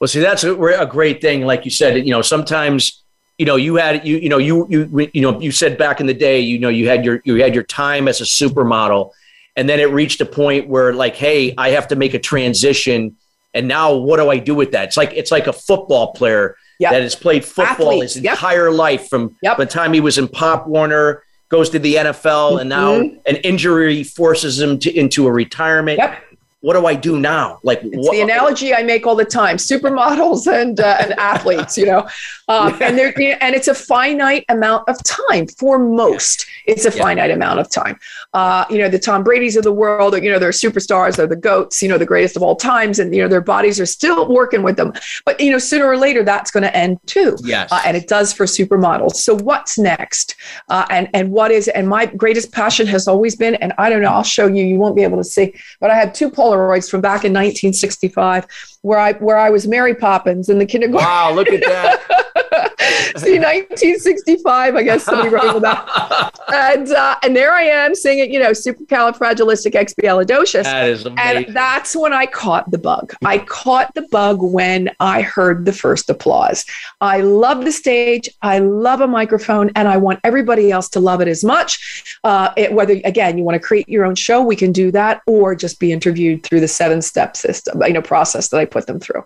Well, 0.00 0.08
see, 0.08 0.20
that's 0.20 0.44
a, 0.44 0.54
a 0.54 0.86
great 0.86 1.20
thing. 1.20 1.42
Like 1.42 1.64
you 1.64 1.70
said, 1.70 1.96
you 2.06 2.10
know, 2.10 2.22
sometimes 2.22 3.00
you 3.40 3.46
know 3.46 3.56
you 3.56 3.76
had 3.76 4.06
you 4.06 4.18
you 4.18 4.28
know 4.28 4.36
you 4.36 4.66
you 4.68 5.10
you 5.14 5.22
know 5.22 5.40
you 5.40 5.50
said 5.50 5.78
back 5.78 5.98
in 5.98 6.06
the 6.06 6.12
day 6.12 6.40
you 6.40 6.58
know 6.58 6.68
you 6.68 6.86
had 6.88 7.06
your 7.06 7.22
you 7.24 7.36
had 7.36 7.54
your 7.54 7.64
time 7.64 8.06
as 8.06 8.20
a 8.20 8.24
supermodel 8.24 9.12
and 9.56 9.66
then 9.66 9.80
it 9.80 9.90
reached 9.90 10.20
a 10.20 10.26
point 10.26 10.68
where 10.68 10.92
like 10.92 11.16
hey 11.16 11.54
i 11.56 11.70
have 11.70 11.88
to 11.88 11.96
make 11.96 12.12
a 12.12 12.18
transition 12.18 13.16
and 13.54 13.66
now 13.66 13.94
what 13.94 14.18
do 14.18 14.28
i 14.28 14.36
do 14.36 14.54
with 14.54 14.72
that 14.72 14.84
it's 14.88 14.98
like 14.98 15.14
it's 15.14 15.30
like 15.30 15.46
a 15.46 15.54
football 15.54 16.12
player 16.12 16.54
yep. 16.78 16.92
that 16.92 17.00
has 17.00 17.14
played 17.14 17.42
football 17.42 17.92
Athletes. 17.92 18.12
his 18.12 18.22
yep. 18.22 18.34
entire 18.34 18.70
life 18.70 19.08
from 19.08 19.34
yep. 19.42 19.56
the 19.56 19.64
time 19.64 19.94
he 19.94 20.00
was 20.00 20.18
in 20.18 20.28
pop 20.28 20.66
warner 20.66 21.22
goes 21.50 21.68
to 21.70 21.78
the 21.78 21.96
NFL, 21.96 22.60
and 22.60 22.70
now 22.70 22.94
mm-hmm. 22.94 23.16
an 23.26 23.36
injury 23.36 24.02
forces 24.02 24.58
him 24.58 24.78
to, 24.78 24.90
into 24.90 25.26
a 25.26 25.32
retirement. 25.32 25.98
Yep 25.98 26.24
what 26.60 26.74
do 26.74 26.84
I 26.84 26.94
do 26.94 27.18
now? 27.18 27.58
Like 27.62 27.80
it's 27.82 28.10
the 28.10 28.20
analogy 28.20 28.74
I 28.74 28.82
make 28.82 29.06
all 29.06 29.16
the 29.16 29.24
time: 29.24 29.56
supermodels 29.56 30.46
and 30.46 30.78
uh, 30.78 30.98
and 31.00 31.12
athletes, 31.14 31.78
you 31.78 31.86
know, 31.86 32.06
um, 32.48 32.76
and 32.82 32.98
they're 32.98 33.14
and 33.42 33.54
it's 33.54 33.68
a 33.68 33.74
finite 33.74 34.44
amount 34.50 34.86
of 34.86 35.02
time 35.04 35.46
for 35.46 35.78
most. 35.78 36.46
It's 36.66 36.84
a 36.84 36.94
yeah. 36.94 37.02
finite 37.02 37.30
amount 37.30 37.60
of 37.60 37.70
time. 37.70 37.98
Uh, 38.34 38.66
you 38.68 38.76
know, 38.76 38.90
the 38.90 38.98
Tom 38.98 39.24
Brady's 39.24 39.56
of 39.56 39.64
the 39.64 39.72
world, 39.72 40.14
you 40.22 40.30
know, 40.30 40.38
they're 40.38 40.50
superstars, 40.50 41.16
they're 41.16 41.26
the 41.26 41.34
goats, 41.34 41.80
you 41.80 41.88
know, 41.88 41.96
the 41.96 42.04
greatest 42.04 42.36
of 42.36 42.42
all 42.42 42.56
times, 42.56 42.98
and 42.98 43.14
you 43.14 43.22
know 43.22 43.28
their 43.28 43.40
bodies 43.40 43.80
are 43.80 43.86
still 43.86 44.28
working 44.28 44.62
with 44.62 44.76
them. 44.76 44.92
But 45.24 45.40
you 45.40 45.50
know, 45.50 45.58
sooner 45.58 45.86
or 45.86 45.96
later, 45.96 46.22
that's 46.22 46.50
going 46.50 46.64
to 46.64 46.76
end 46.76 46.98
too. 47.06 47.38
Yes, 47.42 47.72
uh, 47.72 47.80
and 47.86 47.96
it 47.96 48.06
does 48.06 48.34
for 48.34 48.44
supermodels. 48.44 49.14
So 49.14 49.34
what's 49.34 49.78
next? 49.78 50.36
Uh, 50.68 50.84
and 50.90 51.08
and 51.14 51.32
what 51.32 51.52
is? 51.52 51.68
And 51.68 51.88
my 51.88 52.04
greatest 52.04 52.52
passion 52.52 52.86
has 52.88 53.08
always 53.08 53.34
been, 53.34 53.54
and 53.56 53.72
I 53.78 53.88
don't 53.88 54.02
know, 54.02 54.10
I'll 54.10 54.22
show 54.22 54.46
you. 54.46 54.62
You 54.62 54.78
won't 54.78 54.94
be 54.94 55.04
able 55.04 55.16
to 55.16 55.24
see, 55.24 55.54
but 55.80 55.90
I 55.90 55.94
have 55.94 56.12
two 56.12 56.30
polls 56.30 56.49
Polaroids 56.50 56.90
from 56.90 57.00
back 57.00 57.24
in 57.24 57.32
1965, 57.32 58.46
where 58.82 58.98
I 58.98 59.12
where 59.14 59.36
I 59.36 59.50
was 59.50 59.66
Mary 59.66 59.94
Poppins 59.94 60.48
in 60.48 60.58
the 60.58 60.66
kindergarten. 60.66 61.06
Wow, 61.06 61.32
look 61.32 61.48
at 61.48 61.60
that! 61.60 62.20
See, 63.16 63.38
1965, 63.38 64.76
I 64.76 64.82
guess 64.82 65.04
somebody 65.04 65.28
wrote 65.28 65.60
that. 65.62 66.30
And 66.52 66.90
uh, 66.90 67.14
and 67.22 67.36
there 67.36 67.52
I 67.52 67.62
am 67.62 67.94
singing, 67.94 68.32
you 68.32 68.40
know, 68.40 68.50
supercalifragilisticexpialidocious. 68.50 70.64
That 70.64 70.88
is 70.88 71.06
amazing. 71.06 71.46
And 71.46 71.54
that's 71.54 71.94
when 71.94 72.12
I 72.12 72.26
caught 72.26 72.68
the 72.72 72.78
bug. 72.78 73.14
I 73.24 73.38
caught 73.38 73.94
the 73.94 74.02
bug 74.10 74.42
when 74.42 74.90
I 74.98 75.22
heard 75.22 75.64
the 75.64 75.72
first 75.72 76.10
applause. 76.10 76.66
I 77.00 77.20
love 77.20 77.64
the 77.64 77.70
stage. 77.70 78.28
I 78.42 78.58
love 78.58 79.00
a 79.00 79.06
microphone, 79.06 79.70
and 79.76 79.86
I 79.86 79.96
want 79.96 80.18
everybody 80.24 80.72
else 80.72 80.88
to 80.88 80.98
love 80.98 81.20
it 81.20 81.28
as 81.28 81.44
much. 81.44 82.18
Uh, 82.24 82.52
it, 82.56 82.72
whether 82.72 82.94
again 83.04 83.38
you 83.38 83.44
want 83.44 83.54
to 83.54 83.60
create 83.64 83.88
your 83.88 84.04
own 84.04 84.16
show, 84.16 84.42
we 84.42 84.56
can 84.56 84.72
do 84.72 84.90
that, 84.90 85.22
or 85.28 85.54
just 85.54 85.78
be 85.78 85.92
interviewed 85.92 86.42
through 86.42 86.58
the 86.58 86.66
seven 86.66 87.00
step 87.00 87.36
system, 87.36 87.80
you 87.86 87.92
know, 87.92 88.02
process 88.02 88.48
that 88.48 88.58
I 88.58 88.64
put 88.70 88.86
them 88.86 89.00
through. 89.00 89.24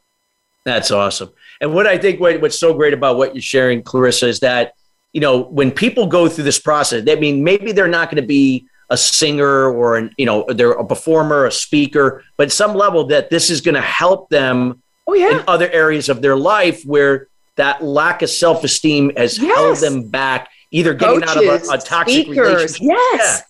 That's 0.65 0.91
awesome. 0.91 1.31
And 1.61 1.75
what 1.75 1.87
I 1.87 1.99
think 1.99 2.21
what, 2.21 2.41
what's 2.41 2.59
so 2.59 2.75
great 2.75 2.95
about 2.95 3.17
what 3.17 3.35
you're 3.35 3.43
sharing, 3.43 3.83
Clarissa, 3.83 4.29
is 4.29 4.41
that 4.41 4.75
you 5.13 5.21
know 5.21 5.43
when 5.43 5.71
people 5.71 6.07
go 6.07 6.29
through 6.29 6.45
this 6.45 6.59
process, 6.59 7.05
I 7.09 7.15
mean, 7.17 7.45
maybe 7.45 7.73
they're 7.73 7.87
not 7.89 8.11
going 8.11 8.23
to 8.23 8.27
be 8.27 8.67
a 8.91 8.97
singer 8.97 9.71
or 9.71 9.97
an 9.97 10.15
you 10.17 10.27
know 10.27 10.45
they're 10.49 10.73
a 10.73 10.87
performer, 10.87 11.47
a 11.47 11.53
speaker, 11.53 12.25
but 12.37 12.51
some 12.51 12.75
level 12.75 13.05
that 13.09 13.31
this 13.31 13.51
is 13.51 13.61
going 13.61 13.75
to 13.75 13.81
help 13.81 14.31
them 14.31 14.83
oh, 15.07 15.15
yeah. 15.15 15.39
in 15.39 15.45
other 15.47 15.71
areas 15.71 16.09
of 16.09 16.23
their 16.23 16.37
life 16.37 16.83
where 16.85 17.29
that 17.57 17.85
lack 17.85 18.23
of 18.23 18.31
self 18.31 18.65
esteem 18.65 19.13
has 19.17 19.39
yes. 19.39 19.55
held 19.55 19.79
them 19.79 20.09
back, 20.09 20.49
either 20.71 20.95
getting 20.95 21.21
Coaches, 21.21 21.37
out 21.37 21.45
of 21.45 21.69
a, 21.69 21.75
a 21.75 21.79
toxic 21.79 22.25
speakers, 22.25 22.39
relationship. 22.39 22.83
Yes. 22.83 23.39
Yeah 23.41 23.47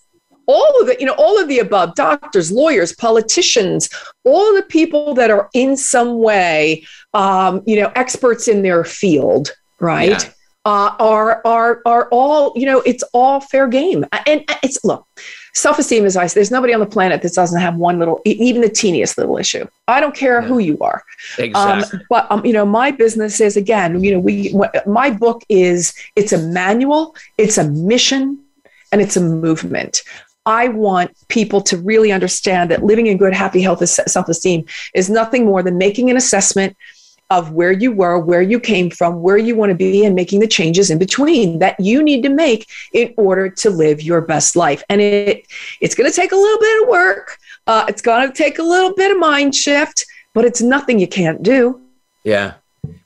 all 0.46 0.80
of 0.80 0.86
the 0.86 0.96
you 0.98 1.06
know 1.06 1.14
all 1.18 1.40
of 1.40 1.48
the 1.48 1.58
above 1.58 1.94
doctors 1.94 2.50
lawyers 2.50 2.94
politicians 2.94 3.88
all 4.24 4.54
the 4.54 4.62
people 4.62 5.14
that 5.14 5.30
are 5.30 5.48
in 5.54 5.76
some 5.76 6.18
way 6.18 6.84
um, 7.14 7.62
you 7.66 7.80
know 7.80 7.90
experts 7.94 8.48
in 8.48 8.62
their 8.62 8.84
field 8.84 9.52
right 9.80 10.24
yeah. 10.24 10.30
uh, 10.64 10.94
are 10.98 11.40
are 11.44 11.80
are 11.86 12.08
all 12.10 12.52
you 12.56 12.66
know 12.66 12.80
it's 12.80 13.04
all 13.12 13.40
fair 13.40 13.68
game 13.68 14.04
and 14.26 14.44
it's 14.62 14.84
look 14.84 15.06
self-esteem 15.54 16.04
is 16.04 16.16
ice 16.16 16.34
there's 16.34 16.50
nobody 16.50 16.74
on 16.74 16.80
the 16.80 16.86
planet 16.86 17.22
that 17.22 17.32
doesn't 17.32 17.60
have 17.60 17.76
one 17.76 17.98
little 17.98 18.20
even 18.24 18.60
the 18.60 18.68
teeniest 18.68 19.16
little 19.16 19.38
issue 19.38 19.66
i 19.86 20.00
don't 20.00 20.14
care 20.14 20.40
yeah. 20.40 20.48
who 20.48 20.58
you 20.58 20.76
are 20.80 21.04
exactly. 21.38 21.98
Um, 21.98 22.04
but 22.10 22.26
um, 22.30 22.44
you 22.44 22.52
know 22.52 22.66
my 22.66 22.90
business 22.90 23.40
is 23.40 23.56
again 23.56 24.02
you 24.02 24.12
know 24.12 24.18
we 24.18 24.52
my 24.84 25.10
book 25.10 25.42
is 25.48 25.94
it's 26.16 26.32
a 26.32 26.38
manual 26.38 27.14
it's 27.38 27.56
a 27.56 27.70
mission 27.70 28.44
and 28.94 29.02
it's 29.02 29.16
a 29.16 29.20
movement. 29.20 30.04
I 30.46 30.68
want 30.68 31.16
people 31.28 31.60
to 31.62 31.76
really 31.78 32.12
understand 32.12 32.70
that 32.70 32.84
living 32.84 33.06
in 33.06 33.16
good, 33.16 33.34
happy, 33.34 33.62
healthy 33.62 33.86
self 33.86 34.28
esteem 34.28 34.66
is 34.94 35.08
nothing 35.08 35.46
more 35.46 35.62
than 35.62 35.78
making 35.78 36.10
an 36.10 36.16
assessment 36.16 36.76
of 37.30 37.52
where 37.52 37.72
you 37.72 37.90
were, 37.90 38.18
where 38.18 38.42
you 38.42 38.60
came 38.60 38.90
from, 38.90 39.22
where 39.22 39.38
you 39.38 39.56
want 39.56 39.70
to 39.70 39.74
be, 39.74 40.04
and 40.04 40.14
making 40.14 40.40
the 40.40 40.46
changes 40.46 40.90
in 40.90 40.98
between 40.98 41.58
that 41.58 41.78
you 41.80 42.02
need 42.02 42.22
to 42.22 42.28
make 42.28 42.68
in 42.92 43.14
order 43.16 43.48
to 43.48 43.70
live 43.70 44.02
your 44.02 44.20
best 44.20 44.56
life. 44.56 44.82
And 44.88 45.00
it 45.00 45.46
it's 45.80 45.94
going 45.94 46.08
to 46.08 46.14
take 46.14 46.32
a 46.32 46.36
little 46.36 46.60
bit 46.60 46.82
of 46.82 46.88
work. 46.88 47.38
Uh, 47.66 47.86
it's 47.88 48.02
going 48.02 48.30
to 48.30 48.34
take 48.34 48.58
a 48.58 48.62
little 48.62 48.94
bit 48.94 49.10
of 49.10 49.18
mind 49.18 49.54
shift, 49.54 50.04
but 50.34 50.44
it's 50.44 50.60
nothing 50.60 50.98
you 50.98 51.08
can't 51.08 51.42
do. 51.42 51.80
Yeah. 52.24 52.54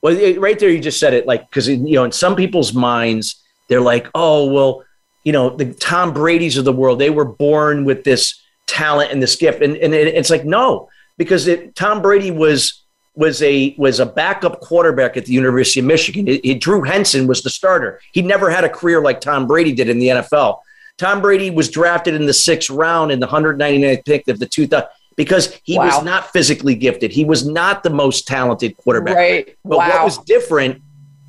Well, 0.03 0.17
right 0.39 0.59
there, 0.59 0.71
you 0.71 0.81
just 0.81 0.99
said 0.99 1.15
it. 1.15 1.27
Like, 1.27 1.49
because 1.49 1.69
you 1.69 1.95
know, 1.95 2.05
in 2.05 2.13
some 2.13 2.35
people's 2.35 2.75
minds, 2.75 3.37
they're 3.69 3.81
like, 3.81 4.09
"Oh, 4.15 4.51
well, 4.51 4.85
you 5.25 5.33
know, 5.33 5.51
the 5.51 5.75
Tom 5.75 6.13
Brady's 6.13 6.57
of 6.57 6.65
the 6.65 6.73
world, 6.73 6.99
they 6.99 7.11
were 7.11 7.25
born 7.25 7.85
with 7.85 8.05
this 8.05 8.41
talent 8.67 9.13
and 9.13 9.23
this 9.23 9.37
gift. 9.37 9.63
And, 9.63 9.77
and 9.77 9.95
it's 9.95 10.31
like, 10.31 10.45
no, 10.45 10.89
because 11.17 11.49
it, 11.49 11.75
Tom 11.75 12.03
Brady 12.03 12.31
was 12.31 12.85
was 13.15 13.43
a 13.43 13.75
was 13.77 13.99
a 13.99 14.07
backup 14.07 14.61
quarterback 14.61 15.17
at 15.17 15.27
the 15.27 15.33
University 15.33 15.81
of 15.81 15.87
Michigan. 15.87 16.29
It, 16.29 16.45
it, 16.45 16.61
Drew 16.61 16.83
Henson 16.83 17.27
was 17.27 17.43
the 17.43 17.51
starter. 17.51 18.01
He 18.13 18.23
never 18.23 18.49
had 18.49 18.63
a 18.63 18.69
career 18.69 19.03
like 19.03 19.21
Tom 19.21 19.47
Brady 19.49 19.73
did 19.73 19.89
in 19.89 19.99
the 19.99 20.09
NFL. 20.09 20.61
Tom 20.99 21.21
Brady 21.21 21.51
was 21.51 21.69
drafted 21.69 22.15
in 22.15 22.27
the 22.27 22.33
sixth 22.33 22.71
round 22.71 23.11
in 23.11 23.19
the 23.19 23.27
199th 23.27 24.05
pick 24.05 24.29
of 24.29 24.39
the 24.39 24.47
2000 24.47 24.89
because 25.17 25.59
he 25.65 25.77
wow. 25.77 25.87
was 25.87 26.05
not 26.05 26.33
physically 26.33 26.77
gifted. 26.77 27.11
He 27.11 27.25
was 27.25 27.47
not 27.47 27.83
the 27.83 27.91
most 27.91 28.29
talented 28.29 28.77
quarterback. 28.77 29.17
Right. 29.17 29.59
But 29.65 29.79
wow. 29.79 29.89
what 29.89 30.05
was 30.05 30.19
different 30.19 30.81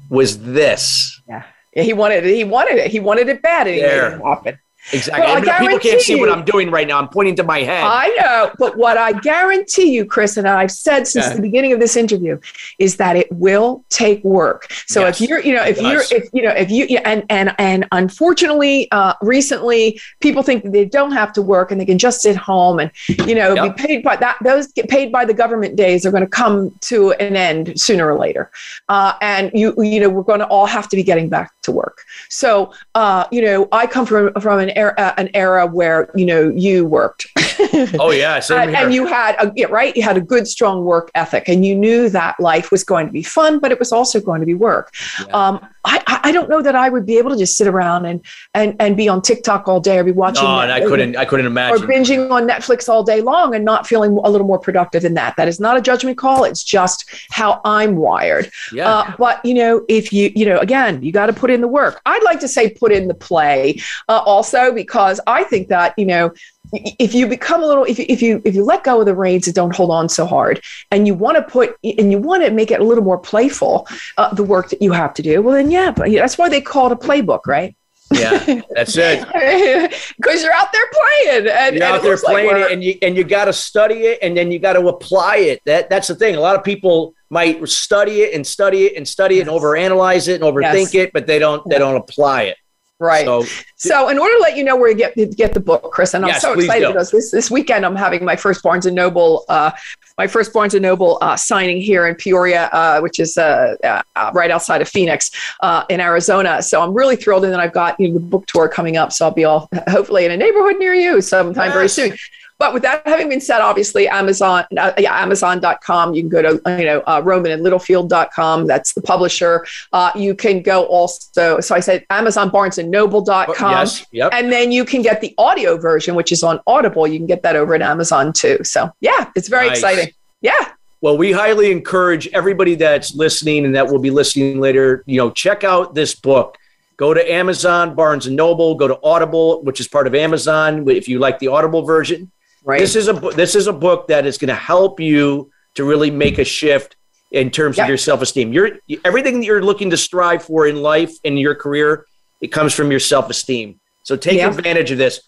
was 0.09 0.39
this. 0.39 1.19
Yeah. 1.27 1.43
Yeah. 1.79 1.85
He 1.85 1.93
wanted 1.93 2.25
it. 2.25 2.35
He 2.35 2.43
wanted 2.43 2.77
it. 2.77 2.91
He 2.91 2.99
wanted 2.99 3.29
it 3.29 3.41
bad, 3.41 3.67
and 3.67 3.75
he 3.75 3.81
there. 3.81 4.11
made 4.11 4.17
it 4.17 4.23
happen. 4.23 4.59
Exactly. 4.91 5.25
Well, 5.25 5.59
people 5.59 5.79
can't 5.79 6.01
see 6.01 6.19
what 6.19 6.29
I'm 6.29 6.43
doing 6.45 6.71
right 6.71 6.87
now. 6.87 6.99
I'm 6.99 7.09
pointing 7.09 7.35
to 7.37 7.43
my 7.43 7.59
head. 7.59 7.83
I 7.83 8.07
know, 8.19 8.51
but 8.57 8.77
what 8.77 8.97
I 8.97 9.13
guarantee 9.13 9.91
you, 9.91 10.05
Chris, 10.05 10.37
and 10.37 10.47
I've 10.47 10.71
said 10.71 11.07
since 11.07 11.27
yeah. 11.27 11.35
the 11.35 11.41
beginning 11.41 11.73
of 11.73 11.79
this 11.79 11.95
interview, 11.95 12.39
is 12.79 12.97
that 12.97 13.15
it 13.15 13.31
will 13.31 13.83
take 13.89 14.23
work. 14.23 14.71
So 14.87 15.01
yes, 15.01 15.21
if 15.21 15.29
you're, 15.29 15.39
you 15.41 15.53
know, 15.53 15.63
if 15.63 15.79
you're, 15.79 16.01
if 16.11 16.29
you 16.33 16.41
know, 16.41 16.51
if 16.51 16.69
you, 16.71 16.85
and 17.05 17.23
and 17.29 17.53
and 17.59 17.87
unfortunately, 17.91 18.89
uh, 18.91 19.13
recently, 19.21 19.99
people 20.19 20.43
think 20.43 20.63
that 20.63 20.71
they 20.71 20.85
don't 20.85 21.11
have 21.11 21.33
to 21.33 21.41
work 21.41 21.71
and 21.71 21.79
they 21.79 21.85
can 21.85 21.97
just 21.97 22.21
sit 22.21 22.35
home 22.35 22.79
and, 22.79 22.91
you 23.27 23.35
know, 23.35 23.53
yep. 23.53 23.75
be 23.75 23.83
paid 23.83 24.03
by 24.03 24.15
that. 24.15 24.37
Those 24.43 24.67
get 24.67 24.89
paid 24.89 25.11
by 25.11 25.25
the 25.25 25.33
government 25.33 25.75
days 25.75 26.05
are 26.05 26.11
going 26.11 26.23
to 26.23 26.29
come 26.29 26.71
to 26.81 27.11
an 27.13 27.35
end 27.35 27.79
sooner 27.79 28.11
or 28.11 28.17
later, 28.17 28.51
uh, 28.89 29.13
and 29.21 29.51
you, 29.53 29.73
you 29.83 29.99
know, 29.99 30.09
we're 30.09 30.23
going 30.23 30.39
to 30.39 30.47
all 30.47 30.65
have 30.65 30.89
to 30.89 30.95
be 30.95 31.03
getting 31.03 31.29
back 31.29 31.51
to 31.61 31.71
work. 31.71 32.01
So, 32.29 32.73
uh, 32.95 33.25
you 33.31 33.41
know, 33.41 33.67
I 33.71 33.87
come 33.87 34.05
from 34.05 34.33
from 34.41 34.59
an 34.59 34.71
era, 34.79 35.13
an 35.17 35.29
era 35.33 35.67
where 35.67 36.09
you 36.15 36.25
know 36.25 36.49
you 36.49 36.85
worked. 36.85 37.27
oh 37.99 38.11
yeah, 38.11 38.41
and, 38.51 38.75
and, 38.75 38.93
you 38.93 39.05
had 39.05 39.35
a 39.39 39.51
yeah, 39.55 39.67
right. 39.67 39.95
You 39.95 40.03
had 40.03 40.17
a 40.17 40.21
good, 40.21 40.47
strong 40.47 40.85
work 40.85 41.11
ethic, 41.15 41.49
and 41.49 41.65
you 41.65 41.75
knew 41.75 42.09
that 42.09 42.39
life 42.39 42.71
was 42.71 42.83
going 42.83 43.07
to 43.07 43.11
be 43.11 43.23
fun, 43.23 43.59
but 43.59 43.71
it 43.71 43.79
was 43.79 43.91
also 43.91 44.19
going 44.19 44.39
to 44.39 44.45
be 44.45 44.53
work. 44.53 44.93
Yeah. 45.19 45.33
Um, 45.33 45.67
I, 45.85 46.19
I 46.25 46.31
don't 46.31 46.49
know 46.49 46.61
that 46.61 46.75
I 46.75 46.89
would 46.89 47.05
be 47.05 47.17
able 47.17 47.31
to 47.31 47.37
just 47.37 47.57
sit 47.57 47.67
around 47.67 48.05
and 48.05 48.23
and 48.53 48.75
and 48.79 48.95
be 48.95 49.07
on 49.07 49.21
TikTok 49.21 49.67
all 49.67 49.79
day 49.79 49.97
or 49.97 50.03
be 50.03 50.11
watching. 50.11 50.43
No, 50.43 50.59
and 50.59 50.71
I 50.71 50.81
couldn't. 50.81 51.15
I 51.15 51.25
couldn't 51.25 51.45
imagine. 51.45 51.83
Or 51.83 51.87
binging 51.87 52.31
on 52.31 52.47
Netflix 52.47 52.89
all 52.89 53.03
day 53.03 53.21
long 53.21 53.55
and 53.55 53.65
not 53.65 53.87
feeling 53.87 54.17
a 54.23 54.29
little 54.29 54.47
more 54.47 54.59
productive 54.59 55.03
than 55.03 55.13
that. 55.15 55.35
That 55.37 55.47
is 55.47 55.59
not 55.59 55.77
a 55.77 55.81
judgment 55.81 56.17
call. 56.17 56.43
It's 56.43 56.63
just 56.63 57.09
how 57.31 57.61
I'm 57.65 57.95
wired. 57.95 58.51
Yeah. 58.73 58.89
Uh, 58.89 59.15
but 59.17 59.43
you 59.45 59.53
know, 59.53 59.85
if 59.87 60.11
you 60.11 60.31
you 60.35 60.45
know, 60.45 60.59
again, 60.59 61.01
you 61.01 61.11
got 61.11 61.27
to 61.27 61.33
put 61.33 61.49
in 61.49 61.61
the 61.61 61.67
work. 61.67 62.01
I'd 62.05 62.23
like 62.23 62.39
to 62.41 62.47
say 62.47 62.69
put 62.69 62.91
in 62.91 63.07
the 63.07 63.13
play 63.13 63.79
uh, 64.07 64.21
also 64.25 64.73
because 64.73 65.19
I 65.27 65.43
think 65.43 65.69
that 65.69 65.93
you 65.97 66.05
know 66.05 66.31
if 66.71 67.13
you 67.13 67.27
become 67.27 67.63
a 67.63 67.65
little 67.65 67.83
if 67.83 67.99
you, 67.99 68.05
if 68.07 68.21
you 68.21 68.41
if 68.45 68.55
you 68.55 68.63
let 68.63 68.83
go 68.83 68.99
of 68.99 69.05
the 69.05 69.15
reins 69.15 69.47
and 69.47 69.55
don't 69.55 69.75
hold 69.75 69.91
on 69.91 70.09
so 70.09 70.25
hard 70.25 70.61
and 70.91 71.07
you 71.07 71.13
want 71.13 71.37
to 71.37 71.43
put 71.43 71.75
and 71.83 72.11
you 72.11 72.17
want 72.17 72.43
to 72.43 72.51
make 72.51 72.71
it 72.71 72.79
a 72.79 72.83
little 72.83 73.03
more 73.03 73.17
playful 73.17 73.87
uh, 74.17 74.33
the 74.33 74.43
work 74.43 74.69
that 74.69 74.81
you 74.81 74.91
have 74.91 75.13
to 75.13 75.21
do 75.21 75.41
well 75.41 75.55
then 75.55 75.71
yeah 75.71 75.91
but 75.91 76.11
that's 76.11 76.37
why 76.37 76.49
they 76.49 76.61
call 76.61 76.87
it 76.87 76.91
a 76.91 76.95
playbook 76.95 77.45
right? 77.47 77.75
Yeah 78.11 78.61
that's 78.71 78.97
it. 78.97 79.19
Because 80.17 80.43
you're 80.43 80.53
out 80.53 80.71
there 80.71 80.85
playing 80.91 81.47
and 81.47 81.75
you're 81.75 81.83
and 81.83 81.83
out 81.83 82.01
there 82.01 82.17
playing 82.17 82.51
like 82.51 82.65
it 82.65 82.71
and 82.71 82.83
you 82.83 82.97
and 83.01 83.15
you 83.15 83.23
got 83.23 83.45
to 83.45 83.53
study 83.53 84.05
it 84.05 84.19
and 84.21 84.35
then 84.35 84.51
you 84.51 84.59
got 84.59 84.73
to 84.73 84.87
apply 84.87 85.37
it. 85.37 85.61
That 85.65 85.89
that's 85.89 86.07
the 86.07 86.15
thing. 86.15 86.35
A 86.35 86.39
lot 86.39 86.55
of 86.55 86.63
people 86.63 87.13
might 87.29 87.67
study 87.67 88.21
it 88.21 88.33
and 88.33 88.45
study 88.45 88.85
it 88.85 88.97
and 88.97 89.07
study 89.07 89.35
yes. 89.35 89.47
it 89.47 89.51
and 89.51 89.59
overanalyze 89.59 90.27
it 90.27 90.41
and 90.41 90.43
overthink 90.43 90.93
yes. 90.93 90.95
it 90.95 91.13
but 91.13 91.27
they 91.27 91.39
don't 91.39 91.67
they 91.69 91.77
don't 91.77 91.95
apply 91.95 92.43
it 92.43 92.57
Right. 92.99 93.25
So, 93.25 93.45
so, 93.77 94.09
in 94.09 94.19
order 94.19 94.35
to 94.35 94.41
let 94.41 94.57
you 94.57 94.63
know 94.65 94.75
where 94.75 94.93
to 94.93 94.95
get 94.95 95.15
get 95.37 95.53
the 95.53 95.61
book, 95.61 95.89
Chris, 95.93 96.13
and 96.13 96.25
I'm 96.25 96.31
yes, 96.31 96.41
so 96.41 96.51
excited 96.51 96.87
because 96.87 97.11
this 97.11 97.31
this 97.31 97.49
weekend 97.49 97.85
I'm 97.85 97.95
having 97.95 98.25
my 98.25 98.35
first 98.35 98.61
Barnes 98.61 98.85
and 98.85 98.93
Noble, 98.93 99.45
uh, 99.47 99.71
my 100.17 100.27
first 100.27 100.51
Barnes 100.51 100.73
and 100.73 100.83
Noble 100.83 101.17
uh, 101.21 101.37
signing 101.37 101.79
here 101.79 102.07
in 102.07 102.15
Peoria, 102.15 102.65
uh, 102.73 102.99
which 102.99 103.21
is 103.21 103.37
uh, 103.37 103.77
uh, 103.85 104.31
right 104.33 104.51
outside 104.51 104.81
of 104.81 104.89
Phoenix 104.89 105.31
uh, 105.61 105.85
in 105.87 106.01
Arizona. 106.01 106.61
So 106.61 106.81
I'm 106.81 106.93
really 106.93 107.15
thrilled, 107.15 107.45
and 107.45 107.53
then 107.53 107.61
I've 107.61 107.71
got 107.71 107.97
you 108.01 108.09
know, 108.09 108.15
the 108.15 108.19
book 108.19 108.45
tour 108.47 108.67
coming 108.67 108.97
up, 108.97 109.13
so 109.13 109.27
I'll 109.27 109.31
be 109.31 109.45
all 109.45 109.69
hopefully 109.87 110.25
in 110.25 110.31
a 110.31 110.37
neighborhood 110.37 110.77
near 110.77 110.93
you 110.93 111.21
sometime 111.21 111.67
yes. 111.67 111.73
very 111.73 111.87
soon. 111.87 112.17
But 112.59 112.73
with 112.73 112.83
that 112.83 113.07
having 113.07 113.29
been 113.29 113.39
said, 113.39 113.61
obviously 113.61 114.09
Amazon, 114.09 114.65
uh, 114.77 114.91
yeah, 114.97 115.21
Amazon.com. 115.21 116.13
You 116.13 116.21
can 116.21 116.29
go 116.29 116.41
to 116.41 116.77
you 116.77 116.85
know 116.85 117.01
uh, 117.07 117.21
Rowman 117.23 117.51
and 117.51 117.63
Littlefield.com. 117.63 118.67
That's 118.67 118.93
the 118.93 119.01
publisher. 119.01 119.65
Uh, 119.93 120.11
you 120.13 120.35
can 120.35 120.61
go 120.61 120.85
also. 120.85 121.61
So 121.61 121.73
I 121.73 121.79
said 121.79 122.05
Amazon 122.09 122.49
Barnes 122.49 122.77
and 122.77 122.91
Noble.com. 122.91 123.71
Yes, 123.71 124.05
yep. 124.11 124.31
And 124.33 124.51
then 124.51 124.73
you 124.73 124.83
can 124.83 125.01
get 125.01 125.21
the 125.21 125.33
audio 125.37 125.77
version, 125.77 126.15
which 126.15 126.33
is 126.33 126.43
on 126.43 126.59
Audible. 126.67 127.07
You 127.07 127.17
can 127.17 127.27
get 127.27 127.43
that 127.43 127.55
over 127.55 127.73
at 127.75 127.81
Amazon 127.81 128.33
too. 128.33 128.59
So 128.63 128.91
yeah, 128.99 129.31
it's 129.37 129.47
very 129.47 129.67
nice. 129.67 129.77
exciting. 129.77 130.13
Yeah. 130.41 130.73
Well, 130.99 131.17
we 131.17 131.31
highly 131.31 131.71
encourage 131.71 132.27
everybody 132.33 132.75
that's 132.75 133.15
listening 133.15 133.63
and 133.63 133.73
that 133.73 133.87
will 133.87 133.99
be 133.99 134.11
listening 134.11 134.59
later. 134.59 135.01
You 135.05 135.15
know, 135.15 135.31
check 135.31 135.63
out 135.63 135.95
this 135.95 136.13
book 136.13 136.57
go 136.97 137.13
to 137.13 137.31
Amazon, 137.31 137.95
Barnes 137.95 138.27
and 138.27 138.35
Noble, 138.35 138.75
go 138.75 138.85
to 138.85 138.99
Audible, 139.01 139.63
which 139.63 139.79
is 139.79 139.87
part 139.87 140.05
of 140.05 140.13
Amazon. 140.13 140.87
If 140.89 141.07
you 141.07 141.19
like 141.19 141.39
the 141.39 141.47
Audible 141.47 141.83
version, 141.83 142.29
Right. 142.69 142.79
This 142.79 142.95
is 142.95 143.07
a 143.07 143.13
this 143.13 143.55
is 143.55 143.65
a 143.65 143.73
book 143.73 144.09
that 144.09 144.27
is 144.27 144.37
going 144.37 144.49
to 144.49 144.53
help 144.53 144.99
you 144.99 145.49
to 145.73 145.83
really 145.83 146.11
make 146.11 146.37
a 146.37 146.43
shift 146.43 146.97
in 147.31 147.49
terms 147.49 147.77
yep. 147.77 147.85
of 147.85 147.89
your 147.89 147.97
self-esteem. 147.97 148.53
You're 148.53 148.77
everything 149.03 149.39
that 149.39 149.45
you're 149.47 149.63
looking 149.63 149.89
to 149.89 149.97
strive 149.97 150.43
for 150.43 150.67
in 150.67 150.75
life 150.75 151.11
in 151.23 151.35
your 151.35 151.55
career, 151.55 152.05
it 152.41 152.49
comes 152.49 152.75
from 152.75 152.91
your 152.91 152.99
self-esteem. 152.99 153.79
So 154.03 154.15
take 154.15 154.37
yep. 154.37 154.55
advantage 154.55 154.91
of 154.91 154.99
this. 154.99 155.21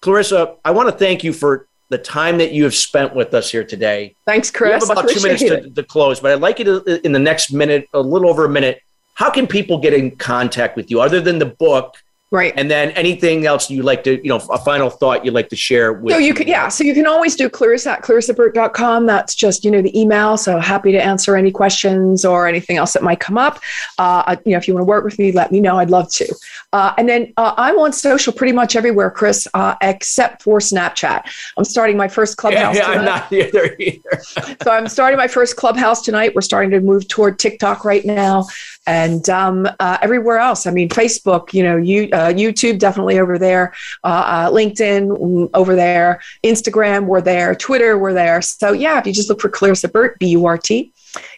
Clarissa, 0.00 0.54
I 0.64 0.70
want 0.70 0.88
to 0.88 0.96
thank 0.96 1.24
you 1.24 1.32
for 1.32 1.66
the 1.88 1.98
time 1.98 2.38
that 2.38 2.52
you 2.52 2.62
have 2.62 2.74
spent 2.74 3.16
with 3.16 3.34
us 3.34 3.50
here 3.50 3.64
today. 3.64 4.14
Thanks, 4.24 4.52
Chris. 4.52 4.84
We 4.84 4.88
have 4.88 4.96
about 4.96 5.10
two 5.10 5.20
minutes 5.22 5.42
to, 5.42 5.68
to, 5.68 5.82
close, 5.82 6.20
but 6.20 6.30
I'd 6.30 6.40
like 6.40 6.60
you 6.60 6.66
to, 6.66 7.04
in 7.04 7.10
the 7.10 7.18
next 7.18 7.52
minute, 7.52 7.88
a 7.94 8.00
little 8.00 8.30
over 8.30 8.44
a 8.44 8.48
minute, 8.48 8.80
how 9.14 9.30
can 9.30 9.48
people 9.48 9.78
get 9.78 9.92
in 9.92 10.12
contact 10.12 10.76
with 10.76 10.88
you 10.92 11.00
other 11.00 11.20
than 11.20 11.40
the 11.40 11.46
book? 11.46 11.96
Right. 12.32 12.52
And 12.56 12.68
then 12.68 12.90
anything 12.90 13.46
else 13.46 13.70
you 13.70 13.84
like 13.84 14.02
to, 14.04 14.20
you 14.20 14.28
know, 14.28 14.38
a 14.50 14.58
final 14.58 14.90
thought 14.90 15.24
you'd 15.24 15.32
like 15.32 15.48
to 15.50 15.56
share 15.56 15.92
with 15.92 16.12
So 16.12 16.18
you 16.18 16.34
could, 16.34 16.48
yeah. 16.48 16.68
So 16.68 16.82
you 16.82 16.92
can 16.92 17.06
always 17.06 17.36
do 17.36 17.48
clarissa 17.48 17.92
at 17.92 18.02
clarissaburt.com. 18.02 19.06
That's 19.06 19.32
just, 19.36 19.64
you 19.64 19.70
know, 19.70 19.80
the 19.80 19.96
email. 19.98 20.36
So 20.36 20.58
happy 20.58 20.90
to 20.90 21.00
answer 21.00 21.36
any 21.36 21.52
questions 21.52 22.24
or 22.24 22.48
anything 22.48 22.78
else 22.78 22.94
that 22.94 23.04
might 23.04 23.20
come 23.20 23.38
up. 23.38 23.60
Uh, 23.98 24.34
you 24.44 24.52
know, 24.52 24.58
if 24.58 24.66
you 24.66 24.74
want 24.74 24.82
to 24.82 24.88
work 24.88 25.04
with 25.04 25.20
me, 25.20 25.30
let 25.30 25.52
me 25.52 25.60
know. 25.60 25.78
I'd 25.78 25.90
love 25.90 26.10
to. 26.14 26.34
Uh, 26.72 26.94
and 26.98 27.08
then 27.08 27.32
uh, 27.36 27.54
I'm 27.56 27.78
on 27.78 27.92
social 27.92 28.32
pretty 28.32 28.52
much 28.52 28.74
everywhere, 28.74 29.10
Chris, 29.10 29.46
uh, 29.54 29.76
except 29.80 30.42
for 30.42 30.58
Snapchat. 30.58 31.22
I'm 31.56 31.64
starting 31.64 31.96
my 31.96 32.08
first 32.08 32.36
clubhouse. 32.38 32.74
Yeah, 32.74 32.90
yeah 32.90 32.98
I'm 32.98 33.04
not 33.04 33.32
either 33.32 33.76
either. 33.78 34.20
so 34.62 34.72
I'm 34.72 34.88
starting 34.88 35.16
my 35.16 35.28
first 35.28 35.54
clubhouse 35.54 36.02
tonight. 36.02 36.34
We're 36.34 36.40
starting 36.40 36.72
to 36.72 36.80
move 36.80 37.06
toward 37.06 37.38
TikTok 37.38 37.84
right 37.84 38.04
now 38.04 38.46
and 38.86 39.28
um, 39.28 39.68
uh, 39.80 39.98
everywhere 40.00 40.38
else. 40.38 40.66
I 40.66 40.70
mean, 40.70 40.88
Facebook, 40.88 41.52
you 41.52 41.62
know, 41.62 41.76
you, 41.76 42.04
uh, 42.12 42.32
YouTube, 42.32 42.78
definitely 42.78 43.18
over 43.18 43.38
there, 43.38 43.74
uh, 44.04 44.06
uh 44.06 44.50
LinkedIn 44.50 45.08
mm, 45.08 45.50
over 45.54 45.74
there, 45.74 46.20
Instagram, 46.44 47.06
we're 47.06 47.20
there, 47.20 47.54
Twitter, 47.54 47.98
we're 47.98 48.14
there. 48.14 48.40
So 48.42 48.72
yeah, 48.72 48.98
if 48.98 49.06
you 49.06 49.12
just 49.12 49.28
look 49.28 49.40
for 49.40 49.48
Clarissa 49.48 49.88
Burt, 49.88 50.18
B 50.18 50.28
U 50.28 50.46
R 50.46 50.58
T, 50.58 50.92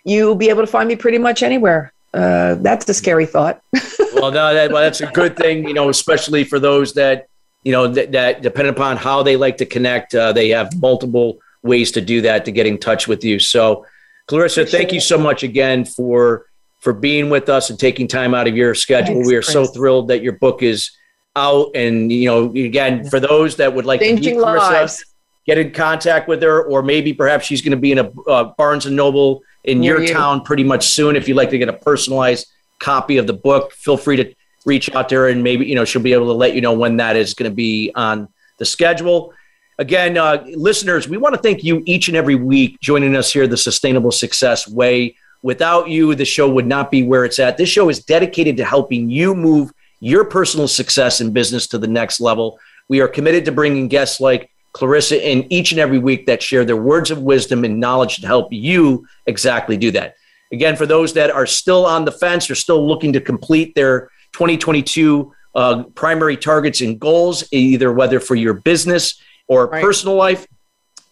you'll 0.05 0.35
be 0.35 0.49
able 0.51 0.63
to 0.63 0.67
find 0.67 0.89
me 0.89 0.97
pretty 0.97 1.19
much 1.19 1.43
anywhere. 1.43 1.93
Uh, 2.15 2.55
that's 2.57 2.89
a 2.89 2.95
scary 2.95 3.27
thought. 3.27 3.63
well, 4.15 4.31
no, 4.31 4.55
that, 4.55 4.71
well, 4.73 4.83
that's 4.83 5.01
a 5.01 5.07
good 5.07 5.37
thing, 5.37 5.67
you 5.67 5.75
know, 5.75 5.89
especially 5.89 6.45
for 6.45 6.59
those 6.59 6.95
that, 6.95 7.29
you 7.65 7.73
know, 7.73 7.87
that, 7.89 8.13
that 8.13 8.43
depending 8.43 8.73
upon 8.73 8.97
how 8.97 9.23
they 9.23 9.37
like 9.37 9.59
to 9.59 9.67
connect, 9.67 10.15
uh, 10.15 10.33
they 10.33 10.49
have 10.51 10.75
multiple 10.81 11.39
ways 11.63 11.93
to 11.93 12.01
do 12.01 12.23
that 12.23 12.45
to 12.47 12.53
get 12.53 12.67
in 12.67 12.79
touch 12.79 13.09
with 13.09 13.25
you. 13.25 13.39
So, 13.39 13.87
Clarissa, 14.27 14.63
Appreciate 14.63 14.79
thank 14.79 14.93
you 14.93 15.01
so 15.01 15.19
much 15.19 15.43
again 15.43 15.85
for 15.85 16.47
for 16.79 16.93
being 16.93 17.31
with 17.31 17.49
us 17.49 17.71
and 17.71 17.79
taking 17.79 18.07
time 18.07 18.35
out 18.35 18.47
of 18.47 18.57
your 18.57 18.75
schedule. 18.75 19.15
Thanks, 19.15 19.29
we 19.29 19.35
are 19.35 19.43
Chris. 19.43 19.53
so 19.53 19.67
thrilled 19.67 20.09
that 20.09 20.23
your 20.23 20.35
book 20.35 20.63
is 20.63 20.91
out. 21.35 21.71
And, 21.75 22.11
you 22.11 22.29
know, 22.29 22.51
again, 22.51 23.09
for 23.09 23.21
those 23.21 23.57
that 23.57 23.75
would 23.75 23.85
like 23.85 24.01
Changing 24.01 24.39
to 24.39 24.53
meet 24.53 25.05
get 25.49 25.57
in 25.57 25.73
contact 25.73 26.29
with 26.29 26.43
her, 26.43 26.63
or 26.65 26.83
maybe 26.83 27.15
perhaps 27.15 27.47
she's 27.47 27.63
going 27.63 27.71
to 27.71 27.79
be 27.79 27.91
in 27.91 27.99
a 27.99 28.11
uh, 28.29 28.53
Barnes 28.59 28.85
and 28.85 28.95
Noble 28.95 29.43
in 29.65 29.81
Near 29.81 29.95
your 29.95 30.09
you. 30.09 30.13
town 30.13 30.43
pretty 30.43 30.63
much 30.63 30.89
soon. 30.89 31.17
If 31.17 31.27
you'd 31.27 31.39
like 31.39 31.51
to 31.51 31.59
get 31.59 31.71
a 31.71 31.73
personalized 31.73 32.47
copy 32.79 33.17
of 33.17 33.27
the 33.27 33.33
book, 33.33 33.73
feel 33.73 33.97
free 33.97 34.17
to 34.17 34.35
reach 34.67 34.95
out 34.95 35.09
to 35.09 35.15
her 35.15 35.29
and 35.29 35.43
maybe, 35.43 35.65
you 35.65 35.75
know, 35.75 35.87
she'll 35.87 36.03
be 36.03 36.13
able 36.13 36.27
to 36.27 36.35
let 36.35 36.55
you 36.55 36.61
know 36.61 36.75
when 36.75 36.99
that 36.99 37.17
is 37.17 37.33
going 37.33 37.51
to 37.51 37.55
be 37.55 37.91
on 37.95 38.29
the 38.59 38.67
schedule. 38.67 39.33
Again, 39.79 40.19
uh, 40.19 40.45
listeners, 40.55 41.09
we 41.09 41.17
want 41.17 41.35
to 41.35 41.41
thank 41.41 41.65
you 41.65 41.83
each 41.87 42.09
and 42.09 42.17
every 42.17 42.35
week 42.35 42.79
joining 42.81 43.17
us 43.17 43.33
here, 43.33 43.47
the 43.47 43.57
Sustainable 43.57 44.13
Success 44.13 44.69
Way. 44.69 45.17
Without 45.43 45.89
you, 45.89 46.15
the 46.15 46.25
show 46.25 46.49
would 46.49 46.67
not 46.67 46.91
be 46.91 47.03
where 47.03 47.25
it's 47.25 47.39
at. 47.39 47.57
This 47.57 47.69
show 47.69 47.89
is 47.89 48.05
dedicated 48.05 48.57
to 48.57 48.65
helping 48.65 49.09
you 49.11 49.35
move 49.35 49.73
your 50.01 50.25
personal 50.25 50.69
success 50.69 51.21
in 51.21 51.33
business 51.33 51.67
to 51.69 51.79
the 51.79 51.87
next 51.87 52.21
level. 52.21 52.59
We 52.89 53.01
are 53.01 53.09
committed 53.09 53.45
to 53.45 53.53
bringing 53.53 53.89
guests 53.89 54.21
like 54.21 54.51
Clarissa 54.73 55.29
in 55.29 55.51
each 55.53 55.73
and 55.73 55.81
every 55.81 55.99
week 55.99 56.27
that 56.27 56.43
share 56.43 56.65
their 56.65 56.77
words 56.77 57.11
of 57.11 57.23
wisdom 57.23 57.65
and 57.65 57.81
knowledge 57.81 58.19
to 58.19 58.27
help 58.27 58.53
you 58.53 59.07
exactly 59.27 59.77
do 59.77 59.91
that. 59.93 60.15
Again, 60.53 60.77
for 60.77 60.87
those 60.87 61.13
that 61.15 61.31
are 61.31 61.47
still 61.47 61.85
on 61.85 62.05
the 62.05 62.13
fence 62.13 62.51
or 62.51 62.55
still 62.55 62.87
looking 62.87 63.13
to 63.13 63.21
complete 63.21 63.75
their 63.75 64.11
2022 64.33 65.33
uh, 65.55 65.83
primary 65.95 66.37
targets 66.37 66.81
and 66.81 66.99
goals, 66.99 67.45
either 67.53 67.93
whether 67.93 68.21
for 68.21 68.35
your 68.35 68.55
business 68.55 69.21
or 69.47 69.67
right. 69.67 69.83
personal 69.83 70.17
life, 70.17 70.47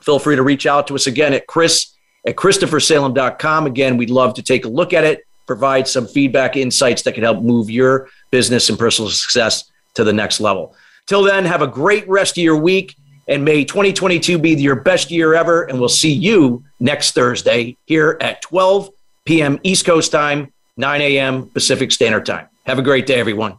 feel 0.01 0.19
free 0.19 0.37
to 0.37 0.43
reach 0.43 0.67
out 0.67 0.87
to 0.87 0.95
us 0.95 1.07
again 1.07 1.33
at 1.33 1.47
Chris 1.47 1.96
at 2.27 2.37
ChristopherSalem.com. 2.37 3.67
Again, 3.67 3.97
we'd 3.97 4.11
love 4.11 4.35
to 4.35 4.43
take 4.43 4.65
a 4.65 4.69
look 4.69 4.93
at 4.93 5.05
it, 5.05 5.27
provide 5.47 5.87
some 5.89 6.07
feedback, 6.07 6.57
insights 6.57 7.03
that 7.03 7.15
can 7.15 7.23
help 7.23 7.43
move 7.43 7.71
your 7.71 8.09
business 8.31 8.69
and 8.69 8.79
personal 8.79 9.11
success 9.11 9.71
to 9.95 10.05
the 10.05 10.13
next 10.13 10.41
level. 10.41 10.75
Till 11.07 11.23
then, 11.23 11.45
have 11.45 11.63
a 11.63 11.67
great 11.67 12.09
rest 12.09 12.37
of 12.37 12.43
your 12.43 12.57
week 12.57 12.97
and 13.29 13.45
may 13.45 13.65
2022 13.65 14.39
be 14.39 14.51
your 14.51 14.77
best 14.77 15.11
year 15.11 15.35
ever. 15.35 15.63
And 15.65 15.79
we'll 15.79 15.89
see 15.89 16.13
you 16.13 16.65
next 16.81 17.13
Thursday 17.13 17.77
here 17.87 18.17
at 18.21 18.43
12 18.43 18.91
p.m. 19.25 19.59
East 19.63 19.85
Coast 19.85 20.13
time, 20.13 20.53
9 20.77 21.01
a.m. 21.01 21.47
Pacific 21.51 21.93
Standard 21.93 22.27
Time. 22.27 22.49
Have 22.65 22.79
a 22.79 22.83
great 22.83 23.07
day, 23.07 23.19
everyone. 23.19 23.59